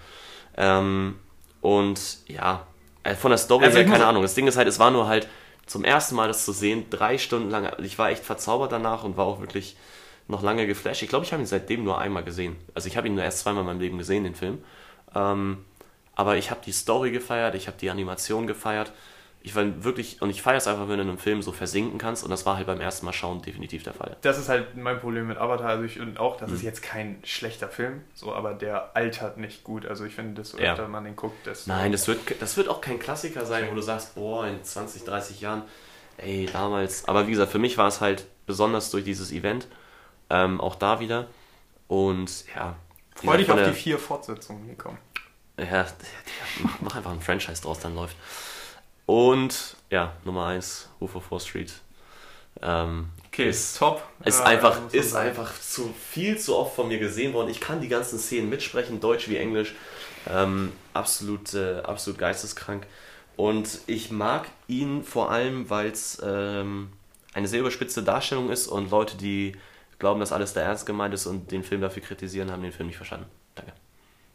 Ähm, 0.57 1.21
und 1.61 2.19
ja, 2.27 2.67
äh, 3.05 3.15
von 3.15 3.31
der 3.31 3.39
Story 3.39 3.67
Also 3.67 3.79
her, 3.79 3.87
keine 3.87 4.07
Ahnung. 4.07 4.23
Das 4.23 4.35
Ding 4.35 4.49
ist 4.49 4.57
halt, 4.57 4.67
es 4.67 4.81
war 4.81 4.91
nur 4.91 5.07
halt 5.07 5.29
zum 5.67 5.85
ersten 5.85 6.15
Mal 6.17 6.29
das 6.29 6.45
zu 6.45 6.53
sehen, 6.53 6.87
drei 6.91 7.19
Stunden 7.19 7.51
lang. 7.51 7.71
Ich 7.83 7.99
war 7.99 8.11
echt 8.11 8.25
verzaubert 8.25 8.73
danach 8.73 9.05
und 9.05 9.17
war 9.17 9.27
auch 9.27 9.41
wirklich 9.41 9.77
noch 10.29 10.43
lange 10.43 10.67
geflasht. 10.67 11.03
Ich 11.03 11.09
glaube, 11.09 11.25
ich 11.25 11.33
habe 11.33 11.43
ihn 11.43 11.47
seitdem 11.47 11.85
nur 11.85 11.99
einmal 11.99 12.25
gesehen. 12.25 12.57
Also 12.75 12.89
ich 12.89 12.97
habe 12.97 13.07
ihn 13.07 13.15
nur 13.15 13.25
erst 13.25 13.41
zweimal 13.41 13.63
in 13.63 13.67
meinem 13.67 13.81
Leben 13.81 13.99
gesehen, 13.99 14.25
den 14.25 14.35
Film. 14.35 14.63
Ähm, 15.15 15.65
aber 16.15 16.37
ich 16.37 16.51
habe 16.51 16.61
die 16.65 16.73
Story 16.73 17.11
gefeiert, 17.11 17.55
ich 17.55 17.67
habe 17.67 17.79
die 17.79 17.91
Animation 17.91 18.47
gefeiert. 18.47 18.93
Ich 19.43 19.55
war 19.57 19.65
wirklich, 19.85 20.21
und 20.21 20.29
ich 20.29 20.43
feiere 20.43 20.59
es 20.59 20.67
einfach, 20.67 20.83
wenn 20.83 20.99
du 20.99 21.03
in 21.03 21.09
einem 21.09 21.19
Film 21.19 21.41
so 21.41 21.51
versinken 21.53 21.99
kannst. 21.99 22.25
Und 22.25 22.31
das 22.31 22.45
war 22.45 22.57
halt 22.57 22.67
beim 22.67 22.81
ersten 22.81 23.07
Mal 23.07 23.15
schauen 23.15 23.41
definitiv 23.41 23.83
der 23.83 23.95
Fall. 23.95 24.17
Das 24.21 24.39
ist 24.39 24.51
halt 24.51 24.77
mein 24.77 25.01
Problem 25.01 25.29
mit 25.29 25.39
Avatar. 25.39 25.69
Also 25.71 25.85
ich 25.85 25.99
und 25.99 26.21
auch, 26.21 26.37
das 26.37 26.51
Mhm. 26.51 26.57
ist 26.57 26.63
jetzt 26.63 26.83
kein 26.83 27.19
schlechter 27.25 27.69
Film, 27.69 28.03
so, 28.15 28.35
aber 28.35 28.53
der 28.53 28.95
altert 28.95 29.39
nicht 29.39 29.65
gut. 29.65 29.87
Also 29.87 30.05
ich 30.05 30.15
finde, 30.15 30.43
desto 30.43 30.59
Ja. 30.59 30.73
öfter 30.73 30.89
man 30.89 31.05
den 31.05 31.17
guckt, 31.17 31.47
desto. 31.47 31.71
Nein, 31.71 31.91
das 31.93 32.07
wird, 32.07 32.21
das 32.43 32.59
wird 32.59 32.69
auch 32.69 32.83
kein 32.83 32.99
Klassiker 32.99 33.47
sein, 33.47 33.69
wo 33.71 33.75
du 33.75 33.81
sagst, 33.81 34.15
boah, 34.15 34.47
in 34.47 34.63
20, 34.63 35.05
30 35.05 35.41
Jahren, 35.41 35.63
ey, 36.19 36.47
damals. 36.53 37.09
Aber 37.09 37.27
wie 37.27 37.31
gesagt, 37.31 37.51
für 37.51 37.59
mich 37.59 37.79
war 37.79 37.89
es 37.89 38.03
halt 38.03 38.27
besonders 38.45 38.91
durch 38.91 39.05
dieses 39.05 39.33
Event, 39.33 39.69
ähm, 40.29 40.61
auch 40.61 40.75
da 40.75 41.01
wieder. 41.01 41.29
Und 41.89 42.45
ja. 42.55 42.77
wie 43.23 43.27
Freu 43.27 43.37
dich 43.39 43.51
auf 43.51 43.63
die 43.63 43.73
vier 43.73 43.99
Fortsetzungen, 43.99 44.69
die 44.69 44.75
kommen. 44.75 44.99
der, 45.57 45.67
Ja, 45.67 45.87
mach, 46.63 46.81
mach 46.83 46.97
einfach 46.97 47.13
ein 47.13 47.21
Franchise 47.23 47.63
draus, 47.63 47.81
dann 47.81 47.95
läuft. 47.95 48.17
Und 49.11 49.75
ja, 49.91 50.13
Nummer 50.25 50.47
1, 50.47 50.89
Rufo 51.01 51.19
4 51.19 51.41
Street. 51.41 51.73
Ähm, 52.63 53.09
ist 53.37 53.77
top. 53.77 54.05
ist 54.25 54.39
Ja, 54.39 54.45
einfach, 54.45 54.81
muss 54.81 54.93
man 54.93 55.01
ist 55.03 55.17
einfach 55.17 55.61
zu 55.61 55.93
viel 56.13 56.39
zu 56.39 56.57
oft 56.57 56.77
von 56.77 56.87
mir 56.87 57.01
gesehen 57.01 57.33
worden. 57.33 57.49
Ich 57.49 57.59
kann 57.59 57.81
die 57.81 57.89
ganzen 57.89 58.21
Szenen 58.21 58.49
mitsprechen, 58.49 59.01
Deutsch 59.01 59.29
wie 59.29 59.37
Englisch. 59.37 59.75
Ähm, 60.29 60.71
absolut, 60.95 61.55
äh, 61.55 61.81
absolut 61.81 62.21
geisteskrank. 62.21 62.87
Und 63.35 63.81
ich 63.89 64.13
mag 64.13 64.47
ihn 64.69 65.03
vor 65.03 65.33
allem, 65.33 65.69
weil 65.69 65.89
es 65.89 66.23
ähm, 66.25 66.93
eine 67.35 67.49
sehr 67.49 67.59
überspitzte 67.59 68.05
Darstellung 68.05 68.49
ist 68.49 68.69
und 68.69 68.93
Leute, 68.93 69.17
die 69.17 69.57
glauben, 69.99 70.21
dass 70.21 70.31
alles 70.31 70.53
da 70.53 70.61
ernst 70.61 70.87
gemeint 70.87 71.15
ist 71.15 71.27
und 71.27 71.51
den 71.51 71.65
Film 71.65 71.81
dafür 71.81 72.05
kritisieren, 72.05 72.53
haben 72.53 72.63
den 72.63 72.71
Film 72.71 72.87
nicht 72.87 72.97
verstanden. 72.97 73.27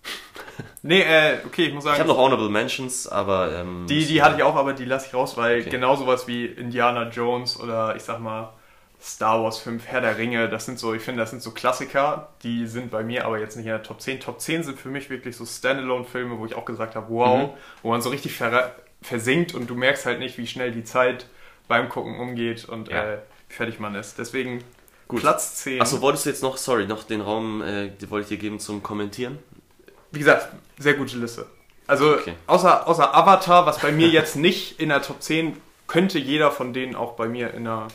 Nee, 0.81 1.01
äh, 1.01 1.39
okay, 1.45 1.65
ich 1.65 1.73
muss 1.73 1.83
Ich 1.85 1.89
habe 1.89 1.97
sagen, 1.97 2.09
noch 2.09 2.17
Honorable 2.17 2.49
Mentions, 2.49 3.07
aber. 3.07 3.51
Ähm, 3.55 3.85
die, 3.89 4.05
die 4.05 4.21
hatte 4.21 4.37
ich 4.37 4.43
auch, 4.43 4.55
aber 4.55 4.73
die 4.73 4.85
lasse 4.85 5.07
ich 5.07 5.13
raus, 5.15 5.35
weil 5.35 5.61
Okay. 5.61 5.69
genau 5.71 5.95
sowas 5.95 6.27
wie 6.27 6.45
Indiana 6.45 7.09
Jones 7.09 7.59
oder 7.59 7.95
ich 7.95 8.03
sag 8.03 8.19
mal 8.19 8.53
Star 9.01 9.43
Wars 9.43 9.57
5, 9.59 9.85
Herr 9.87 10.01
der 10.01 10.17
Ringe, 10.17 10.47
das 10.47 10.65
sind 10.65 10.77
so, 10.79 10.93
ich 10.93 11.01
finde, 11.01 11.21
das 11.21 11.31
sind 11.31 11.41
so 11.41 11.51
Klassiker, 11.51 12.29
die 12.43 12.67
sind 12.67 12.91
bei 12.91 13.03
mir 13.03 13.25
aber 13.25 13.39
jetzt 13.39 13.55
nicht 13.55 13.65
in 13.65 13.71
der 13.71 13.83
Top 13.83 13.99
10. 14.01 14.19
Top 14.19 14.39
10 14.39 14.63
sind 14.63 14.79
für 14.79 14.89
mich 14.89 15.09
wirklich 15.09 15.35
so 15.35 15.45
Standalone-Filme, 15.45 16.37
wo 16.37 16.45
ich 16.45 16.55
auch 16.55 16.65
gesagt 16.65 16.95
habe, 16.95 17.07
wow, 17.09 17.49
Mhm. 17.49 17.53
wo 17.81 17.89
man 17.89 18.01
so 18.01 18.09
richtig 18.09 18.33
ver 18.33 18.75
versinkt 19.01 19.53
und 19.53 19.69
du 19.69 19.75
merkst 19.75 20.05
halt 20.05 20.19
nicht, 20.19 20.37
wie 20.37 20.47
schnell 20.47 20.71
die 20.71 20.83
Zeit 20.83 21.27
beim 21.67 21.89
Gucken 21.89 22.19
umgeht 22.19 22.65
und 22.65 22.89
Ja. 22.89 23.03
äh, 23.13 23.17
wie 23.49 23.53
fertig 23.55 23.79
man 23.79 23.95
ist. 23.95 24.17
Deswegen 24.19 24.63
Gut. 25.07 25.19
Platz 25.21 25.55
10. 25.57 25.81
Achso, 25.81 26.01
wolltest 26.01 26.25
du 26.25 26.29
jetzt 26.29 26.41
noch, 26.43 26.57
sorry, 26.57 26.85
noch 26.87 27.03
den 27.03 27.21
Raum, 27.21 27.61
äh, 27.61 27.89
den 27.89 28.09
wollte 28.11 28.23
ich 28.23 28.29
dir 28.29 28.41
geben 28.41 28.59
zum 28.59 28.81
Kommentieren? 28.81 29.37
Wie 30.15 30.19
gesagt, 30.19 30.47
sehr 30.79 30.93
gute 30.95 31.17
Liste. 31.17 31.45
Also 31.87 32.13
Okay. 32.15 32.33
außer, 32.47 32.87
außer 32.87 33.13
Avatar, 33.15 33.65
was 33.67 33.79
bei 33.79 33.91
mir 33.91 34.07
jetzt 34.07 34.35
nicht 34.35 34.79
in 34.79 34.89
der 34.89 35.01
Top 35.03 35.21
10, 35.21 35.55
könnte 35.87 36.17
jeder 36.17 36.49
von 36.51 36.73
denen 36.73 36.95
auch 36.95 37.13
bei 37.13 37.27
mir 37.27 37.53
in 37.53 37.65
der, 37.65 37.87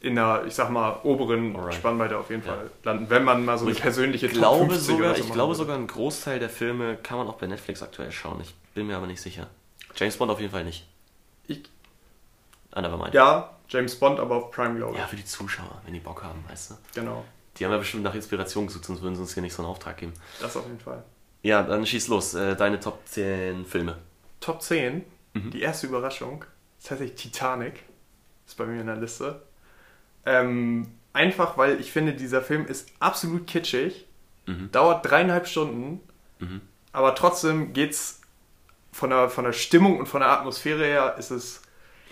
in 0.00 0.14
der 0.14 0.44
ich 0.46 0.54
sag 0.54 0.70
mal, 0.70 1.00
oberen 1.02 1.54
Alright. 1.54 1.74
Spannweite 1.74 2.16
auf 2.16 2.30
jeden 2.30 2.42
Ja. 2.46 2.54
Fall 2.54 2.70
landen, 2.84 3.10
wenn 3.10 3.24
man 3.24 3.44
mal 3.44 3.58
so 3.58 3.66
eine 3.66 3.72
Ich 3.74 3.82
persönliche 3.82 4.26
Ich 4.26 4.32
glaube, 4.32 4.60
Top 4.60 4.70
50 4.72 4.86
sogar, 4.96 5.14
so 5.14 5.20
ich 5.20 5.32
glaube 5.32 5.48
würde. 5.48 5.58
sogar, 5.58 5.76
einen 5.76 5.86
Großteil 5.88 6.38
der 6.38 6.48
Filme 6.48 6.96
kann 6.96 7.18
man 7.18 7.28
auch 7.28 7.34
bei 7.34 7.46
Netflix 7.46 7.82
aktuell 7.82 8.12
schauen. 8.12 8.40
Ich 8.40 8.54
bin 8.74 8.86
mir 8.86 8.96
aber 8.96 9.06
nicht 9.06 9.20
sicher. 9.20 9.48
James 9.96 10.16
Bond 10.16 10.30
auf 10.30 10.40
jeden 10.40 10.52
Fall 10.52 10.64
nicht. 10.64 10.86
Ich- 11.48 11.64
Ah, 12.70 12.80
never 12.80 12.96
mind. 12.96 13.12
Ja, 13.14 13.50
James 13.68 13.96
Bond, 13.96 14.20
aber 14.20 14.36
auf 14.36 14.50
Prime, 14.52 14.76
glaube 14.76 14.92
ich. 14.94 14.98
Ja, 15.00 15.06
für 15.06 15.16
die 15.16 15.24
Zuschauer, 15.24 15.82
wenn 15.84 15.92
die 15.94 16.00
Bock 16.00 16.22
haben, 16.22 16.42
weißt 16.48 16.70
du. 16.70 16.74
Genau, 16.94 17.24
Die 17.58 17.64
haben 17.64 17.72
ja 17.72 17.78
bestimmt 17.78 18.04
nach 18.04 18.14
Inspiration 18.14 18.66
gesucht, 18.68 18.84
sonst 18.84 19.02
würden 19.02 19.16
sie 19.16 19.20
uns 19.22 19.34
hier 19.34 19.42
nicht 19.42 19.52
so 19.54 19.62
einen 19.62 19.70
Auftrag 19.70 19.96
geben. 19.96 20.12
das 20.40 20.56
auf 20.56 20.64
jeden 20.66 20.78
Fall. 20.80 21.02
Ja, 21.48 21.62
dann 21.62 21.86
schieß 21.86 22.08
los. 22.08 22.34
Äh, 22.34 22.56
deine 22.56 22.78
Top 22.78 23.00
10 23.06 23.64
Filme. 23.64 23.96
Top 24.38 24.60
10, 24.60 25.02
Mhm. 25.32 25.50
die 25.50 25.62
erste 25.62 25.86
Überraschung, 25.86 26.44
ist 26.78 26.88
tatsächlich 26.88 27.16
Titanic. 27.18 27.84
Ist 28.46 28.58
bei 28.58 28.66
mir 28.66 28.80
in 28.82 28.86
der 28.86 28.96
Liste. 28.96 29.40
Ähm, 30.26 30.88
einfach, 31.14 31.56
weil 31.56 31.80
ich 31.80 31.90
finde, 31.90 32.12
dieser 32.12 32.42
Film 32.42 32.66
ist 32.66 32.90
absolut 33.00 33.46
kitschig, 33.46 34.06
Mhm. 34.46 34.70
dauert 34.72 35.08
dreieinhalb 35.08 35.46
Stunden, 35.46 36.00
Mhm. 36.38 36.60
aber 36.92 37.14
trotzdem 37.14 37.72
geht's 37.72 38.20
von 38.92 39.08
der, 39.08 39.30
von 39.30 39.44
der 39.44 39.52
Stimmung 39.54 39.98
und 39.98 40.06
von 40.06 40.20
der 40.20 40.28
Atmosphäre 40.30 40.84
her 40.84 41.16
ist 41.18 41.30
es, 41.30 41.62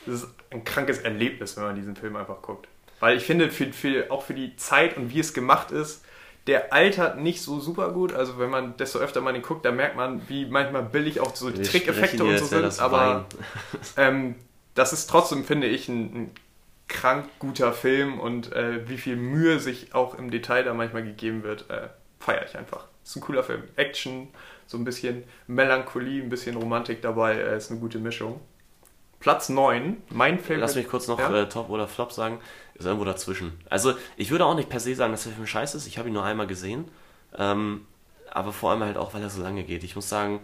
ist 0.06 0.22
es 0.22 0.28
ein 0.50 0.64
krankes 0.64 0.98
Erlebnis, 1.00 1.56
wenn 1.58 1.64
man 1.64 1.76
diesen 1.76 1.94
Film 1.96 2.16
einfach 2.16 2.40
guckt. 2.40 2.68
Weil 3.00 3.18
ich 3.18 3.24
finde, 3.24 3.50
für, 3.50 3.70
für, 3.74 4.10
auch 4.10 4.22
für 4.22 4.32
die 4.34 4.56
Zeit 4.56 4.96
und 4.96 5.10
wie 5.12 5.20
es 5.20 5.34
gemacht 5.34 5.72
ist, 5.72 6.02
der 6.46 6.72
altert 6.72 7.18
nicht 7.18 7.42
so 7.42 7.58
super 7.60 7.90
gut. 7.92 8.12
Also 8.12 8.38
wenn 8.38 8.50
man 8.50 8.76
desto 8.76 8.98
öfter 8.98 9.20
man 9.20 9.34
ihn 9.34 9.42
guckt, 9.42 9.64
da 9.64 9.72
merkt 9.72 9.96
man, 9.96 10.28
wie 10.28 10.46
manchmal 10.46 10.82
billig 10.82 11.20
auch 11.20 11.34
so 11.34 11.50
Trickeffekte 11.50 12.22
und 12.24 12.38
so 12.38 12.46
sind. 12.46 12.80
Aber 12.80 13.26
ähm, 13.96 14.36
das 14.74 14.92
ist 14.92 15.08
trotzdem, 15.08 15.44
finde 15.44 15.66
ich, 15.66 15.88
ein, 15.88 16.02
ein 16.14 16.30
krank 16.88 17.26
guter 17.40 17.72
Film 17.72 18.20
und 18.20 18.52
äh, 18.52 18.88
wie 18.88 18.98
viel 18.98 19.16
Mühe 19.16 19.58
sich 19.58 19.94
auch 19.94 20.16
im 20.16 20.30
Detail 20.30 20.62
da 20.62 20.72
manchmal 20.72 21.02
gegeben 21.02 21.42
wird, 21.42 21.68
äh, 21.68 21.88
feiere 22.20 22.44
ich 22.44 22.56
einfach. 22.56 22.86
Ist 23.04 23.16
ein 23.16 23.22
cooler 23.22 23.42
Film. 23.42 23.62
Action, 23.76 24.28
so 24.66 24.78
ein 24.78 24.84
bisschen 24.84 25.24
Melancholie, 25.48 26.22
ein 26.22 26.28
bisschen 26.28 26.56
Romantik 26.56 27.02
dabei, 27.02 27.34
äh, 27.34 27.56
ist 27.56 27.70
eine 27.70 27.80
gute 27.80 27.98
Mischung. 27.98 28.40
Platz 29.20 29.48
9, 29.48 29.96
mein 30.10 30.38
Film. 30.38 30.60
Lass 30.60 30.74
mich 30.74 30.88
kurz 30.88 31.08
noch 31.08 31.18
Ja? 31.18 31.34
äh, 31.42 31.48
Top 31.48 31.68
oder 31.70 31.88
Flop 31.88 32.12
sagen. 32.12 32.38
Ist 32.74 32.84
irgendwo 32.84 33.04
dazwischen. 33.04 33.58
Also, 33.70 33.94
ich 34.16 34.30
würde 34.30 34.44
auch 34.44 34.54
nicht 34.54 34.68
per 34.68 34.80
se 34.80 34.94
sagen, 34.94 35.12
dass 35.12 35.24
der 35.24 35.32
Film 35.32 35.46
scheiße 35.46 35.76
ist. 35.78 35.86
Ich 35.86 35.98
habe 35.98 36.08
ihn 36.08 36.14
nur 36.14 36.24
einmal 36.24 36.46
gesehen. 36.46 36.86
Ähm, 37.36 37.86
aber 38.30 38.52
vor 38.52 38.70
allem 38.70 38.82
halt 38.82 38.98
auch, 38.98 39.14
weil 39.14 39.22
er 39.22 39.30
so 39.30 39.42
lange 39.42 39.64
geht. 39.64 39.82
Ich 39.82 39.96
muss 39.96 40.08
sagen, 40.08 40.40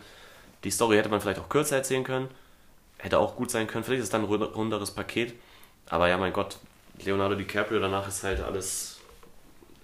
die 0.64 0.70
Story 0.70 0.96
hätte 0.96 1.11
man 1.11 1.20
vielleicht 1.20 1.38
auch 1.40 1.48
kürzer 1.50 1.76
erzählen 1.76 2.04
können. 2.04 2.28
Hätte 2.98 3.18
auch 3.18 3.37
gut 3.37 3.50
sein 3.50 3.66
können. 3.66 3.85
Vielleicht 3.85 3.98
ist 4.00 4.04
es 4.06 4.11
dann 4.11 4.22
ein 4.22 4.28
rund- 4.28 4.54
runderes 4.56 4.90
Paket. 4.92 5.35
Aber 5.87 6.08
ja, 6.08 6.16
mein 6.16 6.32
Gott, 6.32 6.56
Leonardo 7.04 7.35
DiCaprio, 7.35 7.80
danach 7.80 8.08
ist 8.08 8.22
halt 8.24 8.40
alles 8.40 9.00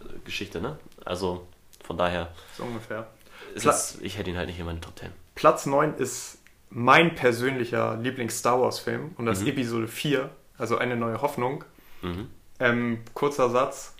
äh, 0.00 0.18
Geschichte, 0.24 0.60
ne? 0.60 0.78
Also, 1.04 1.46
von 1.84 1.98
daher, 1.98 2.28
so 2.56 2.62
ungefähr. 2.64 3.06
ist 3.54 3.98
ich 4.00 4.16
hätte 4.16 4.30
ihn 4.30 4.36
halt 4.38 4.48
nicht 4.48 4.58
in 4.58 4.64
meine 4.66 4.80
Top 4.80 4.98
10. 4.98 5.10
Platz 5.34 5.66
9 5.66 5.94
ist 5.96 6.37
mein 6.70 7.14
persönlicher 7.14 7.96
Lieblings-Star 7.96 8.60
Wars-Film 8.60 9.12
und 9.16 9.26
das 9.26 9.40
Mhm. 9.40 9.48
Episode 9.48 9.88
4, 9.88 10.30
also 10.58 10.78
eine 10.78 10.96
neue 10.96 11.22
Hoffnung. 11.22 11.64
Mhm. 12.02 12.28
Ähm, 12.60 12.98
kurzer 13.14 13.50
Satz, 13.50 13.94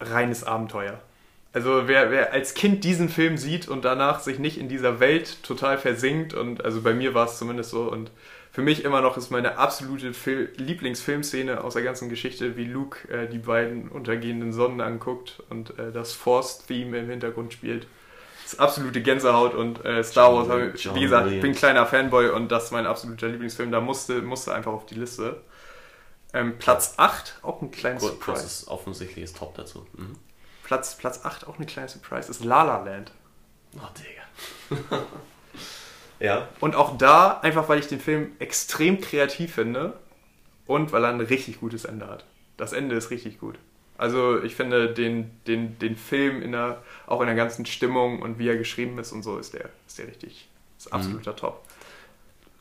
reines 0.00 0.44
Abenteuer. 0.44 1.00
Also 1.52 1.88
wer, 1.88 2.10
wer 2.10 2.32
als 2.32 2.52
Kind 2.52 2.84
diesen 2.84 3.08
Film 3.08 3.38
sieht 3.38 3.66
und 3.66 3.84
danach 3.84 4.20
sich 4.20 4.38
nicht 4.38 4.58
in 4.58 4.68
dieser 4.68 5.00
Welt 5.00 5.42
total 5.42 5.78
versinkt 5.78 6.34
und 6.34 6.62
also 6.62 6.82
bei 6.82 6.92
mir 6.92 7.14
war 7.14 7.26
es 7.26 7.38
zumindest 7.38 7.70
so 7.70 7.90
und 7.90 8.10
für 8.52 8.60
mich 8.62 8.84
immer 8.84 9.00
noch 9.00 9.16
ist 9.16 9.30
meine 9.30 9.56
absolute 9.58 10.12
Fil 10.12 10.50
Lieblingsfilmszene 10.56 11.62
aus 11.64 11.74
der 11.74 11.82
ganzen 11.82 12.08
Geschichte, 12.08 12.56
wie 12.56 12.64
Luke 12.64 13.08
äh, 13.10 13.26
die 13.28 13.38
beiden 13.38 13.88
untergehenden 13.88 14.52
Sonnen 14.52 14.80
anguckt 14.82 15.42
und 15.48 15.78
äh, 15.78 15.92
das 15.92 16.12
Force-Theme 16.12 16.98
im 16.98 17.08
Hintergrund 17.10 17.52
spielt. 17.52 17.86
Das 18.46 18.52
ist 18.52 18.60
absolute 18.60 19.02
Gänsehaut 19.02 19.54
und 19.56 19.84
äh, 19.84 20.04
Star 20.04 20.32
Wars, 20.32 20.80
John 20.80 20.94
wie 20.94 21.00
gesagt, 21.00 21.32
ich 21.32 21.40
bin 21.40 21.52
kleiner 21.52 21.84
Fanboy 21.84 22.28
und 22.28 22.52
das 22.52 22.66
ist 22.66 22.70
mein 22.70 22.86
absoluter 22.86 23.26
Lieblingsfilm, 23.26 23.72
da 23.72 23.80
musste, 23.80 24.22
musste 24.22 24.54
einfach 24.54 24.72
auf 24.72 24.86
die 24.86 24.94
Liste. 24.94 25.42
Ähm, 26.32 26.56
Platz 26.56 26.94
8, 26.96 27.40
auch 27.42 27.60
ein 27.60 27.72
kleines 27.72 28.04
Gut, 28.04 28.12
Surprise. 28.12 28.40
kurzes 28.42 28.68
offensichtliches 28.68 29.32
Top 29.32 29.56
dazu. 29.56 29.84
Mhm. 29.94 30.14
Platz, 30.62 30.96
Platz 30.96 31.24
8, 31.24 31.48
auch 31.48 31.56
eine 31.56 31.66
kleine 31.66 31.88
Surprise, 31.88 32.30
ist 32.30 32.44
La 32.44 32.62
La 32.62 32.84
Land. 32.84 33.10
Oh, 33.74 33.88
Digga. 33.98 35.02
ja. 36.20 36.46
Und 36.60 36.76
auch 36.76 36.96
da, 36.96 37.40
einfach 37.40 37.68
weil 37.68 37.80
ich 37.80 37.88
den 37.88 37.98
Film 37.98 38.30
extrem 38.38 39.00
kreativ 39.00 39.54
finde 39.56 39.98
und 40.68 40.92
weil 40.92 41.02
er 41.02 41.10
ein 41.10 41.20
richtig 41.20 41.58
gutes 41.58 41.84
Ende 41.84 42.06
hat. 42.06 42.24
Das 42.56 42.72
Ende 42.72 42.94
ist 42.94 43.10
richtig 43.10 43.40
gut. 43.40 43.58
Also 43.98 44.42
ich 44.42 44.54
finde 44.54 44.92
den, 44.92 45.30
den, 45.46 45.78
den 45.78 45.96
Film 45.96 46.42
in 46.42 46.52
der, 46.52 46.82
auch 47.06 47.20
in 47.20 47.26
der 47.26 47.36
ganzen 47.36 47.64
Stimmung 47.66 48.20
und 48.22 48.38
wie 48.38 48.48
er 48.48 48.56
geschrieben 48.56 48.98
ist 48.98 49.12
und 49.12 49.22
so 49.22 49.38
ist 49.38 49.54
der, 49.54 49.70
ist 49.86 49.98
der 49.98 50.08
richtig, 50.08 50.48
ist 50.78 50.92
absoluter 50.92 51.34
Top. 51.34 51.62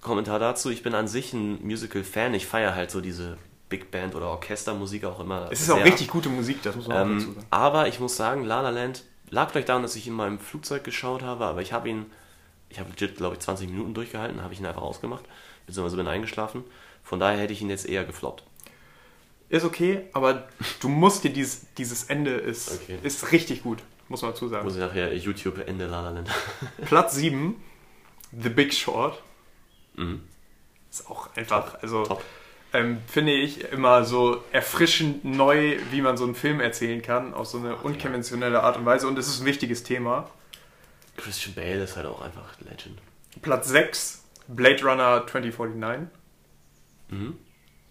Kommentar 0.02 0.39
dazu, 0.39 0.69
ich 0.69 0.84
bin 0.84 0.93
an 0.93 1.08
sich 1.08 1.34
ein 1.34 1.65
Musical-Fan. 1.65 2.34
Ich 2.36 2.45
feiere 2.45 2.76
halt 2.76 2.91
so 2.91 3.02
diese 3.02 3.38
Big 3.69 3.89
Band 3.91 4.13
oder 4.15 4.28
Orchestermusik 4.28 5.04
auch 5.06 5.19
immer. 5.19 5.50
Es 5.52 5.62
ist 5.62 5.69
auch 5.71 5.78
sehr. 5.78 5.86
richtig 5.86 6.10
gute 6.10 6.30
Musik, 6.30 6.62
das 6.62 6.76
muss 6.76 6.88
man 6.88 6.98
auch 6.98 7.02
dazu 7.15 7.28
Ähm, 7.30 7.34
sagen. 7.36 7.48
aber 7.50 7.88
ich 7.88 8.00
muss 8.00 8.15
sagen, 8.15 8.43
La 8.45 8.62
La 8.62 8.69
Land 8.69 9.04
lag 9.32 9.50
vielleicht 9.50 9.69
daran, 9.69 9.82
dass 9.82 9.95
ich 9.95 10.06
ihn 10.06 10.13
mal 10.13 10.28
im 10.28 10.39
Flugzeug 10.39 10.84
geschaut 10.84 11.24
habe, 11.24 11.45
aber 11.45 11.62
ich 11.62 11.74
habe 11.74 11.89
ihn, 11.89 12.06
ich 12.69 12.80
habe 12.80 12.91
legit, 12.91 13.17
glaube 13.17 13.34
ich, 13.36 13.39
20 13.41 13.67
Minuten 13.69 13.95
durchgehalten, 13.95 14.43
habe 14.43 14.54
ich 14.54 14.60
ihn 14.60 14.65
einfach 14.67 14.84
ausgemacht, 14.84 15.26
beziehungsweise 15.65 15.98
bin 15.98 16.08
eingeschlafen. 16.08 16.63
Von 17.04 17.19
daher 17.19 17.39
hätte 17.39 17.54
ich 17.54 17.62
ihn 17.62 17.69
jetzt 17.71 17.88
eher 17.89 18.04
gefloppt. 18.06 18.43
Ist 19.49 19.63
okay, 19.63 20.01
aber 20.13 20.47
du 20.79 20.89
musst 20.89 21.23
dir 21.23 21.31
dieses, 21.31 21.71
dieses 21.75 22.05
Ende 22.05 22.31
ist, 22.31 22.71
Okay. 22.81 22.97
ist 23.03 23.31
richtig 23.31 23.63
gut, 23.63 23.84
muss 24.10 24.21
man 24.21 24.31
dazu 24.31 24.47
sagen. 24.47 24.65
Muss 24.65 24.73
ich 24.75 24.81
nachher 24.81 25.13
YouTube 25.15 25.60
Ende 25.67 25.86
La 25.86 26.01
La 26.01 26.10
Land. 26.12 26.29
Platz 26.86 27.15
7, 27.15 27.55
The 28.31 28.49
Big 28.49 28.73
Short. 28.73 29.21
mhm. 29.95 30.21
Ist 30.89 31.10
auch 31.10 31.36
einfach, 31.36 31.81
also 31.81 32.03
Top. 32.05 32.23
ähm, 32.73 32.99
finde 33.08 33.34
ich 33.34 33.69
immer 33.71 34.05
so 34.05 34.41
erfrischend 34.53 35.25
neu, 35.25 35.77
wie 35.91 36.01
man 36.01 36.15
so 36.15 36.23
einen 36.23 36.36
Film 36.36 36.60
erzählen 36.62 37.01
kann, 37.01 37.34
auf 37.34 37.47
so 37.47 37.58
eine 37.58 37.75
unkonventionelle 37.75 38.63
Art 38.63 38.77
und 38.77 38.86
Weise. 38.86 39.08
Und 39.08 39.19
es 39.19 39.27
ist 39.27 39.41
ein 39.41 39.45
wichtiges 39.45 39.84
Thema. 39.84 40.29
Christian 41.17 41.53
Bale 41.53 41.84
ist 41.84 41.97
halt 41.97 42.05
auch 42.08 42.21
einfach 42.21 42.58
Legend. 42.62 42.97
Platz 43.41 43.67
6, 43.67 44.23
Blade 44.47 44.81
Runner 44.84 45.25
2049. 45.27 46.08
Mhm. 47.10 47.38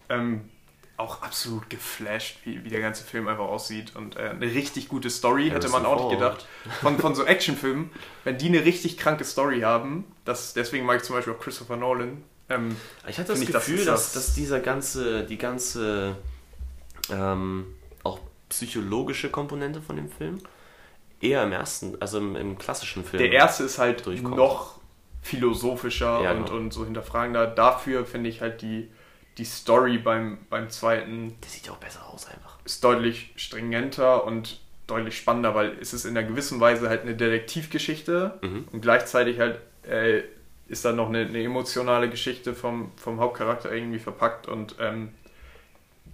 Ähm, 0.09 0.49
auch 0.97 1.23
absolut 1.23 1.69
geflasht, 1.71 2.39
wie, 2.45 2.65
wie 2.65 2.69
der 2.69 2.81
ganze 2.81 3.03
Film 3.05 3.27
einfach 3.29 3.45
aussieht. 3.47 3.97
Und 3.97 4.17
äh, 4.17 4.31
eine 4.31 4.47
richtig 4.47 4.89
gute 4.89 5.11
Story, 5.11 5.51
hätte 5.51 5.69
man 5.69 5.85
auch 5.85 5.95
nicht 6.11 6.21
Harrison 6.21 6.35
gedacht. 6.35 6.47
Von, 6.81 6.99
von 6.99 7.15
so 7.15 7.25
Actionfilmen, 7.25 7.91
wenn 8.25 8.39
die 8.39 8.47
eine 8.47 8.65
richtig 8.65 8.97
kranke 8.97 9.25
Story 9.25 9.61
haben, 9.63 10.05
das, 10.25 10.55
deswegen 10.55 10.87
mag 10.87 10.99
ich 10.99 11.03
zum 11.03 11.17
Beispiel 11.17 11.33
auch 11.35 11.41
Christopher 11.41 11.77
Nolan. 11.77 12.23
Ähm, 12.49 12.77
Ich 13.09 13.19
hatte 13.19 13.33
das 13.33 13.41
ich, 13.41 13.51
das 13.51 13.65
Gefühl, 13.65 13.81
ist 13.81 13.89
dass, 13.89 14.13
das- 14.13 14.27
dass 14.27 14.35
dieser 14.35 14.61
ganze, 14.61 15.25
die 15.25 15.39
ganze 15.39 16.17
ähm, 17.11 17.67
auch 18.03 18.21
psychologische 18.49 19.31
Komponente 19.31 19.81
von 19.83 19.97
dem 19.97 20.11
Film 20.11 20.39
eher 21.21 21.43
im 21.43 21.53
ersten, 21.53 22.01
also 22.01 22.19
im, 22.19 22.37
im 22.37 22.59
klassischen 22.59 23.05
Film. 23.05 23.23
Der 23.23 23.33
erste 23.33 23.65
ist 23.65 23.79
halt 23.79 24.05
durchkommt. 24.07 24.37
noch 24.37 24.79
philosophischer 25.23 26.23
Ja, 26.23 26.33
und, 26.33 26.45
genau. 26.47 26.57
und 26.59 26.73
so 26.73 26.85
hinterfragender. 26.85 27.47
Dafür 27.47 28.05
finde 28.05 28.29
ich 28.31 28.41
halt 28.43 28.61
die, 28.63 28.91
die 29.39 29.45
Story 29.45 29.99
beim, 29.99 30.39
beim 30.51 30.71
zweiten 30.71 31.35
Der 31.43 31.51
sieht 31.51 31.67
ja 31.67 31.73
auch 31.73 31.79
besser 31.79 32.07
aus 32.07 32.27
einfach. 32.27 32.59
ist 32.65 32.83
deutlich 32.85 33.33
stringenter 33.37 34.25
und 34.25 34.61
deutlich 34.87 35.17
spannender, 35.17 35.55
weil 35.55 35.77
es 35.81 35.93
ist 35.95 36.05
in 36.05 36.17
einer 36.17 36.27
gewissen 36.27 36.61
Weise 36.61 36.89
halt 36.89 37.03
eine 37.03 37.15
Detektivgeschichte 37.15 38.39
Mhm. 38.43 38.69
und 38.73 38.81
gleichzeitig 38.81 39.39
halt 39.41 39.59
äh, 39.89 40.23
ist 40.69 40.85
da 40.85 40.93
noch 40.93 41.09
eine, 41.09 41.21
eine 41.27 41.43
emotionale 41.43 42.09
Geschichte 42.09 42.55
vom, 42.55 42.93
vom 42.97 43.21
Hauptcharakter 43.21 43.73
irgendwie 43.73 43.99
verpackt 43.99 44.47
und 44.49 44.77
ähm, 44.81 45.11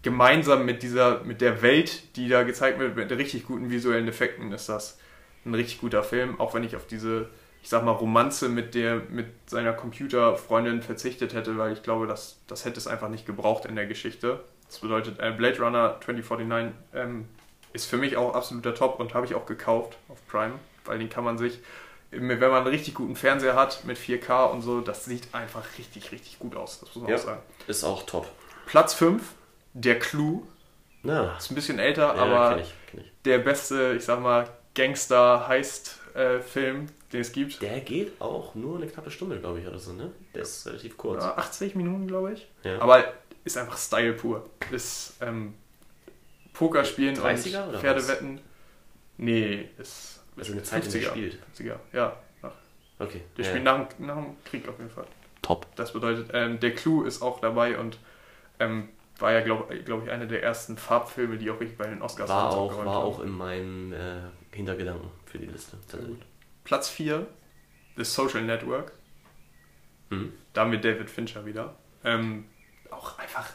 gemeinsam 0.03 0.65
mit 0.65 0.83
dieser, 0.83 1.23
mit 1.25 1.41
der 1.41 1.63
Welt, 1.63 2.17
die 2.17 2.29
da 2.29 2.43
gezeigt 2.43 2.79
wird, 2.79 2.97
mit 2.97 3.11
richtig 3.13 3.47
guten 3.47 3.71
visuellen 3.71 4.09
Effekten, 4.09 4.53
ist 4.53 4.69
das 4.69 4.99
ein 5.45 5.55
richtig 5.55 5.81
guter 5.81 6.03
Film, 6.03 6.41
auch 6.41 6.55
wenn 6.55 6.65
ich 6.65 6.75
auf 6.77 6.87
diese, 6.87 7.29
ich 7.63 7.69
sag 7.69 7.85
mal, 7.85 7.93
Romanze 7.93 8.49
mit 8.49 8.75
der, 8.75 8.97
mit 9.11 9.27
seiner 9.47 9.73
Computerfreundin 9.73 10.83
verzichtet 10.83 11.35
hätte, 11.35 11.59
weil 11.59 11.73
ich 11.73 11.83
glaube, 11.83 12.07
das, 12.07 12.39
das 12.47 12.65
hätte 12.65 12.79
es 12.79 12.87
einfach 12.87 13.09
nicht 13.09 13.27
gebraucht 13.27 13.65
in 13.67 13.77
der 13.77 13.87
Geschichte. 13.87 14.41
Das 14.67 14.79
bedeutet, 14.79 15.19
äh, 15.21 15.33
Blade 15.33 15.59
Runner 15.61 15.97
2049 16.05 16.73
ähm, 16.95 17.29
ist 17.73 17.87
für 17.87 17.97
mich 17.99 18.17
auch 18.17 18.35
absoluter 18.35 18.75
Top 18.75 18.99
und 19.01 19.15
habe 19.15 19.27
ich 19.27 19.35
auch 19.35 19.47
gekauft 19.47 19.97
auf 20.09 20.19
Prime, 20.29 20.55
weil 20.85 20.99
den 20.99 21.09
kann 21.11 21.25
man 21.25 21.39
sich 21.39 21.59
wenn 22.13 22.41
man 22.41 22.53
einen 22.55 22.67
richtig 22.67 22.95
guten 22.95 23.15
Fernseher 23.15 23.55
hat 23.55 23.85
mit 23.85 23.97
4K 23.97 24.47
und 24.51 24.63
so, 24.63 24.81
das 24.81 25.05
sieht 25.05 25.33
einfach 25.33 25.63
richtig, 25.79 26.11
richtig 26.11 26.41
gut 26.41 26.57
aus. 26.57 26.81
Das 26.81 26.89
muss 26.97 27.05
man 27.05 27.11
Ja. 27.13 27.17
auch 27.17 27.21
sagen. 27.21 27.41
Ist 27.69 27.85
auch 27.85 28.03
top. 28.05 28.29
Platz 28.67 28.95
5, 28.95 29.23
der 29.75 30.01
Clue. 30.01 30.43
Na, 31.05 31.37
Ist 31.37 31.53
ein 31.53 31.55
bisschen 31.55 31.79
älter, 31.79 32.17
ja, 32.17 32.21
aber 32.21 32.57
kenn 32.57 32.65
ich, 32.65 32.75
kenn 32.91 33.01
ich. 33.03 33.13
der 33.25 33.39
beste, 33.39 33.95
ich 33.97 34.05
sag 34.05 34.21
mal, 34.21 34.49
Gangster-Heist-Film, 34.75 36.87
den 37.13 37.21
es 37.21 37.33
gibt. 37.33 37.61
Der 37.63 37.81
geht 37.81 38.21
auch 38.21 38.55
nur 38.55 38.77
eine 38.77 38.87
knappe 38.87 39.11
Stunde, 39.11 39.39
glaube 39.41 39.61
ich, 39.61 39.67
oder 39.67 39.79
so, 39.79 39.93
ne? 39.93 40.13
Der 40.35 40.43
ist 40.43 40.67
relativ 40.67 40.97
kurz. 40.97 41.23
Ja, 41.25 41.37
80 41.37 41.75
Minuten, 41.75 42.07
glaube 42.07 42.33
ich. 42.35 42.47
Ja. 42.63 42.81
Aber 42.81 43.05
ist 43.45 43.57
einfach 43.59 43.77
Style 43.79 44.13
pur. 44.15 44.49
Ist 44.71 45.15
ähm, 45.21 45.55
Pokerspielen 46.53 47.17
30er 47.17 47.69
und 47.69 47.77
Pferdewetten. 47.79 48.41
Nee, 49.19 49.69
ist 49.79 50.23
Also 50.37 50.53
eine 50.53 50.63
Zeit, 50.63 50.85
50er. 50.85 51.03
spielt. 51.11 51.39
50er, 51.57 51.77
ja. 51.93 52.17
Nach, 52.43 52.53
Okay. 52.99 53.23
der 53.37 53.45
ja. 53.45 53.51
spielt 53.51 53.65
nach, 53.65 53.89
dem- 53.89 54.07
nach 54.07 54.17
dem 54.17 54.37
Krieg 54.45 54.69
auf 54.69 54.79
jeden 54.79 54.91
Fall. 54.91 55.07
Top. 55.43 55.67
Das 55.77 55.93
bedeutet, 55.93 56.31
ähm, 56.33 56.61
der 56.61 56.75
Clou 56.75 57.03
ist 57.03 57.23
auch 57.23 57.41
dabei 57.41 57.79
und 57.79 57.99
ähm, 58.59 58.89
war 59.19 59.33
ja, 59.33 59.41
glaube 59.41 59.75
glaub 59.81 60.05
ich, 60.05 60.11
einer 60.11 60.27
der 60.27 60.43
ersten 60.43 60.77
Farbfilme, 60.77 61.37
die 61.39 61.51
auch 61.51 61.61
richtig 61.61 61.77
bei 61.79 61.87
den 61.87 62.01
Oscars 62.03 62.29
War 62.29 62.51
auch, 62.53 62.71
war 62.77 62.79
haben. 62.81 62.89
auch 62.89 63.21
in 63.21 63.31
meinen 63.31 63.93
äh, 63.93 64.21
Hintergedanken 64.53 65.09
für 65.27 65.39
die 65.39 65.47
Liste. 65.47 65.77
tatsächlich. 65.89 66.19
Platz 66.65 66.89
4, 66.89 67.27
The 67.97 68.05
Social 68.05 68.43
Network. 68.43 68.93
Mhm. 70.11 70.33
Damit 70.53 70.85
David 70.85 71.11
Fincher 71.11 71.47
wieder. 71.47 71.77
Ähm, 72.05 72.45
auch 72.91 73.19
einfach. 73.19 73.49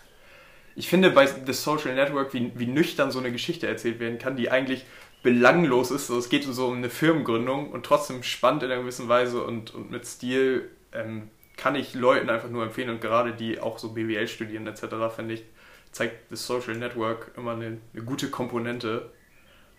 Ich 0.76 0.90
finde 0.90 1.12
bei 1.12 1.26
The 1.28 1.54
Social 1.54 1.96
Network, 1.96 2.34
wie, 2.34 2.52
wie 2.56 2.68
nüchtern 2.68 3.12
so 3.12 3.20
eine 3.20 3.32
Geschichte 3.32 3.68
erzählt 3.68 4.00
werden 4.00 4.18
kann, 4.18 4.36
die 4.36 4.50
eigentlich 4.52 4.86
belanglos 5.24 5.92
ist. 5.92 6.08
So, 6.08 6.18
es 6.18 6.30
geht 6.30 6.44
so 6.44 6.68
um 6.68 6.78
eine 6.78 6.90
Firmengründung 6.90 7.72
und 7.72 7.86
trotzdem 7.86 8.24
spannend 8.24 8.64
in 8.64 8.72
einer 8.72 8.82
gewissen 8.82 9.08
Weise 9.08 9.44
und, 9.44 9.74
und 9.74 9.90
mit 9.90 10.06
Stil 10.06 10.70
ähm, 10.92 11.30
kann 11.58 11.76
ich 11.76 11.94
Leuten 11.94 12.30
einfach 12.30 12.50
nur 12.50 12.64
empfehlen 12.64 12.90
und 12.90 13.02
gerade 13.02 13.34
die 13.34 13.60
auch 13.60 13.80
so 13.80 13.94
BWL 13.94 14.28
studieren 14.28 14.68
etc. 14.68 14.84
finde 15.16 15.36
ich, 15.36 15.44
zeigt 15.92 16.30
The 16.30 16.36
Social 16.36 16.76
Network 16.76 17.32
immer 17.38 17.54
eine, 17.54 17.78
eine 17.94 18.04
gute 18.04 18.30
Komponente, 18.30 19.10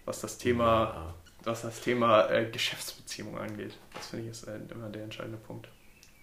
was 0.05 0.21
das 0.21 0.39
Thema 0.39 0.65
Ja. 0.65 1.15
Was 1.47 1.63
das 1.63 1.81
Thema 1.81 2.29
äh, 2.29 2.51
Geschäftsbeziehungen 2.51 3.39
angeht. 3.39 3.79
Das 3.95 4.09
finde 4.09 4.25
ich 4.25 4.33
ist 4.33 4.45
äh, 4.45 4.59
immer 4.71 4.89
der 4.89 5.05
entscheidende 5.05 5.39
Punkt. 5.39 5.69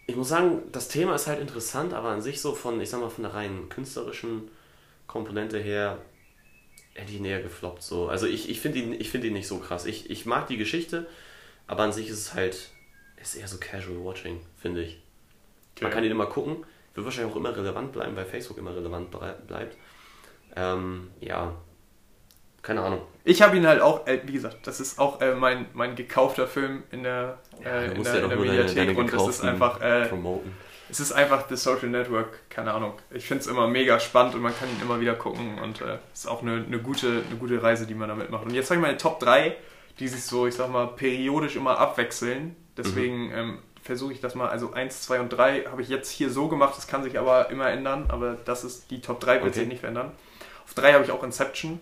Ich 0.06 0.16
muss 0.18 0.28
sagen, 0.28 0.64
das 0.72 0.90
Thema 0.90 1.16
ist 1.16 1.28
halt 1.28 1.40
interessant, 1.40 1.94
aber 1.94 2.10
an 2.10 2.22
sich 2.22 2.42
so 2.42 2.54
von, 2.54 2.80
ich 2.82 2.90
sag 2.90 3.00
mal, 3.00 3.10
von 3.10 3.24
der 3.24 3.34
rein 3.34 3.70
künstlerischen 3.70 4.50
Komponente 5.08 5.60
her 5.60 6.00
hätte 6.94 7.14
ich 7.14 7.22
näher 7.22 7.42
gefloppt. 7.42 7.82
So. 7.82 8.10
Also 8.10 8.28
ich, 8.28 8.50
ich 8.50 8.60
finde 8.60 8.80
ihn, 8.80 8.94
ich 8.94 9.10
find 9.10 9.24
ihn 9.24 9.34
nicht 9.34 9.48
so 9.48 9.60
krass. 9.60 9.86
Ich, 9.86 10.10
ich 10.10 10.26
mag 10.26 10.48
die 10.48 10.58
Geschichte, 10.58 11.08
aber 11.68 11.84
an 11.84 11.94
sich 11.94 12.10
ist 12.10 12.20
es 12.20 12.34
halt, 12.34 12.70
ist 13.22 13.36
eher 13.36 13.48
so 13.48 13.58
casual 13.58 14.04
watching, 14.04 14.42
finde 14.58 14.84
ich. 14.84 15.02
Man 15.82 15.90
kann 15.90 16.04
ihn 16.04 16.12
immer 16.12 16.28
gucken, 16.28 16.66
wird 16.94 17.06
wahrscheinlich 17.06 17.34
auch 17.34 17.38
immer 17.38 17.56
relevant 17.56 17.94
bleiben, 17.94 18.16
weil 18.16 18.26
Facebook 18.26 18.58
immer 18.58 18.76
relevant 18.76 19.10
bleibt. 19.48 19.78
Ähm, 20.56 21.12
ja, 21.22 21.56
keine 22.64 22.82
Ahnung. 22.82 23.02
Ich 23.26 23.42
habe 23.42 23.56
ihn 23.56 23.68
halt 23.68 23.82
auch, 23.82 24.08
äh, 24.08 24.22
wie 24.26 24.34
gesagt, 24.34 24.66
das 24.66 24.80
ist 24.80 24.98
auch 24.98 25.22
äh, 25.22 25.36
mein, 25.36 25.68
mein 25.74 25.96
gekaufter 25.96 26.48
Film 26.48 26.84
in 26.92 27.04
der, 27.04 27.38
Ja, 27.64 27.82
äh, 27.82 27.90
du 27.90 27.96
in 27.96 28.04
der, 28.04 28.16
ja 28.16 28.24
in 28.24 28.30
der 28.30 28.38
nur 28.38 28.46
deine, 28.46 28.58
Mediathek 28.58 28.76
deine 28.76 29.00
und 29.00 29.14
es 29.14 29.28
ist 29.28 29.44
einfach, 29.44 29.82
äh, 29.82 30.08
promoten. 30.08 30.54
es 30.90 31.00
ist 31.00 31.12
einfach 31.12 31.48
The 31.50 31.56
Social 31.56 31.90
Network, 31.90 32.50
keine 32.50 32.74
Ahnung. 32.74 32.94
Ich 33.12 33.26
finde 33.28 33.42
es 33.42 33.48
immer 33.48 33.68
mega 33.68 34.00
spannend 34.00 34.36
und 34.36 34.42
man 34.42 34.54
kann 34.58 34.70
ihn 34.70 34.82
immer 34.82 35.00
wieder 35.00 35.14
gucken 35.14 35.60
und 35.60 35.82
äh, 35.82 35.98
es 36.14 36.22
ist 36.22 36.28
auch 36.28 36.42
eine, 36.42 36.64
eine, 36.66 36.80
gute, 36.80 37.24
eine 37.30 37.38
gute 37.38 37.62
Reise, 37.62 37.86
die 37.86 37.94
man 37.96 38.10
damit 38.10 38.30
macht. 38.30 38.46
Und 38.46 38.54
jetzt 38.54 38.70
habe 38.70 38.80
ich 38.80 38.82
meine 38.82 38.98
Top 38.98 39.20
3, 39.20 39.56
die 40.00 40.08
sich 40.08 40.24
so, 40.24 40.48
ich 40.48 40.56
sag 40.56 40.70
mal, 40.72 40.88
periodisch 40.88 41.56
immer 41.56 41.78
abwechseln. 41.78 42.56
Deswegen 42.78 43.32
ähm, 43.32 43.60
versuche 43.84 44.14
ich 44.14 44.22
das 44.22 44.34
mal, 44.36 44.48
also 44.50 44.72
1, 44.74 45.02
2 45.02 45.20
und 45.20 45.30
3 45.30 45.66
habe 45.70 45.82
ich 45.82 45.90
jetzt 45.90 46.10
hier 46.10 46.30
so 46.30 46.48
gemacht, 46.48 46.76
das 46.78 46.88
kann 46.88 47.04
sich 47.04 47.20
aber 47.20 47.50
immer 47.52 47.70
ändern, 47.70 48.06
aber 48.08 48.38
das 48.46 48.64
ist 48.64 48.90
die 48.90 49.02
Top 49.02 49.20
3 49.20 49.36
wird 49.36 49.44
Okay. 49.50 49.60
sich 49.60 49.68
nicht 49.68 49.82
verändern. 49.82 50.12
Auf 50.66 50.74
3 50.74 50.94
habe 50.94 51.04
ich 51.04 51.12
auch 51.12 51.24
Inception 51.24 51.82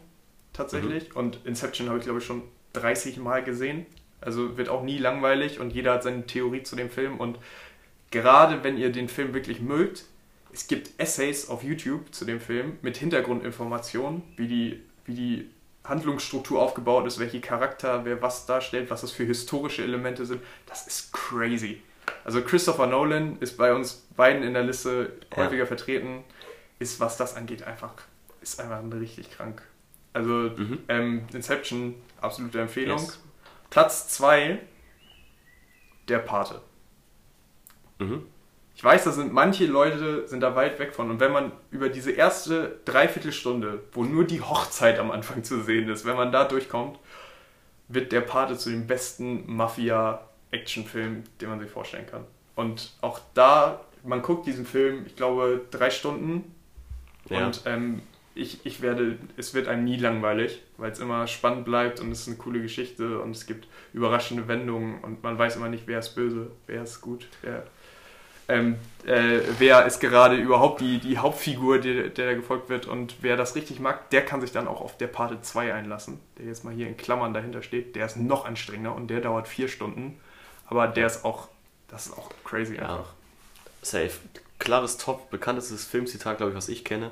tatsächlich 0.62 1.16
und 1.16 1.40
Inception 1.46 1.88
habe 1.90 2.00
ich 2.00 2.06
glaube 2.06 2.20
ich 2.20 2.26
schon 2.26 2.44
30 2.74 3.18
Mal 3.18 3.44
gesehen. 3.44 3.86
Also 4.22 4.58
wird 4.58 4.70
auch 4.70 4.84
nie 4.84 4.98
langweilig 4.98 5.60
und 5.60 5.74
jeder 5.74 5.94
hat 5.94 6.04
seine 6.04 6.26
Theorie 6.26 6.64
zu 6.64 6.76
dem 6.76 6.90
Film 6.90 7.18
und 7.20 7.40
gerade 8.12 8.64
wenn 8.64 8.78
ihr 8.78 8.92
den 8.92 9.10
Film 9.10 9.34
wirklich 9.34 9.62
mögt, 9.62 10.06
es 10.54 10.68
gibt 10.68 10.92
Essays 11.00 11.50
auf 11.50 11.64
YouTube 11.64 12.14
zu 12.14 12.26
dem 12.26 12.40
Film 12.40 12.78
mit 12.82 12.98
Hintergrundinformationen, 12.98 14.22
wie 14.36 14.48
die, 14.48 14.82
wie 15.06 15.14
die 15.14 15.50
Handlungsstruktur 15.84 16.62
aufgebaut 16.62 17.08
ist, 17.08 17.20
welche 17.20 17.42
Charakter, 17.42 18.06
wer 18.06 18.22
was 18.22 18.46
darstellt, 18.46 18.90
was 18.90 19.02
das 19.02 19.12
für 19.12 19.24
historische 19.24 19.84
Elemente 19.84 20.26
sind. 20.26 20.42
Das 20.68 20.86
ist 20.86 21.12
crazy. 21.14 21.82
Also 22.24 22.42
Christopher 22.42 22.88
Nolan 22.88 23.38
ist 23.40 23.58
bei 23.58 23.74
uns 23.74 24.06
beiden 24.16 24.44
in 24.44 24.54
der 24.54 24.64
Liste 24.64 25.14
Ja. 25.32 25.38
häufiger 25.38 25.66
vertreten, 25.66 26.24
ist 26.80 27.00
was 27.00 27.18
das 27.18 27.36
angeht 27.36 27.64
einfach, 27.64 27.94
ist 28.42 28.60
einfach 28.60 28.82
richtig 29.00 29.32
krank. 29.32 29.64
Also 30.14 30.32
Mhm. 30.58 30.80
ähm, 30.90 31.22
Inception, 31.34 31.96
absolute 32.20 32.60
Empfehlung. 32.62 33.00
Yes. 33.00 33.20
Platz 33.70 34.10
2, 34.10 34.60
der 36.08 36.20
Pate. 36.20 36.62
Mhm. 38.00 38.24
Ich 38.76 38.84
weiß, 38.84 39.04
da 39.04 39.12
sind 39.12 39.32
manche 39.32 39.66
Leute 39.68 40.28
sind 40.28 40.40
da 40.42 40.56
weit 40.56 40.80
weg 40.80 40.94
von. 40.96 41.10
Und 41.12 41.20
wenn 41.20 41.32
man 41.32 41.52
über 41.70 41.90
diese 41.90 42.12
erste 42.12 42.80
Dreiviertelstunde, 42.86 43.84
wo 43.94 44.04
nur 44.04 44.24
die 44.26 44.42
Hochzeit 44.42 44.98
am 45.00 45.12
Anfang 45.12 45.44
zu 45.44 45.62
sehen 45.62 45.88
ist, 45.90 46.04
wenn 46.06 46.16
man 46.16 46.32
da 46.32 46.46
durchkommt, 46.46 46.98
wird 47.90 48.12
der 48.12 48.22
Pate 48.22 48.58
zu 48.58 48.70
dem 48.70 48.88
besten 48.88 49.46
Mafia-Actionfilm, 49.56 51.24
den 51.40 51.50
man 51.50 51.60
sich 51.60 51.70
vorstellen 51.70 52.06
kann. 52.08 52.26
Und 52.56 52.94
auch 53.02 53.20
da, 53.34 53.82
man 54.04 54.22
guckt 54.22 54.48
diesen 54.48 54.66
Film, 54.66 55.06
ich 55.06 55.16
glaube, 55.16 55.62
drei 55.72 55.90
Stunden. 55.90 56.56
Ja. 57.30 57.46
Und 57.46 57.62
ähm, 57.66 58.02
ich, 58.34 58.66
ich 58.66 58.82
werde, 58.82 59.18
es 59.38 59.54
wird 59.54 59.68
einem 59.68 59.84
nie 59.84 59.98
langweilig, 59.98 60.62
weil 60.78 60.92
es 60.92 61.00
immer 61.00 61.28
spannend 61.28 61.66
bleibt 61.66 62.00
und 62.00 62.12
es 62.12 62.22
ist 62.22 62.28
eine 62.28 62.38
coole 62.38 62.62
Geschichte 62.62 63.20
und 63.20 63.32
es 63.32 63.46
gibt 63.46 63.68
überraschende 63.94 64.48
Wendungen 64.48 65.00
und 65.02 65.24
man 65.24 65.38
weiß 65.38 65.58
immer 65.58 65.70
nicht, 65.70 65.88
wer 65.88 66.00
ist 66.00 66.16
böse, 66.16 66.52
wer 66.68 66.84
ist 66.84 67.02
gut, 67.02 67.28
wer, 67.42 67.64
ähm, 68.48 68.78
äh, 69.06 69.40
wer 69.60 69.86
ist 69.86 70.00
gerade 70.00 70.36
überhaupt 70.36 70.82
die, 70.82 71.00
die 71.00 71.18
Hauptfigur, 71.18 71.80
der, 71.80 72.10
der 72.10 72.28
da 72.28 72.34
gefolgt 72.34 72.70
wird 72.70 72.86
und 72.86 73.16
wer 73.22 73.36
das 73.36 73.56
richtig 73.56 73.80
mag, 73.80 74.10
der 74.12 74.26
kann 74.26 74.40
sich 74.42 74.52
dann 74.52 74.68
auch 74.68 74.82
auf 74.82 74.98
der 74.98 75.08
Parte 75.08 75.42
2 75.42 75.74
einlassen, 75.74 76.20
der 76.38 76.46
jetzt 76.46 76.64
mal 76.64 76.74
hier 76.74 76.88
in 76.88 76.96
Klammern 76.96 77.34
dahinter 77.34 77.62
steht, 77.62 77.96
der 77.96 78.06
ist 78.06 78.16
noch 78.16 78.46
anstrengender 78.46 78.96
und 78.96 79.08
der 79.08 79.20
dauert 79.20 79.48
vier 79.48 79.68
Stunden, 79.68 80.18
aber 80.68 80.88
der 80.88 81.08
ist 81.08 81.26
auch, 81.26 81.50
das 81.90 82.08
ist 82.08 82.18
auch 82.18 82.32
crazy 82.46 82.76
Ja. 82.76 82.84
einfach. 82.84 83.14
Safe. 83.82 84.12
Klares 84.60 84.98
Top, 84.98 85.32
bekanntestes 85.32 85.86
Filmzitat, 85.86 86.38
glaube 86.38 86.52
ich, 86.52 86.58
was 86.58 86.70
ich 86.70 86.86
kenne. 86.86 87.12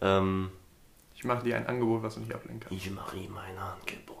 Ähm, 0.00 0.50
Ich 1.14 1.24
mache 1.24 1.44
dir 1.44 1.56
ein 1.56 1.66
Angebot, 1.66 2.02
was 2.02 2.14
du 2.14 2.20
nicht 2.20 2.34
ablehnen 2.34 2.60
kannst. 2.60 2.74
ich 2.84 2.90
mache 2.90 3.16
ihm 3.16 3.36
ein 3.36 3.56
Angebot. 3.58 4.18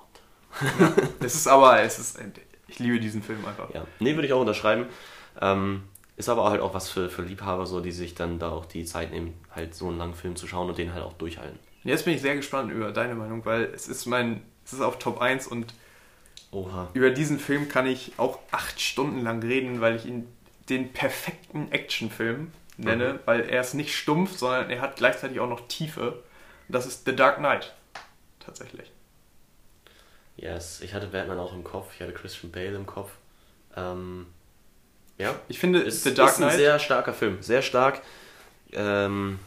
Es 1.20 1.34
ist 1.34 1.46
aber, 1.48 1.80
es 1.80 1.98
ist, 1.98 2.18
ich 2.68 2.78
liebe 2.78 3.00
diesen 3.00 3.22
Film 3.22 3.44
einfach. 3.46 3.72
Ja, 3.72 3.86
nee, 4.00 4.14
würde 4.14 4.26
ich 4.26 4.32
auch 4.32 4.40
unterschreiben. 4.40 4.86
Ähm, 5.40 5.84
ist 6.16 6.28
aber 6.28 6.50
halt 6.50 6.60
auch 6.60 6.74
was 6.74 6.90
für, 6.90 7.08
für 7.08 7.22
Liebhaber, 7.22 7.64
so, 7.66 7.80
die 7.80 7.90
sich 7.92 8.14
dann 8.14 8.38
da 8.38 8.50
auch 8.50 8.66
die 8.66 8.84
Zeit 8.84 9.10
nehmen, 9.12 9.34
halt 9.54 9.74
so 9.74 9.88
einen 9.88 9.98
langen 9.98 10.14
Film 10.14 10.36
zu 10.36 10.46
schauen 10.46 10.68
und 10.68 10.76
den 10.76 10.92
halt 10.92 11.02
auch 11.02 11.14
durchhalten. 11.14 11.58
Jetzt 11.84 12.04
bin 12.04 12.14
ich 12.14 12.20
sehr 12.20 12.36
gespannt 12.36 12.70
über 12.70 12.92
deine 12.92 13.14
Meinung, 13.14 13.44
weil 13.44 13.64
es 13.64 13.88
ist 13.88 14.06
mein, 14.06 14.42
es 14.64 14.74
ist 14.74 14.82
auf 14.82 14.98
Top 14.98 15.20
1 15.20 15.46
und 15.48 15.72
Oha. 16.52 16.88
über 16.92 17.10
diesen 17.10 17.38
Film 17.38 17.68
kann 17.68 17.86
ich 17.86 18.12
auch 18.18 18.38
acht 18.52 18.80
Stunden 18.80 19.22
lang 19.22 19.42
reden, 19.42 19.80
weil 19.80 19.96
ich 19.96 20.04
ihn 20.06 20.28
den 20.68 20.92
perfekten 20.92 21.72
Actionfilm 21.72 22.52
nenne, 22.76 23.14
Mhm. 23.14 23.18
weil 23.26 23.40
er 23.42 23.60
ist 23.60 23.74
nicht 23.74 23.94
stumpf, 23.96 24.36
sondern 24.38 24.70
er 24.70 24.80
hat 24.80 24.96
gleichzeitig 24.96 25.40
auch 25.40 25.48
noch 25.48 25.66
Tiefe. 25.68 26.12
Und 26.12 26.74
das 26.74 26.86
ist 26.86 27.04
The 27.04 27.14
Dark 27.14 27.36
Knight. 27.38 27.72
Tatsächlich. 28.40 28.90
Yes, 30.36 30.80
ich 30.80 30.94
hatte 30.94 31.06
Batman 31.08 31.38
auch 31.38 31.52
im 31.52 31.62
Kopf, 31.62 31.92
ich 31.94 32.00
hatte 32.00 32.12
Christian 32.12 32.50
Bale 32.50 32.74
im 32.74 32.86
Kopf. 32.86 33.10
Ähm, 33.76 34.26
ja, 35.18 35.34
Ich 35.48 35.58
finde, 35.58 35.80
ist, 35.80 36.04
The 36.04 36.14
Dark 36.14 36.30
ist 36.30 36.36
ein 36.38 36.48
Knight, 36.48 36.56
sehr 36.56 36.78
starker 36.78 37.12
Film, 37.12 37.42
sehr 37.42 37.62
stark. 37.62 38.00
Ähm, 38.72 39.38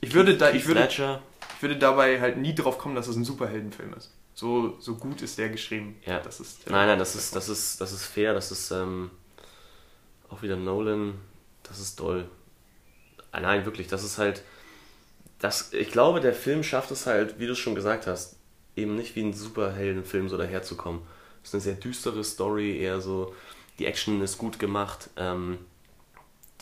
ich, 0.00 0.12
würde 0.12 0.36
da, 0.36 0.50
ich, 0.50 0.66
würde, 0.66 0.86
ich 0.88 1.62
würde 1.62 1.78
dabei 1.78 2.20
halt 2.20 2.36
nie 2.36 2.54
drauf 2.54 2.76
kommen, 2.78 2.96
dass 2.96 3.06
es 3.06 3.16
ein 3.16 3.24
Superheldenfilm 3.24 3.94
ist. 3.94 4.12
So, 4.34 4.78
so 4.80 4.96
gut 4.96 5.22
ist 5.22 5.38
der 5.38 5.48
geschrieben. 5.50 5.96
Ja. 6.04 6.20
Das 6.20 6.40
ist, 6.40 6.68
Nein, 6.68 6.88
nein, 6.88 6.98
das 6.98 7.14
ist, 7.14 7.36
das 7.36 7.48
ist, 7.48 7.80
das 7.80 7.92
ist 7.92 8.04
fair, 8.06 8.34
das 8.34 8.50
ist 8.50 8.70
ähm, 8.72 9.10
auch 10.28 10.42
wieder 10.42 10.56
Nolan, 10.56 11.18
das 11.62 11.78
ist 11.78 12.00
doll. 12.00 12.28
Ah, 13.32 13.40
Nein, 13.40 13.64
wirklich, 13.64 13.86
das 13.88 14.02
ist 14.04 14.18
halt, 14.18 14.42
das, 15.38 15.72
ich 15.72 15.90
glaube, 15.90 16.20
der 16.20 16.34
Film 16.34 16.62
schafft 16.62 16.90
es 16.90 17.06
halt, 17.06 17.38
wie 17.38 17.46
du 17.46 17.52
es 17.52 17.58
schon 17.58 17.74
gesagt 17.74 18.06
hast, 18.06 18.36
eben 18.76 18.96
nicht 18.96 19.16
wie 19.16 19.22
ein 19.22 19.32
Superheldenfilm 19.32 20.28
so 20.28 20.36
daherzukommen. 20.36 21.00
Es 21.42 21.50
ist 21.50 21.54
eine 21.54 21.60
sehr 21.62 21.74
düstere 21.74 22.22
Story, 22.24 22.78
eher 22.78 23.00
so, 23.00 23.34
die 23.78 23.86
Action 23.86 24.20
ist 24.20 24.36
gut 24.38 24.58
gemacht, 24.58 25.08
ähm, 25.16 25.58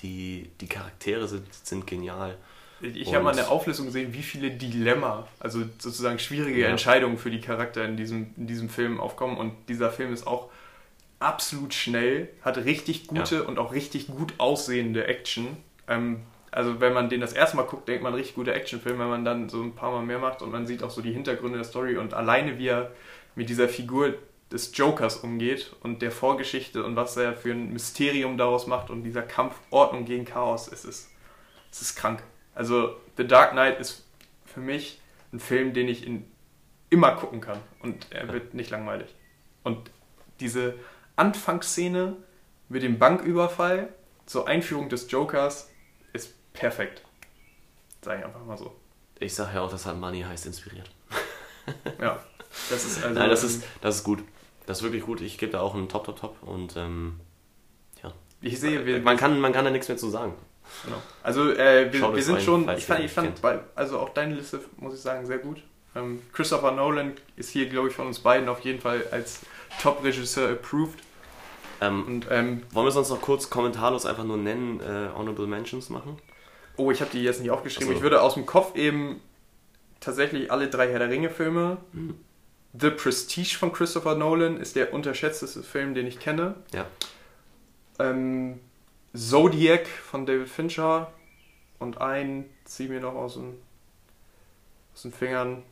die, 0.02 0.48
die 0.60 0.66
Charaktere 0.68 1.26
sind, 1.26 1.52
sind 1.52 1.86
genial. 1.86 2.36
Ich 2.80 3.12
habe 3.12 3.24
mal 3.24 3.32
eine 3.32 3.48
Auflistung 3.48 3.86
gesehen, 3.86 4.14
wie 4.14 4.22
viele 4.22 4.52
Dilemma, 4.52 5.26
also 5.40 5.64
sozusagen 5.80 6.20
schwierige 6.20 6.60
Ja. 6.60 6.68
Entscheidungen 6.68 7.18
für 7.18 7.30
die 7.30 7.40
Charakter 7.40 7.84
in 7.84 7.96
diesem, 7.96 8.32
in 8.36 8.46
diesem 8.46 8.68
Film 8.68 9.00
aufkommen. 9.00 9.36
Und 9.36 9.52
dieser 9.68 9.90
Film 9.90 10.12
ist 10.12 10.28
auch 10.28 10.48
absolut 11.18 11.74
schnell, 11.74 12.28
hat 12.42 12.56
richtig 12.58 13.08
gute 13.08 13.36
Ja. 13.36 13.42
und 13.42 13.58
auch 13.58 13.72
richtig 13.72 14.06
gut 14.06 14.34
aussehende 14.38 15.08
Action. 15.08 15.56
Ähm, 15.88 16.20
also 16.50 16.80
wenn 16.80 16.92
man 16.92 17.08
den 17.08 17.20
das 17.20 17.32
erste 17.32 17.56
Mal 17.56 17.64
guckt, 17.64 17.88
denkt 17.88 18.02
man 18.02 18.14
richtig 18.14 18.34
guter 18.34 18.54
Actionfilm, 18.54 18.98
wenn 18.98 19.08
man 19.08 19.24
dann 19.24 19.48
so 19.48 19.62
ein 19.62 19.74
paar 19.74 19.90
Mal 19.90 20.02
mehr 20.02 20.18
macht 20.18 20.42
und 20.42 20.50
man 20.50 20.66
sieht 20.66 20.82
auch 20.82 20.90
so 20.90 21.02
die 21.02 21.12
Hintergründe 21.12 21.58
der 21.58 21.64
Story 21.64 21.96
und 21.96 22.14
alleine 22.14 22.58
wie 22.58 22.68
er 22.68 22.92
mit 23.34 23.48
dieser 23.48 23.68
Figur 23.68 24.14
des 24.50 24.76
Jokers 24.76 25.18
umgeht 25.18 25.74
und 25.82 26.00
der 26.00 26.10
Vorgeschichte 26.10 26.82
und 26.84 26.96
was 26.96 27.16
er 27.16 27.34
für 27.34 27.52
ein 27.52 27.72
Mysterium 27.72 28.38
daraus 28.38 28.66
macht 28.66 28.90
und 28.90 29.02
dieser 29.02 29.22
Kampf 29.22 29.54
Ordnung 29.70 30.04
gegen 30.04 30.24
Chaos, 30.24 30.68
es 30.72 30.84
ist, 30.84 31.10
es 31.70 31.82
ist 31.82 31.96
krank. 31.96 32.22
Also 32.54 32.96
The 33.18 33.26
Dark 33.26 33.52
Knight 33.52 33.78
ist 33.78 34.06
für 34.46 34.60
mich 34.60 35.00
ein 35.32 35.40
Film, 35.40 35.74
den 35.74 35.88
ich 35.88 36.06
in, 36.06 36.24
immer 36.88 37.12
gucken 37.12 37.40
kann 37.40 37.60
und 37.80 38.06
er 38.10 38.32
wird 38.32 38.54
nicht 38.54 38.70
langweilig. 38.70 39.14
Und 39.62 39.90
diese 40.40 40.74
Anfangsszene 41.16 42.16
mit 42.68 42.82
dem 42.82 42.98
Banküberfall 42.98 43.92
zur 44.24 44.48
Einführung 44.48 44.88
des 44.88 45.10
Jokers 45.10 45.70
perfekt. 46.58 47.02
Sag 48.02 48.18
ich 48.18 48.24
einfach 48.24 48.44
mal 48.44 48.56
so. 48.56 48.74
Ich 49.18 49.34
sage 49.34 49.56
ja 49.56 49.62
auch, 49.62 49.70
das 49.70 49.86
hat 49.86 49.98
Money 49.98 50.22
Heist 50.22 50.46
inspiriert. 50.46 50.90
Ja, 52.00 52.18
das 52.70 52.82
ist 52.86 53.04
also. 53.04 53.18
Nein, 53.18 53.28
das 53.28 53.44
ist, 53.44 53.62
das 53.82 53.96
ist 53.96 54.04
gut. 54.04 54.20
Das 54.64 54.78
ist 54.78 54.84
wirklich 54.84 55.02
gut. 55.02 55.20
Ich 55.20 55.36
gebe 55.36 55.52
da 55.52 55.60
auch 55.60 55.74
einen 55.74 55.88
Top, 55.90 56.06
Top, 56.06 56.18
Top. 56.18 56.42
Und 56.42 56.76
ähm, 56.78 57.20
Ich 58.40 58.58
sehe, 58.58 59.00
man, 59.00 59.18
kann, 59.18 59.38
man 59.38 59.52
kann 59.52 59.66
da 59.66 59.70
nichts 59.70 59.88
mehr 59.88 59.98
zu 59.98 60.08
sagen. 60.08 60.34
Genau. 60.84 60.96
Also 61.22 61.50
äh, 61.52 61.92
wir, 61.92 62.14
wir 62.14 62.22
sind 62.22 62.36
rein, 62.36 62.42
schon, 62.42 62.68
ich 62.70 62.86
fand, 62.86 63.04
ich 63.04 63.12
fand 63.12 63.42
bei, 63.42 63.60
also 63.74 63.98
auch 63.98 64.10
deine 64.10 64.34
Liste, 64.34 64.60
muss 64.78 64.94
ich 64.94 65.00
sagen, 65.00 65.26
sehr 65.26 65.38
gut. 65.38 65.62
Ähm, 65.94 66.22
Christopher 66.32 66.72
Nolan 66.72 67.12
ist 67.36 67.50
hier, 67.50 67.68
glaube 67.68 67.88
ich, 67.88 67.94
von 67.94 68.06
uns 68.06 68.20
beiden 68.20 68.48
auf 68.48 68.60
jeden 68.60 68.80
Fall 68.80 69.04
als 69.10 69.40
Top-Regisseur 69.82 70.50
approved. 70.50 70.98
Ähm, 71.80 72.06
Und 72.06 72.26
ähm, 72.30 72.62
wollen 72.72 72.86
wir 72.86 72.92
sonst 72.92 73.10
noch 73.10 73.20
kurz 73.20 73.50
kommentarlos 73.50 74.06
einfach 74.06 74.24
nur 74.24 74.36
nennen, 74.36 74.80
äh, 74.80 75.08
Honorable 75.16 75.46
Mentions 75.46 75.90
machen? 75.90 76.18
Oh, 76.78 76.90
ich 76.90 77.00
habe 77.00 77.10
die 77.10 77.22
jetzt 77.22 77.40
nicht 77.40 77.50
aufgeschrieben. 77.50 77.88
So. 77.88 77.94
Ich 77.94 78.02
würde 78.02 78.22
aus 78.22 78.34
dem 78.34 78.46
Kopf 78.46 78.74
eben 78.76 79.20
tatsächlich 80.00 80.50
alle 80.50 80.68
drei 80.68 80.90
Herr 80.90 80.98
der 81.00 81.10
Ringe-Filme. 81.10 81.76
Mhm. 81.92 82.14
The 82.78 82.90
Prestige 82.90 83.56
von 83.58 83.72
Christopher 83.72 84.14
Nolan 84.14 84.58
ist 84.58 84.76
der 84.76 84.92
unterschätzteste 84.92 85.62
Film, 85.62 85.94
den 85.94 86.06
ich 86.06 86.20
kenne. 86.20 86.54
Ja. 86.72 86.86
Ähm, 87.98 88.60
Zodiac 89.14 89.86
von 89.86 90.26
David 90.26 90.48
Fincher 90.48 91.12
und 91.78 92.00
ein, 92.00 92.44
zieh 92.64 92.88
mir 92.88 93.00
noch 93.00 93.14
aus 93.14 93.34
den, 93.34 93.58
aus 94.94 95.02
den 95.02 95.12
Fingern. 95.12 95.62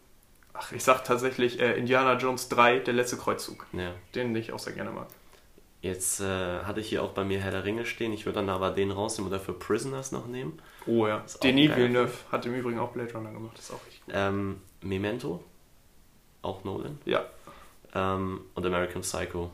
Ach, 0.54 0.72
ich 0.72 0.82
sag 0.82 1.04
tatsächlich 1.04 1.60
äh, 1.60 1.74
Indiana 1.78 2.14
Jones 2.16 2.48
3, 2.48 2.80
der 2.80 2.94
letzte 2.94 3.16
Kreuzzug, 3.18 3.66
Ja. 3.72 3.92
den 4.14 4.34
ich 4.34 4.52
auch 4.52 4.58
sehr 4.58 4.72
gerne 4.72 4.90
mag. 4.90 5.08
Jetzt 5.82 6.20
äh, 6.20 6.24
hatte 6.60 6.80
ich 6.80 6.88
hier 6.88 7.02
auch 7.02 7.10
bei 7.12 7.24
mir 7.24 7.38
Herr 7.40 7.50
der 7.50 7.64
Ringe 7.64 7.84
stehen. 7.84 8.12
Ich 8.12 8.24
würde 8.24 8.36
dann 8.40 8.48
aber 8.48 8.70
den 8.70 8.90
rausnehmen 8.90 9.30
und 9.30 9.38
dafür 9.38 9.56
Prisoners 9.58 10.10
noch 10.12 10.26
nehmen. 10.26 10.58
Oh 10.86 11.06
ja. 11.06 11.18
Ist 11.18 11.42
Denis. 11.42 11.74
Villeneuve 11.74 12.12
hat 12.30 12.46
im 12.46 12.54
Übrigen 12.54 12.78
auch 12.78 12.92
Blade 12.92 13.12
Runner 13.12 13.30
gemacht, 13.30 13.56
das 13.56 13.66
ist 13.66 13.74
auch 13.74 13.86
richtig. 13.86 14.02
Ähm, 14.12 14.60
Memento, 14.82 15.42
auch 16.42 16.64
Nolan. 16.64 16.98
Ja, 17.04 17.24
Ähm, 17.94 18.42
und 18.54 18.66
American 18.66 19.02
Psycho, 19.02 19.50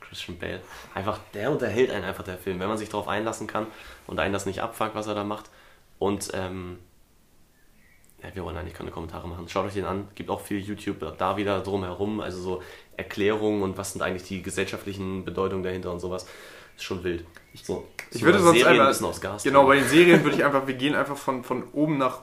Christian 0.00 0.38
Bale. 0.38 0.60
Einfach, 0.94 1.18
der 1.34 1.50
unterhält 1.50 1.90
einen 1.90 2.04
einfach, 2.04 2.24
der 2.24 2.38
Film, 2.38 2.60
wenn 2.60 2.68
man 2.68 2.78
sich 2.78 2.88
darauf 2.88 3.08
einlassen 3.08 3.46
kann 3.46 3.66
und 4.06 4.18
einen 4.18 4.32
das 4.32 4.46
nicht 4.46 4.60
abfuckt, 4.60 4.94
was 4.94 5.06
er 5.06 5.14
da 5.14 5.24
macht. 5.24 5.50
Und, 5.98 6.30
ähm, 6.34 6.78
ja, 8.22 8.34
wir 8.34 8.44
wollen 8.44 8.56
eigentlich 8.56 8.74
keine 8.74 8.90
Kommentare 8.90 9.28
machen. 9.28 9.48
Schaut 9.48 9.66
euch 9.66 9.74
den 9.74 9.84
an, 9.84 10.08
gibt 10.14 10.30
auch 10.30 10.40
viel 10.40 10.58
YouTube 10.58 10.98
da 11.18 11.36
wieder 11.36 11.60
drumherum, 11.60 12.20
also 12.20 12.40
so 12.40 12.62
Erklärungen 12.96 13.62
und 13.62 13.76
was 13.76 13.92
sind 13.92 14.02
eigentlich 14.02 14.24
die 14.24 14.42
gesellschaftlichen 14.42 15.24
Bedeutungen 15.24 15.62
dahinter 15.62 15.92
und 15.92 16.00
sowas. 16.00 16.26
Ist 16.76 16.84
schon 16.84 17.02
wild. 17.04 17.24
So, 17.62 17.88
Ich 18.10 18.20
so 18.20 18.26
würde 18.26 18.38
bei 18.38 18.44
sonst 18.44 18.58
Serien 18.58 18.72
einmal- 18.72 18.86
ein 18.86 18.90
bisschen 18.90 19.06
aufs 19.06 19.20
Gas 19.20 19.42
genau, 19.42 19.66
bei 19.66 19.76
den 19.76 19.88
Serien 19.88 20.22
würde 20.24 20.36
ich 20.36 20.44
einfach, 20.44 20.66
wir 20.66 20.74
gehen 20.74 20.94
einfach 20.94 21.16
von, 21.16 21.42
von 21.42 21.64
oben 21.72 21.98
nach 21.98 22.20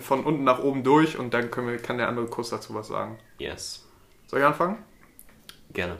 von 0.00 0.22
unten 0.24 0.44
nach 0.44 0.58
oben 0.58 0.84
durch 0.84 1.18
und 1.18 1.32
dann 1.32 1.50
können 1.50 1.68
wir, 1.68 1.78
kann 1.78 1.96
der 1.96 2.08
andere 2.08 2.26
kurz 2.26 2.50
dazu 2.50 2.74
was 2.74 2.88
sagen. 2.88 3.18
Yes, 3.38 3.86
Soll 4.26 4.40
ich 4.40 4.44
anfangen? 4.46 4.76
gerne. 5.72 5.96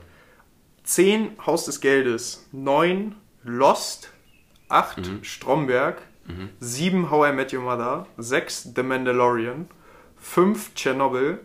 10 0.85 1.37
Haus 1.47 1.64
des 1.64 1.81
Geldes, 1.81 2.47
9 2.53 3.17
Lost, 3.43 4.12
8 4.69 4.99
Mhm. 4.99 5.25
Stromberg, 5.25 6.03
7 6.61 7.11
How 7.11 7.29
I 7.29 7.33
Met 7.33 7.53
Your 7.55 7.62
Mother, 7.62 8.07
6 8.19 8.73
The 8.77 8.83
Mandalorian, 8.83 9.69
5 10.19 10.73
Chernobyl, 10.75 11.39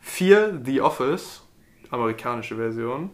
4 0.00 0.60
The 0.64 0.80
Office, 0.82 1.42
amerikanische 1.90 2.56
Version. 2.56 3.10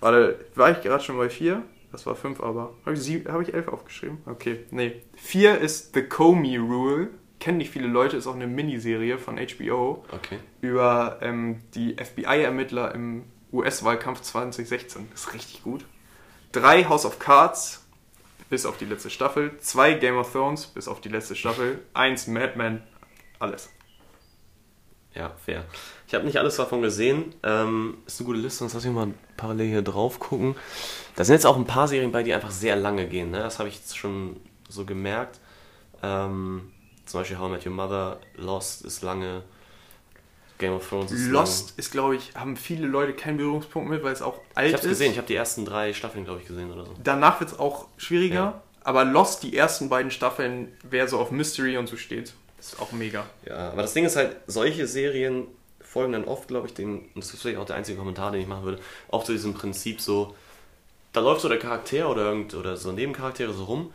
Warte, 0.00 0.44
war 0.54 0.70
ich 0.70 0.80
gerade 0.82 1.02
schon 1.02 1.16
bei 1.16 1.28
4? 1.28 1.62
Das 1.92 2.06
war 2.06 2.14
5 2.14 2.40
aber. 2.40 2.74
Habe 2.86 2.94
ich, 2.96 3.26
hab 3.26 3.40
ich 3.40 3.52
11 3.52 3.68
aufgeschrieben? 3.68 4.18
Okay, 4.26 4.64
nee. 4.70 5.02
4 5.16 5.58
ist 5.58 5.94
The 5.94 6.02
Comey 6.02 6.56
Rule. 6.56 7.10
Kennen 7.38 7.58
nicht 7.58 7.70
viele 7.70 7.88
Leute, 7.88 8.18
ist 8.18 8.26
auch 8.26 8.34
eine 8.34 8.46
Miniserie 8.46 9.16
von 9.16 9.38
HBO 9.38 10.04
Okay. 10.12 10.38
über 10.60 11.18
ähm, 11.22 11.62
die 11.74 11.96
FBI-Ermittler 11.96 12.94
im 12.94 13.24
US-Wahlkampf 13.50 14.20
2016. 14.20 15.08
Das 15.10 15.22
ist 15.22 15.34
richtig 15.34 15.62
gut. 15.62 15.86
Drei 16.52 16.84
House 16.84 17.06
of 17.06 17.18
Cards, 17.18 17.82
bis 18.50 18.66
auf 18.66 18.76
die 18.76 18.84
letzte 18.84 19.08
Staffel. 19.08 19.56
Zwei 19.58 19.94
Game 19.94 20.16
of 20.18 20.30
Thrones, 20.32 20.66
bis 20.66 20.86
auf 20.86 21.00
die 21.00 21.08
letzte 21.08 21.34
Staffel. 21.34 21.80
Eins 21.94 22.26
Mad 22.26 22.52
Men, 22.56 22.82
alles. 23.38 23.70
Ja, 25.14 25.30
fair. 25.44 25.64
Ich 26.10 26.14
habe 26.16 26.24
nicht 26.24 26.38
alles 26.38 26.56
davon 26.56 26.82
gesehen. 26.82 27.36
Ähm, 27.44 27.98
ist 28.04 28.18
eine 28.18 28.26
gute 28.26 28.40
Liste, 28.40 28.58
sonst 28.58 28.74
lass 28.74 28.84
ich 28.84 28.90
mal 28.90 29.14
parallel 29.36 29.68
hier 29.68 29.82
drauf 29.82 30.18
gucken. 30.18 30.56
Da 31.14 31.22
sind 31.22 31.34
jetzt 31.34 31.46
auch 31.46 31.56
ein 31.56 31.66
paar 31.66 31.86
Serien 31.86 32.10
bei, 32.10 32.24
die 32.24 32.34
einfach 32.34 32.50
sehr 32.50 32.74
lange 32.74 33.06
gehen. 33.06 33.30
Ne? 33.30 33.38
Das 33.38 33.60
habe 33.60 33.68
ich 33.68 33.76
jetzt 33.76 33.96
schon 33.96 34.40
so 34.68 34.84
gemerkt. 34.84 35.38
Ähm, 36.02 36.72
zum 37.06 37.20
Beispiel 37.20 37.38
How 37.38 37.48
I 37.48 37.52
Met 37.52 37.64
Your 37.64 37.74
Mother, 37.74 38.18
Lost 38.34 38.84
ist 38.84 39.02
lange, 39.02 39.44
Game 40.58 40.72
of 40.72 40.88
Thrones 40.88 41.12
ist 41.12 41.28
Lost 41.28 41.78
ist, 41.78 41.92
glaube 41.92 42.16
ich, 42.16 42.34
haben 42.34 42.56
viele 42.56 42.88
Leute 42.88 43.12
keinen 43.12 43.36
Berührungspunkt 43.36 43.88
mit, 43.88 44.02
weil 44.02 44.12
es 44.12 44.20
auch 44.20 44.34
lang. 44.38 44.46
alt 44.56 44.66
Ich 44.66 44.74
habe 44.74 44.82
ist. 44.82 44.88
gesehen, 44.88 45.12
ich 45.12 45.16
habe 45.16 45.28
die 45.28 45.36
ersten 45.36 45.64
drei 45.64 45.92
Staffeln, 45.92 46.24
glaube 46.24 46.40
ich, 46.40 46.48
gesehen 46.48 46.72
oder 46.72 46.86
so. 46.86 46.94
Danach 47.04 47.38
wird 47.38 47.52
es 47.52 47.58
auch 47.60 47.86
schwieriger. 47.98 48.34
Ja. 48.34 48.62
Aber 48.82 49.04
Lost, 49.04 49.44
die 49.44 49.56
ersten 49.56 49.88
beiden 49.88 50.10
Staffeln, 50.10 50.72
wer 50.82 51.06
so 51.06 51.20
auf 51.20 51.30
Mystery 51.30 51.76
und 51.76 51.86
so 51.86 51.96
steht, 51.96 52.32
ist 52.58 52.82
auch 52.82 52.90
mega. 52.90 53.26
Ja, 53.46 53.70
aber 53.70 53.82
das 53.82 53.94
Ding 53.94 54.04
ist 54.04 54.16
halt, 54.16 54.34
solche 54.48 54.88
Serien 54.88 55.46
folgen 55.90 56.12
dann 56.12 56.24
oft, 56.24 56.46
glaube 56.46 56.68
ich, 56.68 56.74
dem, 56.74 57.00
und 57.14 57.16
das 57.16 57.34
ist 57.34 57.42
vielleicht 57.42 57.58
auch 57.58 57.64
der 57.66 57.74
einzige 57.74 57.98
Kommentar, 57.98 58.30
den 58.30 58.40
ich 58.42 58.46
machen 58.46 58.62
würde, 58.62 58.78
oft 59.08 59.26
zu 59.26 59.32
diesem 59.32 59.54
Prinzip 59.54 60.00
so, 60.00 60.36
da 61.12 61.20
läuft 61.20 61.40
so 61.40 61.48
der 61.48 61.58
Charakter 61.58 62.08
oder 62.08 62.26
irgend 62.26 62.54
oder 62.54 62.76
so 62.76 62.92
Nebencharaktere 62.92 63.52
so 63.52 63.64
rum 63.64 63.92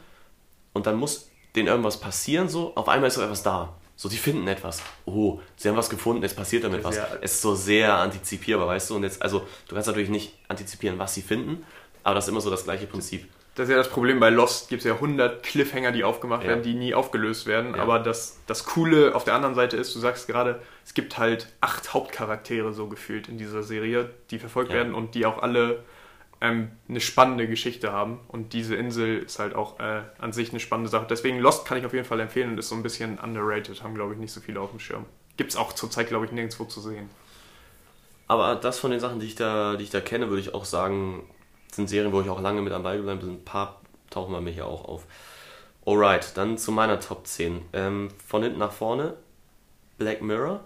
und 0.74 0.88
dann 0.88 0.98
muss 0.98 1.30
denen 1.56 1.70
irgendwas 1.70 1.98
passieren, 2.02 2.50
so, 2.50 2.74
auf 2.76 2.89
einmal 2.89 3.08
ist 3.08 3.16
so 3.16 3.22
etwas 3.22 3.43
da. 3.43 3.74
So, 3.96 4.10
die 4.10 4.18
finden 4.18 4.46
etwas. 4.50 4.82
Oh, 5.06 5.39
sie 5.56 5.70
haben 5.70 5.78
was 5.78 5.89
gefunden, 5.89 6.22
jetzt 6.22 6.36
passiert 6.36 6.66
damit 6.66 6.84
was. 6.84 6.98
Es 7.22 7.36
ist 7.36 7.41
so 7.41 7.56
sehr 7.56 7.93
antizipierbar, 7.96 8.68
weißt 8.68 8.89
du? 8.89 8.98
Und 8.98 9.04
jetzt, 9.04 9.22
also, 9.22 9.48
du 9.70 9.74
kannst 9.76 9.88
natürlich 9.88 10.10
nicht 10.10 10.34
antizipieren, 10.50 11.00
was 11.00 11.14
sie 11.14 11.22
finden, 11.22 11.64
aber 12.04 12.16
das 12.16 12.26
ist 12.26 12.30
immer 12.32 12.41
so 12.41 12.50
das 12.50 12.66
gleiche 12.66 12.88
Prinzip. 12.88 13.26
Das 13.56 13.70
ist 13.70 13.72
ja 13.72 13.78
das 13.78 13.89
Problem 13.89 14.20
bei 14.20 14.30
Lost, 14.30 14.68
gibt 14.68 14.82
es 14.82 14.86
ja 14.86 14.96
100 14.96 15.41
Cliffhanger, 15.43 15.93
die 15.93 16.04
aufgemacht 16.04 16.43
Ja. 16.43 16.50
werden, 16.50 16.64
die 16.64 16.74
nie 16.74 16.93
aufgelöst 16.93 17.46
werden. 17.46 17.74
Ja. 17.74 17.82
Aber 17.82 18.00
das, 18.00 18.38
das 18.48 18.66
Coole 18.66 19.16
auf 19.16 19.24
der 19.24 19.34
anderen 19.34 19.56
Seite 19.56 19.78
ist, 19.78 19.96
du 19.96 20.00
sagst 20.00 20.28
gerade, 20.28 20.60
es 20.86 20.94
gibt 20.94 21.18
halt 21.18 21.48
acht 21.62 21.94
Hauptcharaktere 21.94 22.72
so 22.74 22.88
gefühlt 22.88 23.28
in 23.28 23.38
dieser 23.38 23.64
Serie, 23.64 24.12
die 24.30 24.40
verfolgt 24.40 24.70
Ja. 24.70 24.78
werden 24.78 24.94
und 24.94 25.16
die 25.16 25.26
auch 25.26 25.42
alle 25.42 25.84
ähm, 26.42 26.72
eine 26.88 27.02
spannende 27.02 27.48
Geschichte 27.48 27.92
haben. 27.92 28.20
Und 28.28 28.54
diese 28.54 28.76
Insel 28.76 29.20
ist 29.24 29.40
halt 29.40 29.56
auch 29.56 29.80
äh, 29.80 30.04
an 30.20 30.32
sich 30.32 30.52
eine 30.52 30.60
spannende 30.60 30.90
Sache. 30.90 31.08
Deswegen 31.10 31.40
Lost 31.40 31.66
kann 31.66 31.78
ich 31.78 31.86
auf 31.86 31.94
jeden 31.94 32.06
Fall 32.06 32.20
empfehlen 32.20 32.52
und 32.52 32.58
ist 32.60 32.70
so 32.70 32.76
ein 32.76 32.84
bisschen 32.84 33.18
underrated, 33.20 33.82
haben 33.84 33.96
glaube 33.96 34.14
ich 34.14 34.20
nicht 34.20 34.32
so 34.32 34.42
viele 34.42 34.60
auf 34.60 34.70
dem 34.70 34.80
Schirm. 34.80 35.06
Gibt 35.38 35.52
es 35.52 35.58
auch 35.58 35.74
zurzeit 35.74 36.08
glaube 36.08 36.26
ich 36.26 36.32
nirgendwo 36.32 36.66
zu 36.66 36.80
sehen. 36.82 37.10
Aber 38.28 38.56
das 38.56 38.80
von 38.80 38.92
den 38.92 39.00
Sachen, 39.00 39.20
die 39.20 39.28
ich 39.28 39.36
da, 39.36 39.76
die 39.76 39.84
ich 39.84 39.92
da 39.92 40.02
kenne, 40.02 40.30
würde 40.30 40.42
ich 40.42 40.54
auch 40.54 40.66
sagen, 40.66 41.24
sind 41.72 41.90
Serien, 41.90 42.12
wo 42.12 42.22
ich 42.22 42.30
auch 42.30 42.42
lange 42.42 42.62
mit 42.62 42.74
am 42.74 42.84
Ball 42.84 42.98
geblieben 42.98 43.20
bin. 43.20 43.30
Ein 43.34 43.46
paar 43.46 43.82
tauchen 44.10 44.34
bei 44.34 44.42
mir 44.42 44.52
hier 44.52 44.66
auch 44.66 44.86
auf. 44.86 45.06
Alright, 45.86 46.36
dann 46.36 46.58
zu 46.58 46.72
meiner 46.72 47.00
Top 47.00 47.28
10. 47.28 47.62
Ähm, 47.74 48.10
von 48.26 48.42
hinten 48.44 48.58
nach 48.60 48.72
vorne, 48.72 49.16
Black 49.98 50.22
Mirror 50.22 50.64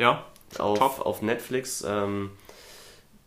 Ja, 0.00 0.24
auf, 0.58 0.78
Top. 0.78 1.00
auf 1.06 1.22
Netflix. 1.22 1.84
Ähm, 1.86 2.30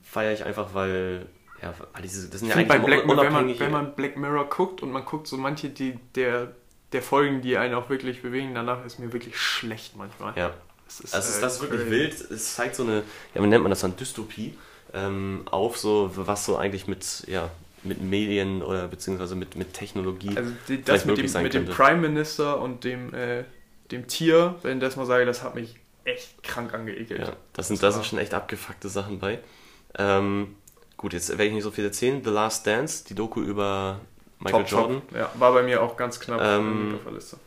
Feiere 0.03 0.33
ich 0.33 0.43
einfach, 0.43 0.73
weil, 0.73 1.27
ja, 1.61 1.73
diese, 2.03 2.29
das 2.29 2.39
sind 2.39 2.49
ja 2.49 2.55
eigentlich 2.55 2.67
bei 2.67 2.79
Black 2.79 3.05
Mirror, 3.05 3.23
wenn 3.23 3.31
man, 3.31 3.43
unabhängige... 3.43 3.59
wenn 3.61 3.71
man 3.71 3.95
Black 3.95 4.17
Mirror 4.17 4.49
guckt 4.49 4.83
und 4.83 4.91
man 4.91 5.05
guckt 5.05 5.27
so 5.27 5.37
manche 5.37 5.69
die, 5.69 5.97
der, 6.15 6.51
der 6.91 7.01
Folgen, 7.01 7.41
die 7.41 7.57
einen 7.57 7.73
auch 7.73 7.89
wirklich 7.89 8.21
bewegen, 8.21 8.53
danach 8.53 8.85
ist 8.85 8.99
mir 8.99 9.13
wirklich 9.13 9.37
schlecht 9.37 9.95
manchmal. 9.95 10.33
ja, 10.37 10.53
Das 10.85 10.99
ist, 10.99 11.13
Also 11.15 11.29
es 11.29 11.35
ist 11.35 11.37
äh, 11.37 11.41
das 11.41 11.55
ist 11.55 11.61
wirklich 11.61 11.81
crazy. 11.81 11.91
wild. 11.91 12.31
Es 12.31 12.55
zeigt 12.55 12.75
so 12.75 12.83
eine, 12.83 13.03
ja, 13.33 13.41
wie 13.41 13.47
nennt 13.47 13.63
man 13.63 13.69
das 13.69 13.81
dann, 13.81 13.95
Dystopie 13.95 14.57
ähm, 14.93 15.43
auf, 15.49 15.77
so 15.77 16.11
was 16.15 16.45
so 16.45 16.57
eigentlich 16.57 16.87
mit, 16.87 17.23
ja, 17.27 17.49
mit 17.83 18.01
Medien 18.01 18.61
oder 18.61 18.87
beziehungsweise 18.87 19.35
mit, 19.35 19.55
mit 19.55 19.73
Technologie. 19.73 20.35
Also 20.37 20.51
die, 20.67 20.83
das 20.83 21.05
mit, 21.05 21.17
dem, 21.17 21.43
mit 21.43 21.53
dem. 21.53 21.65
Prime 21.65 22.01
Minister 22.01 22.59
und 22.61 22.83
dem, 22.83 23.13
äh, 23.13 23.43
dem 23.91 24.07
Tier, 24.07 24.55
wenn 24.63 24.77
ich 24.77 24.83
das 24.83 24.95
mal 24.95 25.05
sage, 25.05 25.25
das 25.25 25.43
hat 25.43 25.55
mich 25.55 25.75
echt 26.05 26.43
krank 26.43 26.73
angeekelt. 26.73 27.27
Ja, 27.27 27.33
das 27.53 27.67
sind, 27.67 27.81
da 27.81 27.91
sind 27.91 28.05
schon 28.05 28.19
echt 28.19 28.33
abgefuckte 28.33 28.89
Sachen 28.89 29.19
bei. 29.19 29.39
Ähm, 29.97 30.55
gut, 30.97 31.13
jetzt 31.13 31.29
werde 31.29 31.45
ich 31.45 31.53
nicht 31.53 31.63
so 31.63 31.71
viel 31.71 31.85
erzählen. 31.85 32.23
The 32.23 32.29
Last 32.29 32.65
Dance, 32.67 33.05
die 33.07 33.15
Doku 33.15 33.41
über 33.41 33.99
Michael 34.39 34.63
Top, 34.63 34.71
Jordan. 34.71 35.01
Top. 35.07 35.17
Ja, 35.17 35.31
war 35.35 35.53
bei 35.53 35.63
mir 35.63 35.81
auch 35.81 35.95
ganz 35.95 36.19
knapp 36.19 36.41
Ähm, 36.41 36.95
auf 36.95 37.03
der 37.03 37.13
Liste. 37.13 37.37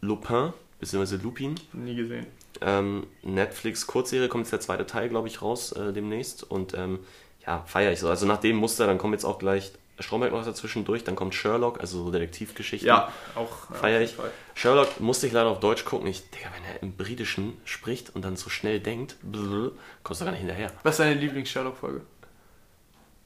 Lupin, 0.00 0.52
beziehungsweise 0.78 1.22
Lupin. 1.22 1.54
Nie 1.72 1.94
gesehen. 1.94 2.26
Ähm, 2.62 3.06
Netflix 3.22 3.86
Kurzserie 3.86 4.28
kommt 4.28 4.44
jetzt 4.44 4.52
der 4.52 4.60
zweite 4.60 4.86
Teil, 4.86 5.08
glaube 5.08 5.28
ich, 5.28 5.42
raus 5.42 5.72
äh, 5.72 5.92
demnächst. 5.92 6.42
Und 6.42 6.74
ähm, 6.74 7.00
ja, 7.46 7.62
feiere 7.66 7.92
ich 7.92 8.00
so. 8.00 8.08
Also 8.08 8.26
nach 8.26 8.38
dem 8.38 8.56
Muster, 8.56 8.86
dann 8.86 8.98
kommt 8.98 9.14
jetzt 9.14 9.24
auch 9.24 9.38
gleich 9.38 9.72
Stromberg 10.02 10.32
noch 10.32 10.44
dazwischen 10.44 10.84
durch, 10.84 11.04
dann 11.04 11.16
kommt 11.16 11.34
Sherlock, 11.34 11.80
also 11.80 12.04
so 12.04 12.10
Detektivgeschichten. 12.10 12.86
Ja, 12.88 13.12
auch. 13.34 13.70
ja, 13.70 13.76
Feier 13.76 14.00
ich. 14.00 14.14
Sherlock 14.54 15.00
musste 15.00 15.26
ich 15.26 15.32
leider 15.32 15.48
auf 15.48 15.60
Deutsch 15.60 15.84
gucken. 15.84 16.06
Ich, 16.08 16.28
Digga, 16.30 16.48
wenn 16.56 16.64
er 16.64 16.82
im 16.82 16.96
Britischen 16.96 17.56
spricht 17.64 18.14
und 18.14 18.24
dann 18.24 18.36
so 18.36 18.50
schnell 18.50 18.80
denkt, 18.80 19.16
blö, 19.22 19.70
kommst 20.02 20.20
du 20.20 20.24
gar 20.24 20.32
nicht 20.32 20.40
hinterher. 20.40 20.72
Was 20.82 20.94
ist 20.94 21.00
deine 21.00 21.14
Lieblings-Sherlock-Folge? 21.14 22.02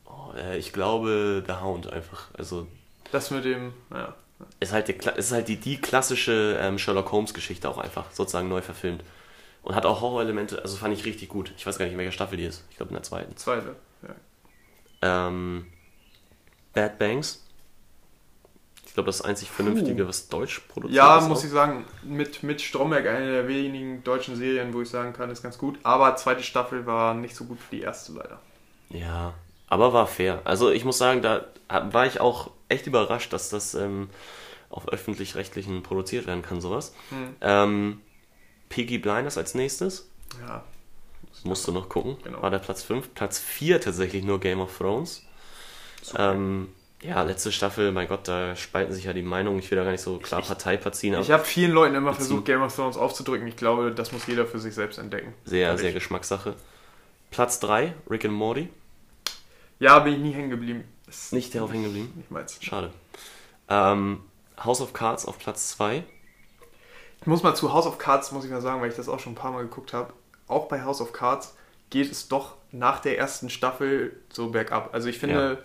Oh, 0.06 0.32
äh, 0.36 0.58
ich 0.58 0.72
glaube, 0.72 1.42
The 1.46 1.54
Hound 1.54 1.92
einfach. 1.92 2.28
Also, 2.36 2.66
Das 3.12 3.30
mit 3.30 3.44
dem, 3.44 3.72
ja. 3.92 4.14
ist 4.60 4.72
halt, 4.72 4.88
die, 4.88 4.94
ist 5.16 5.32
halt 5.32 5.48
die, 5.48 5.56
die 5.56 5.80
klassische 5.80 6.58
ähm, 6.60 6.78
Sherlock 6.78 7.10
Holmes-Geschichte 7.12 7.68
auch 7.68 7.78
einfach, 7.78 8.10
sozusagen 8.12 8.48
neu 8.48 8.62
verfilmt. 8.62 9.02
Und 9.62 9.74
hat 9.74 9.86
auch 9.86 10.02
Horrorelemente, 10.02 10.60
also 10.60 10.76
fand 10.76 10.92
ich 10.92 11.06
richtig 11.06 11.30
gut. 11.30 11.52
Ich 11.56 11.66
weiß 11.66 11.78
gar 11.78 11.86
nicht, 11.86 11.94
in 11.94 11.98
welcher 11.98 12.12
Staffel 12.12 12.36
die 12.36 12.44
ist. 12.44 12.64
Ich 12.70 12.76
glaube 12.76 12.90
in 12.90 12.96
der 12.96 13.02
zweiten. 13.02 13.34
Zweite. 13.36 13.74
Ja. 14.02 15.28
Ähm, 15.28 15.66
Bad 16.74 16.98
Banks. 16.98 17.40
Ich 18.86 18.94
glaube, 18.94 19.06
das 19.08 19.22
einzig 19.22 19.50
Vernünftige, 19.50 20.06
was 20.06 20.28
deutsch 20.28 20.60
produziert 20.68 20.96
Ja, 20.96 21.18
ist. 21.18 21.28
muss 21.28 21.40
auch. 21.40 21.44
ich 21.44 21.50
sagen, 21.50 21.84
mit, 22.02 22.42
mit 22.44 22.60
Stromberg 22.60 23.06
eine 23.08 23.32
der 23.32 23.48
wenigen 23.48 24.04
deutschen 24.04 24.36
Serien, 24.36 24.72
wo 24.72 24.82
ich 24.82 24.88
sagen 24.88 25.12
kann, 25.12 25.30
ist 25.30 25.42
ganz 25.42 25.58
gut. 25.58 25.78
Aber 25.82 26.14
zweite 26.16 26.42
Staffel 26.44 26.86
war 26.86 27.14
nicht 27.14 27.34
so 27.34 27.44
gut 27.44 27.58
wie 27.70 27.76
die 27.76 27.82
erste 27.82 28.12
leider. 28.12 28.40
Ja, 28.90 29.34
aber 29.68 29.92
war 29.92 30.06
fair. 30.06 30.42
Also 30.44 30.70
ich 30.70 30.84
muss 30.84 30.98
sagen, 30.98 31.22
da 31.22 31.46
war 31.68 32.06
ich 32.06 32.20
auch 32.20 32.50
echt 32.68 32.86
überrascht, 32.86 33.32
dass 33.32 33.48
das 33.48 33.74
ähm, 33.74 34.10
auf 34.70 34.86
öffentlich-rechtlichen 34.88 35.82
produziert 35.82 36.26
werden 36.28 36.42
kann, 36.42 36.60
sowas. 36.60 36.94
Hm. 37.10 37.34
Ähm, 37.40 38.00
Piggy 38.68 38.98
Blinders 38.98 39.38
als 39.38 39.54
nächstes. 39.54 40.08
Ja. 40.46 40.62
Musst 41.42 41.66
du 41.66 41.72
noch 41.72 41.88
gucken. 41.88 42.16
Genau. 42.22 42.42
War 42.42 42.50
der 42.50 42.58
Platz 42.60 42.82
5. 42.84 43.12
Platz 43.14 43.40
4 43.40 43.80
tatsächlich 43.80 44.22
nur 44.24 44.38
Game 44.38 44.60
of 44.60 44.76
Thrones. 44.78 45.24
Ähm, 46.16 46.68
ja, 47.02 47.22
letzte 47.22 47.52
Staffel, 47.52 47.92
mein 47.92 48.08
Gott, 48.08 48.26
da 48.28 48.56
spalten 48.56 48.92
sich 48.92 49.04
ja 49.04 49.12
die 49.12 49.22
Meinungen. 49.22 49.58
Ich 49.58 49.70
will 49.70 49.76
da 49.76 49.84
gar 49.84 49.90
nicht 49.90 50.00
so 50.00 50.18
klar 50.18 50.42
Partei 50.42 50.78
verziehen, 50.78 51.14
Ich 51.20 51.30
habe 51.30 51.44
vielen 51.44 51.72
Leuten 51.72 51.94
immer 51.94 52.10
Beziehen. 52.12 52.26
versucht, 52.26 52.44
Game 52.46 52.62
of 52.62 52.74
Thrones 52.74 52.96
aufzudrücken. 52.96 53.46
Ich 53.46 53.56
glaube, 53.56 53.92
das 53.92 54.12
muss 54.12 54.26
jeder 54.26 54.46
für 54.46 54.58
sich 54.58 54.74
selbst 54.74 54.98
entdecken. 54.98 55.34
sehr, 55.44 55.66
Ehrlich. 55.68 55.80
sehr 55.82 55.92
Geschmackssache. 55.92 56.54
Platz 57.30 57.60
3, 57.60 57.94
Rick 58.08 58.24
and 58.24 58.34
Morty. 58.34 58.68
Ja, 59.80 59.98
bin 59.98 60.14
ich 60.14 60.20
nie 60.20 60.32
hängen 60.32 60.50
geblieben. 60.50 60.84
Ist 61.08 61.32
Nicht 61.32 61.54
darauf 61.54 61.72
hängen 61.72 61.84
geblieben. 61.84 62.12
Nicht 62.16 62.30
meins. 62.30 62.58
Schade. 62.62 62.90
Ähm, 63.68 64.20
House 64.62 64.80
of 64.80 64.92
Cards 64.92 65.26
auf 65.26 65.38
Platz 65.38 65.70
2. 65.70 66.04
Ich 67.20 67.26
muss 67.26 67.42
mal 67.42 67.54
zu 67.54 67.72
House 67.72 67.86
of 67.86 67.98
Cards, 67.98 68.32
muss 68.32 68.44
ich 68.44 68.50
mal 68.50 68.60
sagen, 68.60 68.80
weil 68.80 68.90
ich 68.90 68.96
das 68.96 69.08
auch 69.08 69.18
schon 69.18 69.32
ein 69.32 69.36
paar 69.36 69.50
Mal 69.52 69.62
geguckt 69.62 69.92
habe. 69.92 70.12
Auch 70.46 70.68
bei 70.68 70.82
House 70.82 71.00
of 71.00 71.12
Cards 71.12 71.54
geht 71.90 72.10
es 72.10 72.28
doch 72.28 72.54
nach 72.70 73.00
der 73.00 73.18
ersten 73.18 73.50
Staffel 73.50 74.20
so 74.30 74.48
bergab. 74.50 74.92
Also 74.94 75.08
ich 75.08 75.18
finde, 75.18 75.62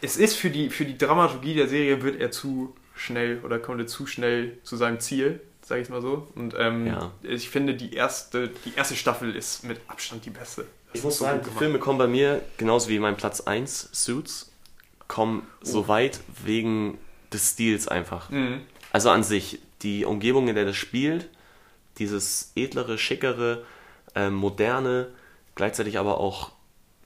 es 0.00 0.16
ist 0.16 0.36
für 0.36 0.50
die, 0.50 0.70
für 0.70 0.84
die 0.84 0.96
Dramaturgie 0.98 1.54
der 1.54 1.68
Serie 1.68 2.02
wird 2.02 2.20
er 2.20 2.30
zu 2.30 2.74
schnell 2.94 3.40
oder 3.44 3.58
kommt 3.58 3.80
er 3.80 3.86
zu 3.86 4.06
schnell 4.06 4.58
zu 4.62 4.76
seinem 4.76 5.00
Ziel, 5.00 5.40
sage 5.62 5.82
ich 5.82 5.88
mal 5.88 6.02
so. 6.02 6.28
Und 6.34 6.54
ähm, 6.58 6.86
Ja. 6.86 7.12
ich 7.22 7.48
finde, 7.48 7.74
die 7.74 7.94
erste, 7.94 8.48
die 8.64 8.74
erste 8.76 8.96
Staffel 8.96 9.34
ist 9.36 9.64
mit 9.64 9.80
Abstand 9.88 10.24
die 10.24 10.30
beste. 10.30 10.66
Das 10.88 10.98
Ich 11.00 11.04
muss 11.04 11.18
so 11.18 11.24
sagen, 11.24 11.40
die. 11.44 11.58
Filme 11.58 11.78
kommen 11.78 11.98
bei 11.98 12.06
mir, 12.06 12.42
genauso 12.56 12.88
wie 12.88 12.98
mein 12.98 13.16
Platz 13.16 13.40
1, 13.42 13.90
Suits, 13.92 14.50
kommen 15.06 15.46
so 15.62 15.88
weit 15.88 16.20
wegen 16.44 16.98
des 17.32 17.50
Stils 17.52 17.88
einfach. 17.88 18.30
Mhm. 18.30 18.62
Also 18.92 19.10
an 19.10 19.22
sich, 19.22 19.60
die 19.82 20.04
Umgebung, 20.04 20.48
in 20.48 20.54
der 20.54 20.64
das 20.64 20.76
spielt, 20.76 21.28
dieses 21.98 22.52
edlere, 22.56 22.96
schickere, 22.98 23.64
ähm, 24.14 24.34
moderne, 24.34 25.08
gleichzeitig 25.54 25.98
aber 25.98 26.18
auch 26.18 26.52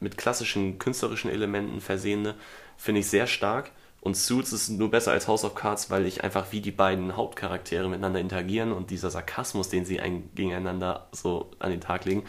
mit 0.00 0.16
klassischen 0.16 0.78
künstlerischen 0.78 1.30
Elementen 1.30 1.80
versehene, 1.80 2.34
finde 2.82 3.00
ich 3.00 3.08
sehr 3.08 3.26
stark. 3.26 3.70
Und 4.00 4.16
Suits 4.16 4.52
ist 4.52 4.68
nur 4.68 4.90
besser 4.90 5.12
als 5.12 5.28
House 5.28 5.44
of 5.44 5.54
Cards, 5.54 5.88
weil 5.88 6.04
ich 6.06 6.24
einfach 6.24 6.46
wie 6.50 6.60
die 6.60 6.72
beiden 6.72 7.16
Hauptcharaktere 7.16 7.88
miteinander 7.88 8.18
interagieren 8.18 8.72
und 8.72 8.90
dieser 8.90 9.10
Sarkasmus, 9.10 9.68
den 9.68 9.84
sie 9.84 10.00
ein, 10.00 10.28
gegeneinander 10.34 11.06
so 11.12 11.52
an 11.60 11.70
den 11.70 11.80
Tag 11.80 12.04
legen, 12.04 12.24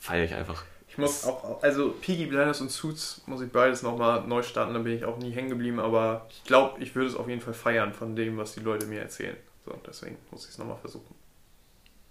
feiere 0.00 0.24
ich 0.24 0.34
einfach. 0.34 0.64
Ich 0.88 0.98
muss 0.98 1.24
auch, 1.24 1.62
also 1.62 1.90
Peaky 2.00 2.26
Blinders 2.26 2.60
und 2.60 2.70
Suits 2.72 3.22
muss 3.26 3.40
ich 3.40 3.52
beides 3.52 3.82
nochmal 3.82 4.26
neu 4.26 4.42
starten, 4.42 4.74
da 4.74 4.80
bin 4.80 4.96
ich 4.96 5.04
auch 5.04 5.16
nie 5.18 5.30
hängen 5.30 5.50
geblieben, 5.50 5.78
aber 5.78 6.26
ich 6.30 6.42
glaube, 6.42 6.82
ich 6.82 6.96
würde 6.96 7.10
es 7.10 7.14
auf 7.14 7.28
jeden 7.28 7.40
Fall 7.40 7.54
feiern 7.54 7.92
von 7.92 8.16
dem, 8.16 8.36
was 8.36 8.54
die 8.54 8.60
Leute 8.60 8.86
mir 8.86 9.00
erzählen. 9.00 9.36
So, 9.64 9.74
deswegen 9.86 10.16
muss 10.32 10.44
ich 10.44 10.50
es 10.50 10.58
nochmal 10.58 10.78
versuchen. 10.78 11.14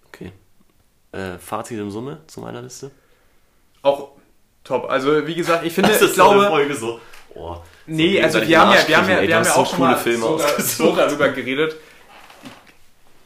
Okay. 0.07 0.31
Äh, 1.11 1.37
Fazit 1.37 1.77
in 1.77 1.91
Summe 1.91 2.21
zu 2.27 2.39
meiner 2.39 2.61
Liste? 2.61 2.91
Auch 3.81 4.11
top. 4.63 4.89
Also 4.89 5.27
wie 5.27 5.35
gesagt, 5.35 5.65
ich 5.65 5.73
finde, 5.73 5.89
Das 5.89 6.01
ich 6.01 6.11
ist 6.11 6.19
eine 6.19 6.29
glaube. 6.29 6.47
Folge 6.47 6.75
so. 6.75 7.01
Oh, 7.35 7.57
Nee, 7.85 8.17
so 8.17 8.23
also 8.23 8.39
gegenseitig 8.39 8.49
wir 8.49 8.59
haben 8.59 8.71
ja, 8.73 8.87
wir 8.87 8.97
haben 8.97 9.09
ja, 9.09 9.17
ey, 9.17 9.27
wir 9.27 9.35
haben 9.35 9.45
ja 9.45 9.55
auch 9.55 9.65
so 9.65 9.71
schon 9.71 9.79
mal 9.79 9.97
Filme 9.97 10.23
so, 10.23 10.39
so 10.59 10.95
darüber 10.95 11.29
geredet. 11.29 11.75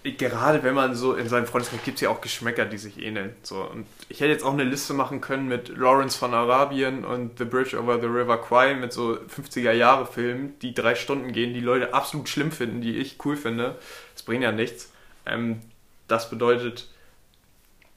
Gerade 0.03 0.63
wenn 0.63 0.73
man 0.73 0.95
so 0.95 1.15
in 1.15 1.27
seinem 1.27 1.47
Freundeskreis 1.47 1.83
gibt 1.83 1.95
es 1.95 2.01
ja 2.01 2.09
auch 2.09 2.21
Geschmäcker, 2.21 2.63
die 2.63 2.77
sich 2.77 3.03
ähneln. 3.03 3.35
So, 3.43 3.61
und 3.61 3.85
ich 4.07 4.21
hätte 4.21 4.31
jetzt 4.31 4.43
auch 4.43 4.53
eine 4.53 4.63
Liste 4.63 4.93
machen 4.93 5.19
können 5.19 5.49
mit 5.49 5.67
Lawrence 5.67 6.17
von 6.17 6.33
Arabien 6.33 7.03
und 7.03 7.37
The 7.37 7.43
Bridge 7.43 7.77
over 7.77 7.99
the 7.99 8.05
River 8.05 8.37
Kwai 8.37 8.75
mit 8.75 8.93
so 8.93 9.17
50er 9.17 9.73
Jahre 9.73 10.05
Filmen, 10.05 10.57
die 10.61 10.73
drei 10.73 10.95
Stunden 10.95 11.33
gehen, 11.33 11.53
die 11.53 11.59
Leute 11.59 11.93
absolut 11.93 12.29
schlimm 12.29 12.53
finden, 12.53 12.79
die 12.79 12.95
ich 12.97 13.17
cool 13.25 13.35
finde. 13.35 13.75
Das 14.13 14.23
bringt 14.23 14.43
ja 14.43 14.53
nichts. 14.53 14.91
Ähm, 15.25 15.61
das 16.07 16.29
bedeutet, 16.29 16.87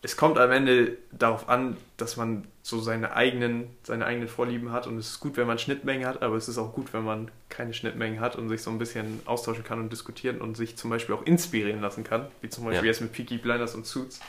es 0.02 0.16
kommt 0.16 0.38
am 0.38 0.50
Ende 0.50 0.96
darauf 1.12 1.48
an, 1.48 1.76
dass 1.96 2.16
man 2.16 2.46
so 2.62 2.80
seine 2.80 3.12
eigenen, 3.14 3.68
seine 3.82 4.06
eigenen 4.06 4.28
Vorlieben 4.28 4.72
hat 4.72 4.86
und 4.86 4.96
es 4.98 5.08
ist 5.10 5.20
gut, 5.20 5.36
wenn 5.36 5.46
man 5.46 5.58
Schnittmengen 5.58 6.06
hat, 6.06 6.22
aber 6.22 6.36
es 6.36 6.48
ist 6.48 6.56
auch 6.58 6.72
gut, 6.72 6.92
wenn 6.92 7.04
man 7.04 7.30
keine 7.48 7.74
Schnittmengen 7.74 8.20
hat 8.20 8.36
und 8.36 8.48
sich 8.48 8.62
so 8.62 8.70
ein 8.70 8.78
bisschen 8.78 9.20
austauschen 9.26 9.64
kann 9.64 9.78
und 9.80 9.92
diskutieren 9.92 10.40
und 10.40 10.56
sich 10.56 10.76
zum 10.76 10.88
Beispiel 10.90 11.14
auch 11.14 11.22
inspirieren 11.26 11.80
lassen 11.80 12.04
kann, 12.04 12.26
wie 12.40 12.48
zum 12.48 12.64
Beispiel 12.64 12.86
Ja. 12.86 12.90
jetzt 12.92 13.00
mit 13.00 13.12
Peaky 13.12 13.38
Blinders 13.38 13.74
und 13.74 13.86
Suits. 13.86 14.20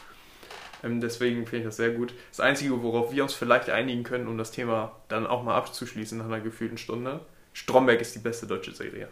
Ähm, 0.84 0.99
deswegen 0.99 1.45
finde 1.45 1.59
ich 1.59 1.65
das 1.65 1.78
sehr 1.78 1.91
gut. 1.91 2.13
Das 2.32 2.39
Einzige, 2.39 2.82
worauf 2.84 3.13
wir 3.13 3.24
uns 3.24 3.34
vielleicht 3.34 3.69
einigen 3.69 4.03
können, 4.03 4.28
um 4.28 4.38
das 4.38 4.51
Thema 4.51 4.93
dann 5.07 5.28
auch 5.28 5.43
mal 5.43 5.55
abzuschließen 5.55 6.17
nach 6.17 6.26
einer 6.26 6.39
gefühlten 6.41 6.78
Stunde, 6.78 7.22
Stromberg 7.53 8.01
ist 8.01 8.15
die 8.15 8.19
beste 8.19 8.47
deutsche 8.47 8.72
Serie. 8.74 9.07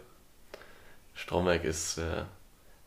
Stromberg 1.14 1.64
ist, 1.64 1.98
äh, 1.98 2.24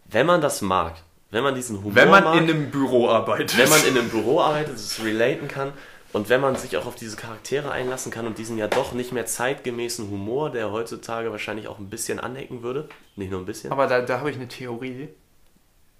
wenn 0.05 0.25
man 0.25 0.41
das 0.41 0.61
mag, 0.61 0.95
wenn 1.33 1.43
man 1.43 1.55
diesen 1.55 1.79
Humor 1.79 1.95
Wenn 1.95 2.09
man 2.09 2.23
mag, 2.23 2.35
in 2.37 2.43
einem 2.43 2.71
Büro 2.71 3.09
arbeitet. 3.09 3.57
wenn 3.57 3.69
man 3.69 3.83
in 3.85 3.97
einem 3.97 4.09
Büro 4.09 4.39
arbeitet, 4.39 4.75
es 4.75 5.03
relaten 5.03 5.47
kann 5.49 5.73
und 6.13 6.29
wenn 6.29 6.39
man 6.39 6.55
sich 6.55 6.77
auch 6.77 6.85
auf 6.85 6.95
diese 6.95 7.17
Charaktere 7.17 7.71
einlassen 7.71 8.11
kann 8.11 8.25
und 8.27 8.37
diesen 8.37 8.57
ja 8.57 8.67
doch 8.67 8.93
nicht 8.93 9.11
mehr 9.11 9.25
zeitgemäßen 9.25 10.09
Humor, 10.09 10.51
der 10.51 10.71
heutzutage 10.71 11.31
wahrscheinlich 11.31 11.67
auch 11.67 11.79
ein 11.79 11.89
bisschen 11.89 12.19
anecken 12.19 12.61
würde, 12.63 12.87
nicht 13.15 13.31
nur 13.31 13.39
ein 13.41 13.45
bisschen. 13.45 13.71
Aber 13.71 13.87
da, 13.87 14.01
da 14.01 14.19
habe 14.19 14.29
ich 14.29 14.35
eine 14.37 14.47
Theorie. 14.47 15.09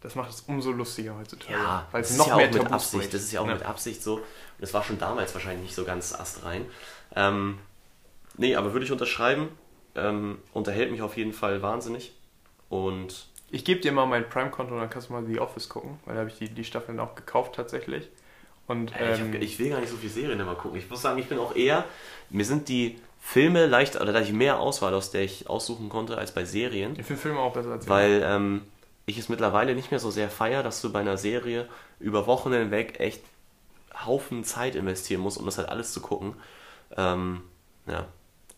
Das 0.02 0.16
macht 0.16 0.30
es 0.32 0.42
umso 0.42 0.72
lustiger 0.72 1.18
heutzutage. 1.18 1.54
ja, 1.54 1.88
weil 1.92 2.02
es 2.02 2.12
ist 2.12 2.18
noch 2.18 2.28
ja 2.28 2.34
auch 2.34 2.38
mehr 2.38 2.48
mit 2.48 2.58
Tabus 2.58 2.72
Absicht. 2.74 3.00
bricht. 3.02 3.14
Das 3.14 3.22
ist 3.22 3.32
ja 3.32 3.40
auch 3.42 3.48
Ja. 3.48 3.54
mit 3.54 3.64
Absicht 3.64 4.04
so. 4.04 4.16
Und 4.16 4.24
das 4.60 4.74
war 4.74 4.84
schon 4.84 5.00
damals 5.00 5.34
wahrscheinlich 5.34 5.64
nicht 5.64 5.76
so 5.76 5.86
ganz 5.86 6.14
astrein. 6.14 6.66
Ähm, 7.16 7.58
nee, 8.38 8.56
aber 8.56 8.74
würde 8.74 8.86
ich 8.86 8.92
unterschreiben. 8.92 9.48
Ähm, 9.96 10.40
unterhält 10.52 10.92
mich 10.92 11.02
auf 11.02 11.16
jeden 11.18 11.32
Fall 11.34 11.62
wahnsinnig. 11.62 12.14
Und 12.70 13.28
Ich 13.54 13.64
gebe 13.64 13.80
dir 13.82 13.92
mal 13.92 14.08
mein 14.08 14.28
Prime-Konto 14.28 14.74
und 14.74 14.80
dann 14.80 14.90
kannst 14.90 15.10
du 15.10 15.14
mal 15.14 15.24
The 15.24 15.40
Office 15.40 15.70
gucken, 15.70 16.00
weil 16.06 16.16
da 16.16 16.22
habe 16.22 16.30
ich 16.32 16.40
die, 16.40 16.50
die 16.50 16.64
Staffeln 16.64 17.00
auch 17.00 17.14
gekauft 17.14 17.54
tatsächlich. 17.54 18.10
Und 18.66 18.92
Äh, 19.00 19.14
ich, 19.14 19.20
ähm, 19.20 19.34
hab, 19.34 19.42
ich 19.44 19.60
will 19.60 19.70
gar 19.70 19.80
nicht 19.80 19.90
so 19.92 19.98
viel 19.98 20.10
Serien 20.10 20.40
immer 20.40 20.56
gucken. 20.56 20.80
Ich 20.80 20.90
muss 20.90 21.04
sagen, 21.04 21.20
ich 21.20 21.28
bin 21.28 21.38
auch 21.38 21.56
eher. 21.56 21.86
Mir 22.32 22.46
sind 22.46 22.68
die 22.68 23.00
Filme 23.22 23.68
leicht, 23.68 23.96
oder 24.02 24.12
da 24.12 24.22
ich 24.22 24.34
mehr 24.34 24.60
Auswahl, 24.60 24.96
aus 24.96 25.12
der 25.12 25.22
ich 25.22 25.48
aussuchen 25.50 25.90
konnte, 25.90 26.18
als 26.18 26.34
bei 26.34 26.46
Serien. 26.46 26.96
ich 26.98 27.06
finde 27.06 27.22
Filme 27.22 27.40
auch 27.40 27.54
besser 27.54 27.74
als 27.74 27.88
Weil 27.88 28.24
ähm, 28.26 28.64
ich 29.06 29.20
es 29.20 29.30
mittlerweile 29.30 29.76
nicht 29.76 29.92
mehr 29.92 30.00
so 30.00 30.10
sehr 30.10 30.32
feier, 30.32 30.64
dass 30.64 30.82
du 30.82 30.92
bei 30.92 31.02
einer 31.02 31.18
Serie 31.18 31.70
über 32.00 32.26
Wochen 32.26 32.52
hinweg 32.54 33.00
echt 33.00 33.22
Haufen 34.04 34.44
Zeit 34.44 34.76
investieren 34.76 35.22
musst, 35.22 35.38
um 35.38 35.46
das 35.46 35.60
halt 35.60 35.70
alles 35.70 35.94
zu 35.94 36.02
gucken. 36.02 36.34
Ähm, 36.98 37.44
ja. 37.86 38.08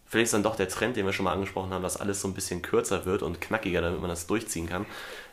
Vielleicht 0.08 0.26
ist 0.26 0.34
dann 0.34 0.44
doch 0.44 0.56
der 0.56 0.70
Trend, 0.70 0.96
den 0.98 1.06
wir 1.06 1.14
schon 1.14 1.26
mal 1.26 1.34
angesprochen 1.34 1.72
haben, 1.74 1.84
dass 1.84 1.98
alles 1.98 2.22
so 2.22 2.28
ein 2.28 2.34
bisschen 2.34 2.62
kürzer 2.62 3.06
wird 3.06 3.24
und 3.24 3.42
knackiger, 3.42 3.82
damit 3.82 4.00
man 4.02 4.10
das 4.10 4.28
durchziehen 4.28 4.68
kann 4.70 4.86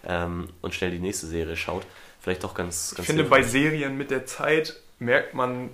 ähm, 0.04 0.48
und 0.62 0.74
schnell 0.74 0.90
die 0.90 0.98
nächste 0.98 1.26
Serie 1.26 1.56
schaut. 1.56 1.86
Vielleicht 2.20 2.44
doch 2.44 2.54
ganz, 2.54 2.94
ganz 2.96 3.00
Ich 3.00 3.06
finde, 3.06 3.24
bei 3.24 3.42
hilfreich. 3.42 3.52
Serien 3.52 3.96
mit 3.98 4.10
der 4.10 4.26
Zeit 4.26 4.80
merkt 4.98 5.34
man, 5.34 5.70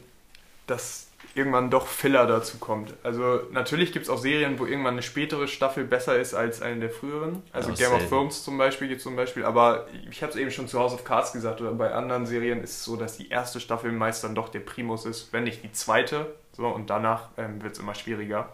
dass 0.66 1.09
irgendwann 1.34 1.70
doch 1.70 1.86
Filler 1.86 2.26
dazu 2.26 2.59
kommt. 2.59 2.94
Also 3.03 3.40
natürlich 3.53 3.92
gibt 3.92 4.07
es 4.07 4.11
auch 4.11 4.18
Serien, 4.18 4.59
wo 4.59 4.66
irgendwann 4.66 4.94
eine 4.94 5.03
spätere 5.03 5.46
Staffel 5.46 5.84
besser 5.84 6.18
ist 6.18 6.34
als 6.34 6.62
eine 6.62 6.80
der 6.80 6.90
früheren. 6.90 7.42
Also 7.53 7.70
Ja, 7.70 7.76
Game 7.76 7.88
selten. 7.90 8.05
of 8.05 8.09
Thrones 8.09 8.42
zum 8.42 8.59
Beispiel 8.59 8.88
gibt 8.88 9.01
zum 9.03 9.14
Beispiel, 9.14 9.44
aber 9.44 9.86
ich 10.11 10.22
habe 10.22 10.32
es 10.32 10.38
eben 10.38 10.51
schon 10.51 10.66
zu 10.68 10.78
House 10.80 10.92
of 10.94 11.05
Cards 11.05 11.32
gesagt 11.32 11.61
oder 11.61 11.72
bei 11.72 11.92
anderen 11.92 12.26
Serien 12.26 12.62
ist 12.62 12.70
es 12.70 12.84
so, 12.84 12.96
dass 12.96 13.16
die 13.16 13.28
erste 13.28 13.61
Staffel 13.61 13.92
meist 13.92 14.24
dann 14.24 14.34
doch 14.34 14.49
der 14.49 14.61
Primus 14.61 15.05
ist, 15.05 15.32
wenn 15.32 15.44
nicht 15.44 15.62
die 15.62 15.72
zweite. 15.72 16.34
So 16.53 16.66
und 16.66 16.90
danach 16.90 17.28
ähm, 17.36 17.62
wird 17.62 17.74
es 17.74 17.78
immer 17.78 17.94
schwieriger. 17.94 18.49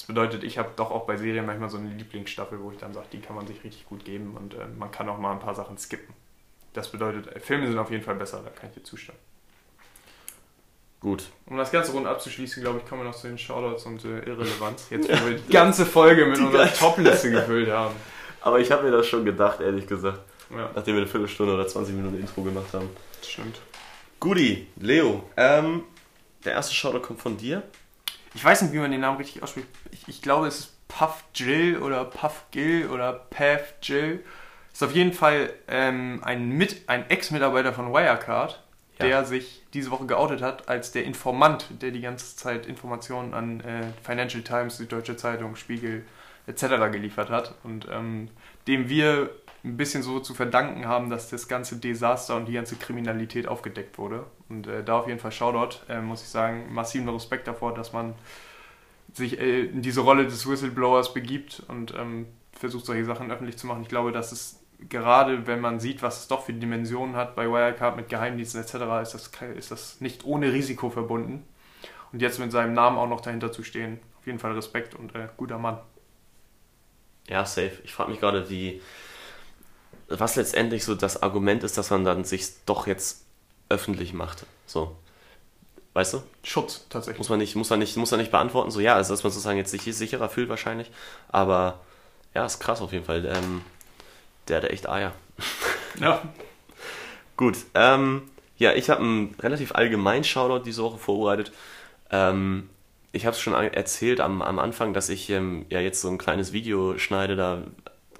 Das 0.00 0.06
bedeutet, 0.06 0.44
ich 0.44 0.56
habe 0.56 0.70
doch 0.76 0.90
auch 0.90 1.04
bei 1.04 1.18
Serien 1.18 1.44
manchmal 1.44 1.68
so 1.68 1.76
eine 1.76 1.90
Lieblingsstaffel, 1.90 2.58
wo 2.62 2.70
ich 2.70 2.78
dann 2.78 2.94
sage, 2.94 3.08
die 3.12 3.20
kann 3.20 3.36
man 3.36 3.46
sich 3.46 3.62
richtig 3.62 3.84
gut 3.86 4.02
geben 4.02 4.34
und 4.34 4.54
äh, 4.54 4.66
man 4.78 4.90
kann 4.90 5.06
auch 5.10 5.18
mal 5.18 5.32
ein 5.32 5.40
paar 5.40 5.54
Sachen 5.54 5.76
skippen. 5.76 6.14
Das 6.72 6.88
bedeutet, 6.90 7.26
äh, 7.26 7.38
Filme 7.38 7.66
sind 7.66 7.76
auf 7.76 7.90
jeden 7.90 8.02
Fall 8.02 8.14
besser, 8.14 8.40
da 8.42 8.48
kann 8.48 8.70
ich 8.70 8.76
dir 8.76 8.82
zustimmen. 8.82 9.18
Gut. 11.00 11.24
Um 11.44 11.58
das 11.58 11.70
Ganze 11.70 11.92
rund 11.92 12.06
abzuschließen, 12.06 12.62
glaube 12.62 12.78
ich, 12.78 12.88
kommen 12.88 13.02
wir 13.02 13.10
noch 13.10 13.14
zu 13.14 13.28
den 13.28 13.36
Shoutouts 13.36 13.84
und 13.84 14.02
äh, 14.06 14.20
Irrelevanz. 14.20 14.86
Jetzt, 14.88 15.06
wo 15.10 15.26
wir 15.28 15.36
die 15.48 15.52
ganze 15.52 15.84
Folge 15.84 16.24
mit 16.24 16.38
Die 16.38 16.44
unserer 16.44 16.72
Top-Liste 16.72 17.30
gefüllt 17.32 17.70
haben. 17.70 17.94
Aber 18.40 18.58
ich 18.58 18.72
habe 18.72 18.84
mir 18.84 18.92
das 18.92 19.06
schon 19.06 19.26
gedacht, 19.26 19.60
ehrlich 19.60 19.86
gesagt. 19.86 20.20
Ja, 20.48 20.70
Nachdem 20.74 20.94
wir 20.94 21.02
eine 21.02 21.10
Viertelstunde 21.10 21.52
oder 21.52 21.68
20 21.68 21.94
Minuten 21.94 22.18
Intro 22.18 22.40
gemacht 22.40 22.72
haben. 22.72 22.88
das 23.18 23.28
stimmt. 23.30 23.60
Guti, 24.18 24.66
Leo. 24.76 25.24
Ähm, 25.36 25.82
der 26.46 26.54
erste 26.54 26.74
Shoutout 26.74 27.00
kommt 27.00 27.20
von 27.20 27.36
dir. 27.36 27.62
Ich 28.34 28.44
weiß 28.44 28.62
nicht, 28.62 28.72
wie 28.72 28.78
man 28.78 28.90
den 28.90 29.00
Namen 29.00 29.18
richtig 29.18 29.42
ausspricht. 29.42 29.66
Ich, 29.90 30.06
ich 30.08 30.22
glaube, 30.22 30.46
es 30.46 30.58
ist 30.60 30.88
Puff 30.88 31.24
Jill 31.34 31.78
oder 31.78 32.04
Puff 32.04 32.44
Gill 32.50 32.88
oder 32.88 33.12
Path 33.12 33.74
Jill. 33.82 34.24
Ist 34.72 34.82
auf 34.82 34.92
jeden 34.92 35.12
Fall 35.12 35.52
ähm, 35.68 36.20
ein, 36.24 36.48
Mit- 36.50 36.88
ein 36.88 37.08
Ex-Mitarbeiter 37.10 37.72
von 37.72 37.92
Wirecard, 37.92 38.62
Ja. 38.98 39.06
der 39.06 39.24
sich 39.24 39.62
diese 39.74 39.90
Woche 39.90 40.06
geoutet 40.06 40.42
hat 40.42 40.68
als 40.68 40.92
der 40.92 41.04
Informant, 41.04 41.66
der 41.82 41.90
die 41.90 42.00
ganze 42.00 42.36
Zeit 42.36 42.66
Informationen 42.66 43.34
an 43.34 43.60
äh, 43.60 43.82
Financial 44.04 44.42
Times, 44.42 44.76
Süddeutsche 44.76 45.16
Zeitung, 45.16 45.56
Spiegel 45.56 46.04
etc. 46.46 46.62
geliefert 46.92 47.30
hat 47.30 47.54
und 47.64 47.86
ähm, 47.90 48.28
dem 48.66 48.88
wir 48.88 49.30
ein 49.62 49.76
bisschen 49.76 50.02
so 50.02 50.20
zu 50.20 50.34
verdanken 50.34 50.86
haben, 50.86 51.10
dass 51.10 51.28
das 51.28 51.48
ganze 51.48 51.76
Desaster 51.76 52.36
und 52.36 52.46
die 52.46 52.52
ganze 52.52 52.76
Kriminalität 52.76 53.46
aufgedeckt 53.46 53.98
wurde. 53.98 54.24
Und 54.48 54.66
äh, 54.66 54.82
da 54.82 54.98
auf 54.98 55.06
jeden 55.06 55.20
Fall 55.20 55.32
Shoutout, 55.32 55.76
äh, 55.88 56.00
muss 56.00 56.22
ich 56.22 56.28
sagen, 56.28 56.72
massiven 56.72 57.08
Respekt 57.08 57.46
davor, 57.46 57.74
dass 57.74 57.92
man 57.92 58.14
sich 59.12 59.38
äh, 59.38 59.66
in 59.66 59.82
diese 59.82 60.00
Rolle 60.00 60.24
des 60.24 60.48
Whistleblowers 60.48 61.12
begibt 61.12 61.62
und 61.68 61.94
ähm, 61.94 62.26
versucht, 62.52 62.86
solche 62.86 63.04
Sachen 63.04 63.30
öffentlich 63.30 63.58
zu 63.58 63.66
machen. 63.66 63.82
Ich 63.82 63.88
glaube, 63.88 64.12
dass 64.12 64.32
es 64.32 64.60
gerade, 64.88 65.46
wenn 65.46 65.60
man 65.60 65.80
sieht, 65.80 66.02
was 66.02 66.20
es 66.20 66.28
doch 66.28 66.44
für 66.44 66.52
Dimensionen 66.52 67.16
hat 67.16 67.36
bei 67.36 67.46
Wirecard 67.46 67.96
mit 67.96 68.08
Geheimdiensten 68.08 68.62
etc., 68.62 68.74
ist 69.02 69.12
das, 69.14 69.30
ist 69.56 69.70
das 69.70 70.00
nicht 70.00 70.24
ohne 70.24 70.52
Risiko 70.52 70.90
verbunden. 70.90 71.46
Und 72.12 72.22
jetzt 72.22 72.38
mit 72.38 72.50
seinem 72.50 72.72
Namen 72.72 72.98
auch 72.98 73.08
noch 73.08 73.20
dahinter 73.20 73.52
zu 73.52 73.62
stehen, 73.62 74.00
auf 74.18 74.26
jeden 74.26 74.38
Fall 74.38 74.52
Respekt 74.52 74.94
und 74.94 75.14
äh, 75.14 75.28
guter 75.36 75.58
Mann. 75.58 75.78
Ja, 77.28 77.44
safe. 77.44 77.72
Ich 77.84 77.92
frage 77.92 78.10
mich 78.10 78.20
gerade, 78.20 78.50
wie. 78.50 78.80
Was 80.08 80.36
letztendlich 80.36 80.84
so 80.84 80.94
das 80.94 81.22
Argument 81.22 81.62
ist, 81.62 81.78
dass 81.78 81.90
man 81.90 82.04
dann 82.04 82.24
sich 82.24 82.64
doch 82.66 82.86
jetzt 82.86 83.24
öffentlich 83.68 84.12
macht. 84.12 84.44
So. 84.66 84.96
Weißt 85.92 86.14
du? 86.14 86.22
Schutz 86.44 86.86
tatsächlich. 86.88 87.18
Muss 87.18 87.28
man 87.28 87.38
nicht, 87.38 87.56
muss 87.56 87.70
man 87.70 87.78
nicht, 87.78 87.96
muss 87.96 88.10
man 88.10 88.20
nicht 88.20 88.30
beantworten. 88.30 88.70
So, 88.70 88.80
ja, 88.80 88.94
also 88.94 89.12
dass 89.12 89.22
man 89.22 89.32
sozusagen 89.32 89.58
jetzt 89.58 89.70
sich 89.70 89.82
sicherer 89.82 90.28
fühlt 90.28 90.48
wahrscheinlich. 90.48 90.90
Aber 91.28 91.80
ja, 92.34 92.44
ist 92.44 92.60
krass 92.60 92.80
auf 92.80 92.92
jeden 92.92 93.04
Fall. 93.04 93.24
Ähm, 93.24 93.62
der 94.48 94.58
hat 94.58 94.64
echt 94.64 94.88
Eier. 94.88 95.12
Ja, 96.00 96.22
Gut, 97.40 97.56
ähm, 97.72 98.24
ja, 98.58 98.74
ich 98.74 98.90
habe 98.90 99.00
einen 99.00 99.34
relativ 99.40 99.74
allgemeinen 99.74 100.24
Shoutout 100.24 100.62
diese 100.62 100.82
Woche 100.82 100.98
vorbereitet. 100.98 101.52
Ähm, 102.10 102.68
ich 103.12 103.24
habe 103.24 103.34
es 103.34 103.40
schon 103.40 103.54
erzählt 103.54 104.20
am, 104.20 104.42
am 104.42 104.58
Anfang, 104.58 104.92
dass 104.92 105.08
ich 105.08 105.30
ähm, 105.30 105.64
ja 105.70 105.80
jetzt 105.80 106.02
so 106.02 106.08
ein 106.10 106.18
kleines 106.18 106.52
Video 106.52 106.98
schneide. 106.98 107.36
Da, 107.36 107.62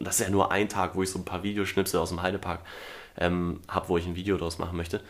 das 0.01 0.19
ist 0.19 0.27
ja 0.27 0.31
nur 0.31 0.51
ein 0.51 0.69
Tag, 0.69 0.95
wo 0.95 1.03
ich 1.03 1.11
so 1.11 1.19
ein 1.19 1.25
paar 1.25 1.43
Videoschnipsel 1.43 2.01
aus 2.01 2.09
dem 2.09 2.23
Heidepark 2.23 2.61
ähm, 3.17 3.61
habe, 3.69 3.89
wo 3.89 3.99
ich 3.99 4.07
ein 4.07 4.17
Video 4.17 4.37
draus 4.37 4.59
machen 4.59 4.77
möchte. 4.77 5.01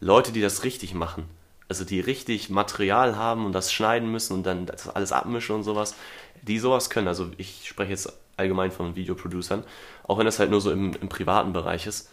Leute, 0.00 0.32
die 0.32 0.40
das 0.40 0.64
richtig 0.64 0.94
machen, 0.94 1.28
also 1.68 1.84
die 1.84 2.00
richtig 2.00 2.50
Material 2.50 3.16
haben 3.16 3.46
und 3.46 3.52
das 3.52 3.72
schneiden 3.72 4.10
müssen 4.10 4.34
und 4.34 4.44
dann 4.44 4.66
das 4.66 4.88
alles 4.88 5.12
abmischen 5.12 5.56
und 5.56 5.62
sowas, 5.62 5.94
die 6.42 6.58
sowas 6.58 6.90
können. 6.90 7.08
Also 7.08 7.30
ich 7.36 7.68
spreche 7.68 7.90
jetzt 7.90 8.12
allgemein 8.36 8.70
von 8.70 8.96
Videoproducern, 8.96 9.64
auch 10.04 10.18
wenn 10.18 10.26
das 10.26 10.38
halt 10.38 10.50
nur 10.50 10.60
so 10.60 10.70
im, 10.70 10.94
im 10.94 11.08
privaten 11.08 11.52
Bereich 11.52 11.86
ist 11.86 12.10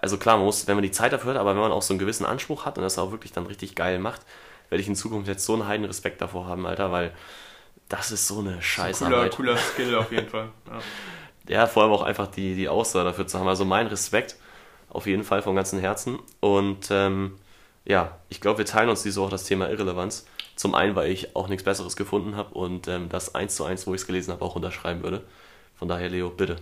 also 0.00 0.16
klar, 0.16 0.36
man 0.36 0.46
muss, 0.46 0.66
wenn 0.66 0.76
man 0.76 0.82
die 0.82 0.90
Zeit 0.90 1.12
dafür 1.12 1.32
hat, 1.32 1.40
aber 1.40 1.50
wenn 1.54 1.60
man 1.60 1.72
auch 1.72 1.82
so 1.82 1.92
einen 1.92 1.98
gewissen 1.98 2.24
Anspruch 2.24 2.64
hat 2.64 2.78
und 2.78 2.84
das 2.84 2.98
auch 2.98 3.10
wirklich 3.10 3.32
dann 3.32 3.46
richtig 3.46 3.74
geil 3.74 3.98
macht, 3.98 4.22
werde 4.68 4.82
ich 4.82 4.88
in 4.88 4.96
Zukunft 4.96 5.28
jetzt 5.28 5.44
so 5.44 5.54
einen 5.54 5.66
heiden 5.66 5.86
Respekt 5.86 6.20
davor 6.20 6.46
haben, 6.46 6.66
Alter, 6.66 6.92
weil 6.92 7.12
das 7.90 8.12
ist 8.12 8.26
so 8.26 8.38
eine 8.38 8.50
cooler, 8.52 8.62
Scheißarbeit. 8.62 9.36
cooler 9.36 9.56
Skill 9.72 9.94
auf 9.96 10.10
jeden 10.10 10.28
Fall. 10.28 10.48
Ja. 10.66 10.78
Ja, 11.48 11.66
vor 11.66 11.82
allem 11.82 11.92
auch 11.92 12.02
einfach 12.02 12.28
die, 12.28 12.54
die 12.54 12.68
Ausdauer 12.68 13.04
dafür 13.04 13.26
zu 13.26 13.38
haben. 13.38 13.48
Also 13.48 13.64
mein 13.64 13.88
Respekt 13.88 14.36
auf 14.88 15.06
jeden 15.06 15.24
Fall 15.24 15.42
vom 15.42 15.56
ganzen 15.56 15.80
Herzen. 15.80 16.18
Und 16.38 16.88
ähm, 16.90 17.38
ja, 17.84 18.18
ich 18.28 18.40
glaube, 18.40 18.58
wir 18.58 18.66
teilen 18.66 18.88
uns 18.88 19.02
diese 19.02 19.20
Woche 19.20 19.32
das 19.32 19.44
Thema 19.44 19.68
Irrelevanz. 19.68 20.26
Zum 20.54 20.74
einen, 20.74 20.94
weil 20.94 21.10
ich 21.10 21.34
auch 21.34 21.48
nichts 21.48 21.64
Besseres 21.64 21.96
gefunden 21.96 22.36
habe 22.36 22.54
und 22.54 22.86
ähm, 22.86 23.08
das 23.08 23.34
eins 23.34 23.56
zu 23.56 23.64
eins, 23.64 23.86
wo 23.86 23.94
ich 23.94 24.02
es 24.02 24.06
gelesen 24.06 24.30
habe, 24.32 24.44
auch 24.44 24.54
unterschreiben 24.54 25.02
würde. 25.02 25.24
Von 25.74 25.88
daher, 25.88 26.08
Leo, 26.08 26.30
bitte. 26.30 26.56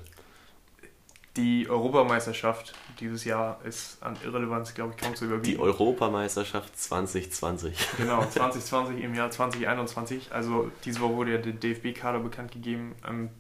Die 1.37 1.69
Europameisterschaft 1.69 2.73
dieses 3.01 3.25
Jahr 3.25 3.59
ist 3.65 4.03
an 4.03 4.17
Irrelevanz, 4.25 4.75
glaube 4.75 4.95
ich, 4.97 5.03
kaum 5.03 5.15
zu 5.15 5.25
Die 5.27 5.31
überbieten. 5.33 5.61
Europameisterschaft 5.63 6.79
2020. 6.79 7.75
Genau, 7.99 8.25
2020 8.31 9.03
im 9.03 9.15
Jahr 9.15 9.31
2021. 9.31 10.33
Also 10.33 10.71
diese 10.85 11.01
Woche 11.01 11.15
wurde 11.15 11.33
ja 11.33 11.39
der 11.39 11.53
DFB-Kader 11.53 12.19
bekannt 12.21 12.53
gegeben. 12.53 12.95
Ähm, 13.09 13.31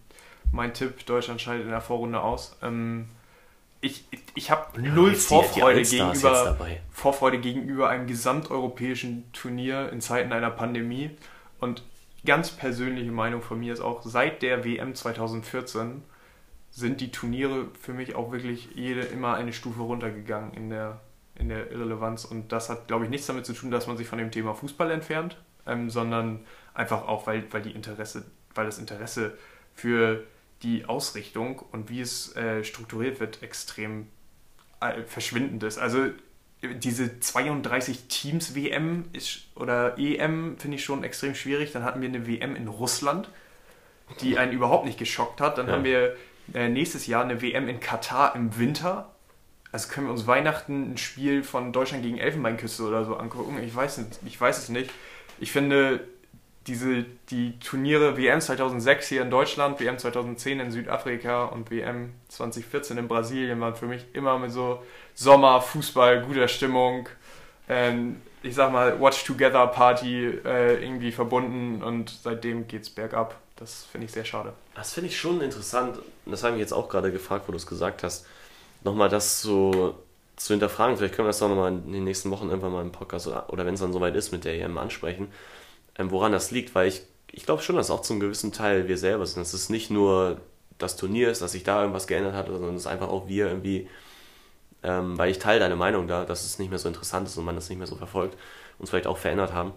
mein 0.52 0.72
Tipp, 0.74 1.04
Deutschland 1.06 1.40
scheidet 1.40 1.64
in 1.64 1.70
der 1.70 1.80
Vorrunde 1.80 2.20
aus. 2.20 2.56
Ähm, 2.62 3.08
ich 3.80 4.04
ich, 4.10 4.20
ich 4.34 4.50
habe 4.50 4.80
null 4.80 5.10
die- 5.10 5.14
die 5.16 5.20
Vorfreude, 5.20 5.82
gegenüber. 5.82 6.56
Vorfreude 6.90 7.38
gegenüber 7.38 7.88
einem 7.88 8.06
gesamteuropäischen 8.06 9.30
Turnier 9.32 9.90
in 9.92 10.00
Zeiten 10.00 10.32
einer 10.32 10.50
Pandemie. 10.50 11.10
Und 11.60 11.82
ganz 12.26 12.50
persönliche 12.50 13.10
Meinung 13.12 13.42
von 13.42 13.60
mir 13.60 13.72
ist 13.72 13.80
auch, 13.80 14.02
seit 14.04 14.42
der 14.42 14.64
WM 14.64 14.94
2014 14.94 16.02
sind 16.78 17.00
die 17.00 17.10
Turniere 17.10 17.66
für 17.80 17.92
mich 17.92 18.14
auch 18.14 18.30
wirklich 18.30 18.68
jede 18.74 19.00
immer 19.00 19.34
eine 19.34 19.52
Stufe 19.52 19.80
runtergegangen 19.80 20.54
in 20.54 20.70
der, 20.70 21.00
in 21.34 21.48
der 21.48 21.70
Irrelevanz. 21.72 22.24
Und 22.24 22.52
das 22.52 22.68
hat, 22.68 22.86
glaube 22.86 23.04
ich, 23.04 23.10
nichts 23.10 23.26
damit 23.26 23.44
zu 23.46 23.52
tun, 23.52 23.70
dass 23.70 23.86
man 23.88 23.96
sich 23.96 24.06
von 24.06 24.18
dem 24.18 24.30
Thema 24.30 24.54
Fußball 24.54 24.90
entfernt, 24.92 25.36
ähm, 25.66 25.90
sondern 25.90 26.46
einfach 26.74 27.08
auch, 27.08 27.26
weil, 27.26 27.44
weil, 27.52 27.62
die 27.62 27.72
Interesse, 27.72 28.24
weil 28.54 28.66
das 28.66 28.78
Interesse 28.78 29.36
für 29.74 30.22
die 30.62 30.84
Ausrichtung 30.86 31.58
und 31.72 31.90
wie 31.90 32.00
es 32.00 32.36
äh, 32.36 32.62
strukturiert 32.62 33.18
wird, 33.18 33.42
extrem 33.42 34.06
äh, 34.80 35.02
verschwindend 35.02 35.62
ist. 35.64 35.78
Also 35.78 36.06
diese 36.62 37.18
32 37.20 38.06
Teams 38.08 38.54
WM 38.54 39.04
ist, 39.12 39.46
oder 39.56 39.98
EM 39.98 40.58
finde 40.58 40.76
ich 40.76 40.84
schon 40.84 41.02
extrem 41.04 41.34
schwierig. 41.34 41.72
Dann 41.72 41.84
hatten 41.84 42.00
wir 42.00 42.08
eine 42.08 42.26
WM 42.26 42.54
in 42.56 42.68
Russland, 42.68 43.30
die 44.20 44.38
einen 44.38 44.52
überhaupt 44.52 44.84
nicht 44.84 44.98
geschockt 44.98 45.40
hat. 45.40 45.58
Dann 45.58 45.66
Ja. 45.68 45.74
haben 45.74 45.84
wir 45.84 46.16
äh, 46.54 46.68
nächstes 46.68 47.06
Jahr 47.06 47.24
eine 47.24 47.42
WM 47.42 47.68
in 47.68 47.80
Katar 47.80 48.34
im 48.34 48.58
Winter. 48.58 49.10
Also 49.70 49.88
können 49.88 50.06
wir 50.06 50.12
uns 50.12 50.26
Weihnachten 50.26 50.92
ein 50.92 50.98
Spiel 50.98 51.42
von 51.42 51.72
Deutschland 51.72 52.02
gegen 52.02 52.18
Elfenbeinküste 52.18 52.84
oder 52.84 53.04
so 53.04 53.16
angucken. 53.16 53.58
Ich 53.62 53.74
weiß, 53.74 54.00
ich 54.24 54.40
weiß 54.40 54.58
es 54.58 54.68
nicht. 54.70 54.90
Ich 55.38 55.52
finde 55.52 56.00
diese, 56.66 57.04
die 57.30 57.58
Turniere 57.60 58.16
WM 58.16 58.40
2006 58.40 59.08
hier 59.08 59.22
in 59.22 59.30
Deutschland, 59.30 59.80
WM 59.80 59.98
2010 59.98 60.60
in 60.60 60.70
Südafrika 60.70 61.44
und 61.46 61.70
WM 61.70 62.12
2014 62.28 62.98
in 62.98 63.08
Brasilien 63.08 63.60
waren 63.60 63.74
für 63.74 63.86
mich 63.86 64.04
immer 64.12 64.38
mit 64.38 64.52
so 64.52 64.82
Sommer, 65.14 65.60
Fußball, 65.60 66.22
guter 66.22 66.46
Stimmung, 66.46 67.08
ähm, 67.68 68.16
ich 68.42 68.54
sag 68.54 68.70
mal 68.70 69.00
Watch 69.00 69.24
Together 69.24 69.66
Party 69.66 70.26
äh, 70.26 70.82
irgendwie 70.82 71.10
verbunden 71.10 71.82
und 71.82 72.10
seitdem 72.22 72.68
geht's 72.68 72.90
bergab. 72.90 73.36
Das 73.58 73.84
finde 73.90 74.06
ich 74.06 74.12
sehr 74.12 74.24
schade. 74.24 74.52
Das 74.74 74.92
finde 74.92 75.10
ich 75.10 75.18
schon 75.18 75.40
interessant. 75.40 75.98
Das 76.26 76.44
habe 76.44 76.54
ich 76.54 76.60
jetzt 76.60 76.72
auch 76.72 76.88
gerade 76.88 77.10
gefragt, 77.10 77.48
wo 77.48 77.52
du 77.52 77.56
es 77.56 77.66
gesagt 77.66 78.04
hast. 78.04 78.24
Nochmal 78.84 79.08
das 79.08 79.42
so 79.42 79.96
zu 80.36 80.52
hinterfragen. 80.52 80.96
Vielleicht 80.96 81.14
können 81.14 81.26
wir 81.26 81.30
das 81.30 81.42
auch 81.42 81.48
nochmal 81.48 81.72
in 81.72 81.92
den 81.92 82.04
nächsten 82.04 82.30
Wochen 82.30 82.48
irgendwann 82.48 82.72
mal 82.72 82.82
im 82.82 82.92
Podcast 82.92 83.26
oder, 83.26 83.52
oder 83.52 83.66
wenn 83.66 83.74
es 83.74 83.80
dann 83.80 83.92
soweit 83.92 84.14
ist 84.14 84.30
mit 84.30 84.44
der 84.44 84.54
EM 84.54 84.78
ansprechen, 84.78 85.32
ähm, 85.98 86.12
woran 86.12 86.30
das 86.30 86.52
liegt. 86.52 86.76
Weil 86.76 86.86
ich, 86.86 87.02
ich 87.32 87.44
glaube 87.44 87.62
schon, 87.62 87.74
dass 87.74 87.90
auch 87.90 88.02
zum 88.02 88.20
gewissen 88.20 88.52
Teil 88.52 88.86
wir 88.86 88.96
selber 88.96 89.26
sind. 89.26 89.40
Dass 89.40 89.52
es 89.52 89.70
nicht 89.70 89.90
nur 89.90 90.40
das 90.78 90.94
Turnier 90.96 91.28
ist, 91.28 91.42
dass 91.42 91.52
sich 91.52 91.64
da 91.64 91.80
irgendwas 91.80 92.06
geändert 92.06 92.34
hat, 92.34 92.46
sondern 92.46 92.76
es 92.76 92.82
ist 92.82 92.86
einfach 92.86 93.08
auch 93.08 93.26
wir 93.26 93.48
irgendwie, 93.48 93.88
ähm, 94.84 95.18
weil 95.18 95.32
ich 95.32 95.40
teile 95.40 95.58
deine 95.58 95.74
Meinung 95.74 96.06
da, 96.06 96.24
dass 96.24 96.44
es 96.44 96.60
nicht 96.60 96.70
mehr 96.70 96.78
so 96.78 96.86
interessant 96.86 97.26
ist 97.26 97.36
und 97.36 97.44
man 97.44 97.56
das 97.56 97.68
nicht 97.68 97.78
mehr 97.78 97.88
so 97.88 97.96
verfolgt, 97.96 98.38
uns 98.78 98.90
vielleicht 98.90 99.08
auch 99.08 99.18
verändert 99.18 99.52
haben. 99.52 99.72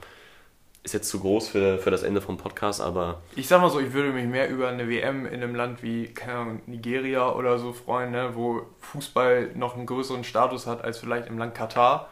Ist 0.84 0.93
jetzt 0.93 1.09
zu 1.09 1.19
groß 1.19 1.49
für, 1.49 1.77
für 1.77 1.91
das 1.91 2.01
Ende 2.01 2.21
vom 2.21 2.38
Podcast, 2.38 2.82
aber 2.82 3.21
Ich 3.36 3.47
sag 3.47 3.61
mal 3.61 3.69
so, 3.69 3.79
ich 3.79 3.93
würde 3.93 4.11
mich 4.11 4.25
mehr 4.25 4.49
über 4.49 4.67
eine 4.67 4.89
WM 4.89 5.27
in 5.27 5.43
einem 5.43 5.53
Land 5.53 5.84
wie, 5.84 6.07
keine 6.07 6.34
Ahnung, 6.34 6.61
Nigeria 6.65 7.29
oder 7.29 7.59
so 7.59 7.71
freuen, 7.71 8.11
ne, 8.11 8.32
wo 8.34 8.63
Fußball 8.79 9.51
noch 9.53 9.75
einen 9.75 9.86
größeren 9.86 10.23
Status 10.23 10.65
hat 10.65 10.84
als 10.84 10.97
vielleicht 10.97 11.27
im 11.27 11.38
Land 11.38 11.53
Katar. 11.53 12.09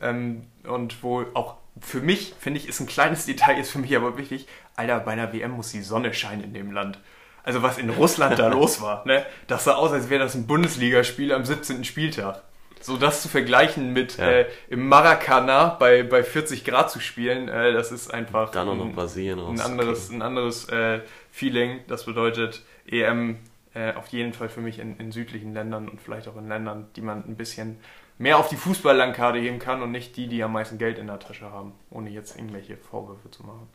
Ähm, 0.00 0.42
und 0.64 1.02
wo 1.02 1.24
auch 1.32 1.54
für 1.80 2.00
mich, 2.00 2.34
finde 2.38 2.60
ich, 2.60 2.68
ist 2.68 2.80
ein 2.80 2.86
kleines 2.86 3.24
Detail, 3.24 3.58
ist 3.58 3.70
für 3.70 3.78
mich 3.78 3.96
aber 3.96 4.18
wichtig, 4.18 4.46
Alter, 4.76 5.00
bei 5.00 5.12
einer 5.12 5.32
WM 5.32 5.52
muss 5.52 5.70
die 5.70 5.82
Sonne 5.82 6.12
scheinen 6.12 6.44
in 6.44 6.54
dem 6.54 6.72
Land. 6.72 6.98
Also 7.44 7.62
was 7.62 7.78
in 7.78 7.90
Russland 7.90 8.38
da 8.38 8.48
los 8.52 8.80
war, 8.80 9.06
ne? 9.06 9.24
Das 9.46 9.64
sah 9.64 9.74
aus, 9.74 9.92
als 9.92 10.10
wäre 10.10 10.22
das 10.22 10.34
ein 10.34 10.46
Bundesligaspiel 10.46 11.32
am 11.32 11.44
17. 11.44 11.84
Spieltag. 11.84 12.42
So 12.82 12.96
das 12.96 13.22
zu 13.22 13.28
vergleichen 13.28 13.92
mit 13.92 14.18
ja. 14.18 14.28
äh, 14.28 14.46
im 14.68 14.88
Maracana 14.88 15.76
bei, 15.78 16.02
bei 16.02 16.24
40 16.24 16.64
Grad 16.64 16.90
zu 16.90 16.98
spielen, 17.00 17.48
äh, 17.48 17.72
das 17.72 17.92
ist 17.92 18.12
einfach 18.12 18.50
Dann 18.50 18.68
auch 18.68 18.74
noch 18.74 18.92
Brasilien 18.92 19.38
ein, 19.38 19.54
ein 19.54 19.60
anderes, 19.60 20.10
ein 20.10 20.20
anderes 20.20 20.68
äh, 20.68 21.00
Feeling. 21.30 21.80
Das 21.86 22.04
bedeutet 22.04 22.62
EM 22.86 23.38
äh, 23.74 23.94
auf 23.94 24.08
jeden 24.08 24.32
Fall 24.32 24.48
für 24.48 24.60
mich 24.60 24.80
in, 24.80 24.96
in 24.98 25.12
südlichen 25.12 25.54
Ländern 25.54 25.88
und 25.88 26.00
vielleicht 26.00 26.26
auch 26.28 26.36
in 26.36 26.48
Ländern, 26.48 26.88
die 26.96 27.00
man 27.00 27.24
ein 27.24 27.36
bisschen 27.36 27.78
mehr 28.18 28.38
auf 28.38 28.48
die 28.48 28.56
Fußballlandkarte 28.56 29.38
heben 29.38 29.58
kann 29.58 29.82
und 29.82 29.90
nicht 29.90 30.16
die, 30.16 30.26
die 30.26 30.42
am 30.42 30.52
meisten 30.52 30.78
Geld 30.78 30.98
in 30.98 31.06
der 31.06 31.18
Tasche 31.18 31.50
haben, 31.50 31.72
ohne 31.90 32.10
jetzt 32.10 32.36
irgendwelche 32.36 32.76
Vorwürfe 32.76 33.30
zu 33.30 33.44
machen. 33.44 33.68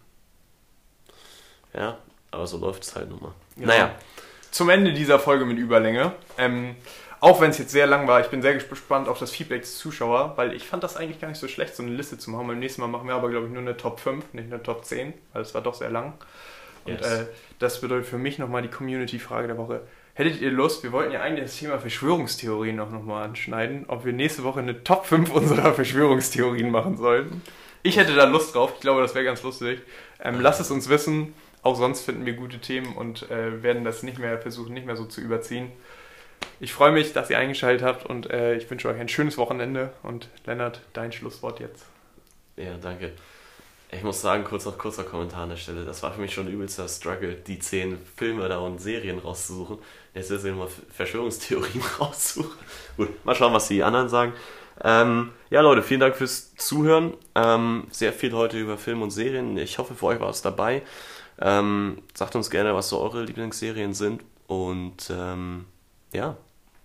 Ja, 1.73 1.97
aber 2.31 2.47
so 2.47 2.57
läuft 2.57 2.83
es 2.83 2.95
halt 2.95 3.09
nun 3.09 3.21
mal. 3.21 3.33
Genau. 3.55 3.67
Naja. 3.67 3.95
Zum 4.51 4.69
Ende 4.69 4.93
dieser 4.93 5.19
Folge 5.19 5.45
mit 5.45 5.57
Überlänge. 5.57 6.13
Ähm, 6.37 6.75
auch 7.19 7.41
wenn 7.41 7.49
es 7.49 7.57
jetzt 7.57 7.71
sehr 7.71 7.87
lang 7.87 8.07
war, 8.07 8.21
ich 8.21 8.27
bin 8.27 8.41
sehr 8.41 8.53
gespannt 8.53 9.07
auf 9.07 9.19
das 9.19 9.31
Feedback 9.31 9.61
des 9.61 9.77
Zuschauer, 9.77 10.33
weil 10.35 10.53
ich 10.53 10.67
fand 10.67 10.83
das 10.83 10.97
eigentlich 10.97 11.19
gar 11.19 11.27
nicht 11.29 11.39
so 11.39 11.47
schlecht, 11.47 11.75
so 11.75 11.83
eine 11.83 11.93
Liste 11.93 12.17
zu 12.17 12.29
machen. 12.29 12.47
Beim 12.47 12.59
nächsten 12.59 12.81
Mal 12.81 12.87
machen 12.87 13.07
wir 13.07 13.15
aber, 13.15 13.29
glaube 13.29 13.47
ich, 13.47 13.51
nur 13.51 13.61
eine 13.61 13.75
Top 13.75 13.99
5, 13.99 14.33
nicht 14.33 14.51
eine 14.51 14.61
Top 14.61 14.85
10, 14.85 15.13
weil 15.33 15.41
es 15.41 15.53
war 15.53 15.61
doch 15.61 15.73
sehr 15.73 15.89
lang. 15.89 16.13
Und 16.85 17.01
yes. 17.01 17.19
äh, 17.21 17.25
das 17.59 17.81
bedeutet 17.81 18.07
für 18.07 18.17
mich 18.17 18.37
nochmal 18.37 18.61
die 18.61 18.69
Community-Frage 18.69 19.47
der 19.47 19.57
Woche. 19.57 19.81
Hättet 20.13 20.41
ihr 20.41 20.51
Lust, 20.51 20.83
wir 20.83 20.91
wollten 20.91 21.11
ja 21.11 21.21
eigentlich 21.21 21.45
das 21.45 21.57
Thema 21.57 21.79
Verschwörungstheorien 21.79 22.79
auch 22.79 22.89
nochmal 22.89 23.25
anschneiden, 23.25 23.85
ob 23.87 24.05
wir 24.05 24.13
nächste 24.13 24.43
Woche 24.43 24.59
eine 24.59 24.83
Top 24.83 25.05
5 25.05 25.31
unserer 25.31 25.73
Verschwörungstheorien 25.73 26.71
machen 26.71 26.97
sollten? 26.97 27.41
Ich 27.83 27.97
hätte 27.97 28.15
da 28.15 28.25
Lust 28.25 28.55
drauf, 28.55 28.73
ich 28.75 28.81
glaube, 28.81 29.01
das 29.01 29.15
wäre 29.15 29.25
ganz 29.25 29.43
lustig. 29.43 29.81
Ähm, 30.23 30.39
lasst 30.39 30.59
es 30.59 30.71
uns 30.71 30.89
wissen. 30.89 31.33
Auch 31.63 31.75
sonst 31.75 32.01
finden 32.01 32.25
wir 32.25 32.33
gute 32.33 32.59
Themen 32.59 32.95
und 32.95 33.29
äh, 33.29 33.61
werden 33.61 33.83
das 33.83 34.01
nicht 34.01 34.19
mehr 34.19 34.39
versuchen, 34.39 34.73
nicht 34.73 34.85
mehr 34.85 34.95
so 34.95 35.05
zu 35.05 35.19
überziehen. 35.21 35.71
Ich 36.59 36.73
freue 36.73 36.91
mich, 36.91 37.13
dass 37.13 37.29
ihr 37.29 37.37
eingeschaltet 37.37 37.85
habt 37.85 38.05
und 38.05 38.29
äh, 38.31 38.55
ich 38.55 38.69
wünsche 38.69 38.87
euch 38.89 38.99
ein 38.99 39.09
schönes 39.09 39.37
Wochenende. 39.37 39.93
Und 40.01 40.29
Lennart, 40.45 40.81
dein 40.93 41.11
Schlusswort 41.11 41.59
jetzt. 41.59 41.85
Ja, 42.55 42.77
danke. 42.81 43.11
Ich 43.91 44.03
muss 44.03 44.21
sagen, 44.21 44.43
kurz 44.43 44.65
noch 44.65 44.77
kurzer 44.77 45.03
Kommentar 45.03 45.43
an 45.43 45.49
der 45.49 45.55
Stelle. 45.55 45.85
Das 45.85 46.03
war 46.03 46.11
für 46.11 46.19
mich 46.19 46.33
schon 46.33 46.47
übelster 46.47 46.87
Struggle, 46.87 47.35
die 47.35 47.59
zehn 47.59 47.97
Filme 48.17 48.49
da 48.49 48.57
und 48.57 48.81
Serien 48.81 49.19
rauszusuchen. 49.19 49.77
Jetzt 50.13 50.29
ist 50.29 50.43
mal 50.43 50.67
Verschwörungstheorien 50.89 51.83
raussuchen. 51.99 52.57
Gut, 52.97 53.25
mal 53.25 53.35
schauen, 53.35 53.53
was 53.53 53.67
die 53.67 53.83
anderen 53.83 54.09
sagen. 54.09 54.33
Ähm, 54.83 55.31
ja, 55.49 55.61
Leute, 55.61 55.83
vielen 55.83 56.01
Dank 56.01 56.15
fürs 56.15 56.53
Zuhören. 56.55 57.13
Ähm, 57.35 57.87
sehr 57.91 58.11
viel 58.11 58.33
heute 58.33 58.59
über 58.59 58.77
Film 58.77 59.01
und 59.01 59.11
Serien. 59.11 59.57
Ich 59.57 59.77
hoffe, 59.77 59.95
für 59.95 60.07
euch 60.07 60.19
war 60.19 60.29
es 60.29 60.41
dabei. 60.41 60.81
Ähm, 61.39 62.01
sagt 62.13 62.35
uns 62.35 62.49
gerne, 62.49 62.75
was 62.75 62.89
so 62.89 62.99
eure 62.99 63.23
Lieblingsserien 63.23 63.93
sind. 63.93 64.21
Und 64.47 65.11
ähm, 65.11 65.65
ja, 66.13 66.37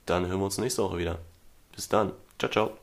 dann 0.06 0.26
hören 0.26 0.40
wir 0.40 0.44
uns 0.44 0.58
nächste 0.58 0.82
Woche 0.82 0.98
wieder. 0.98 1.18
Bis 1.74 1.88
dann. 1.88 2.12
Ciao, 2.38 2.50
ciao. 2.50 2.81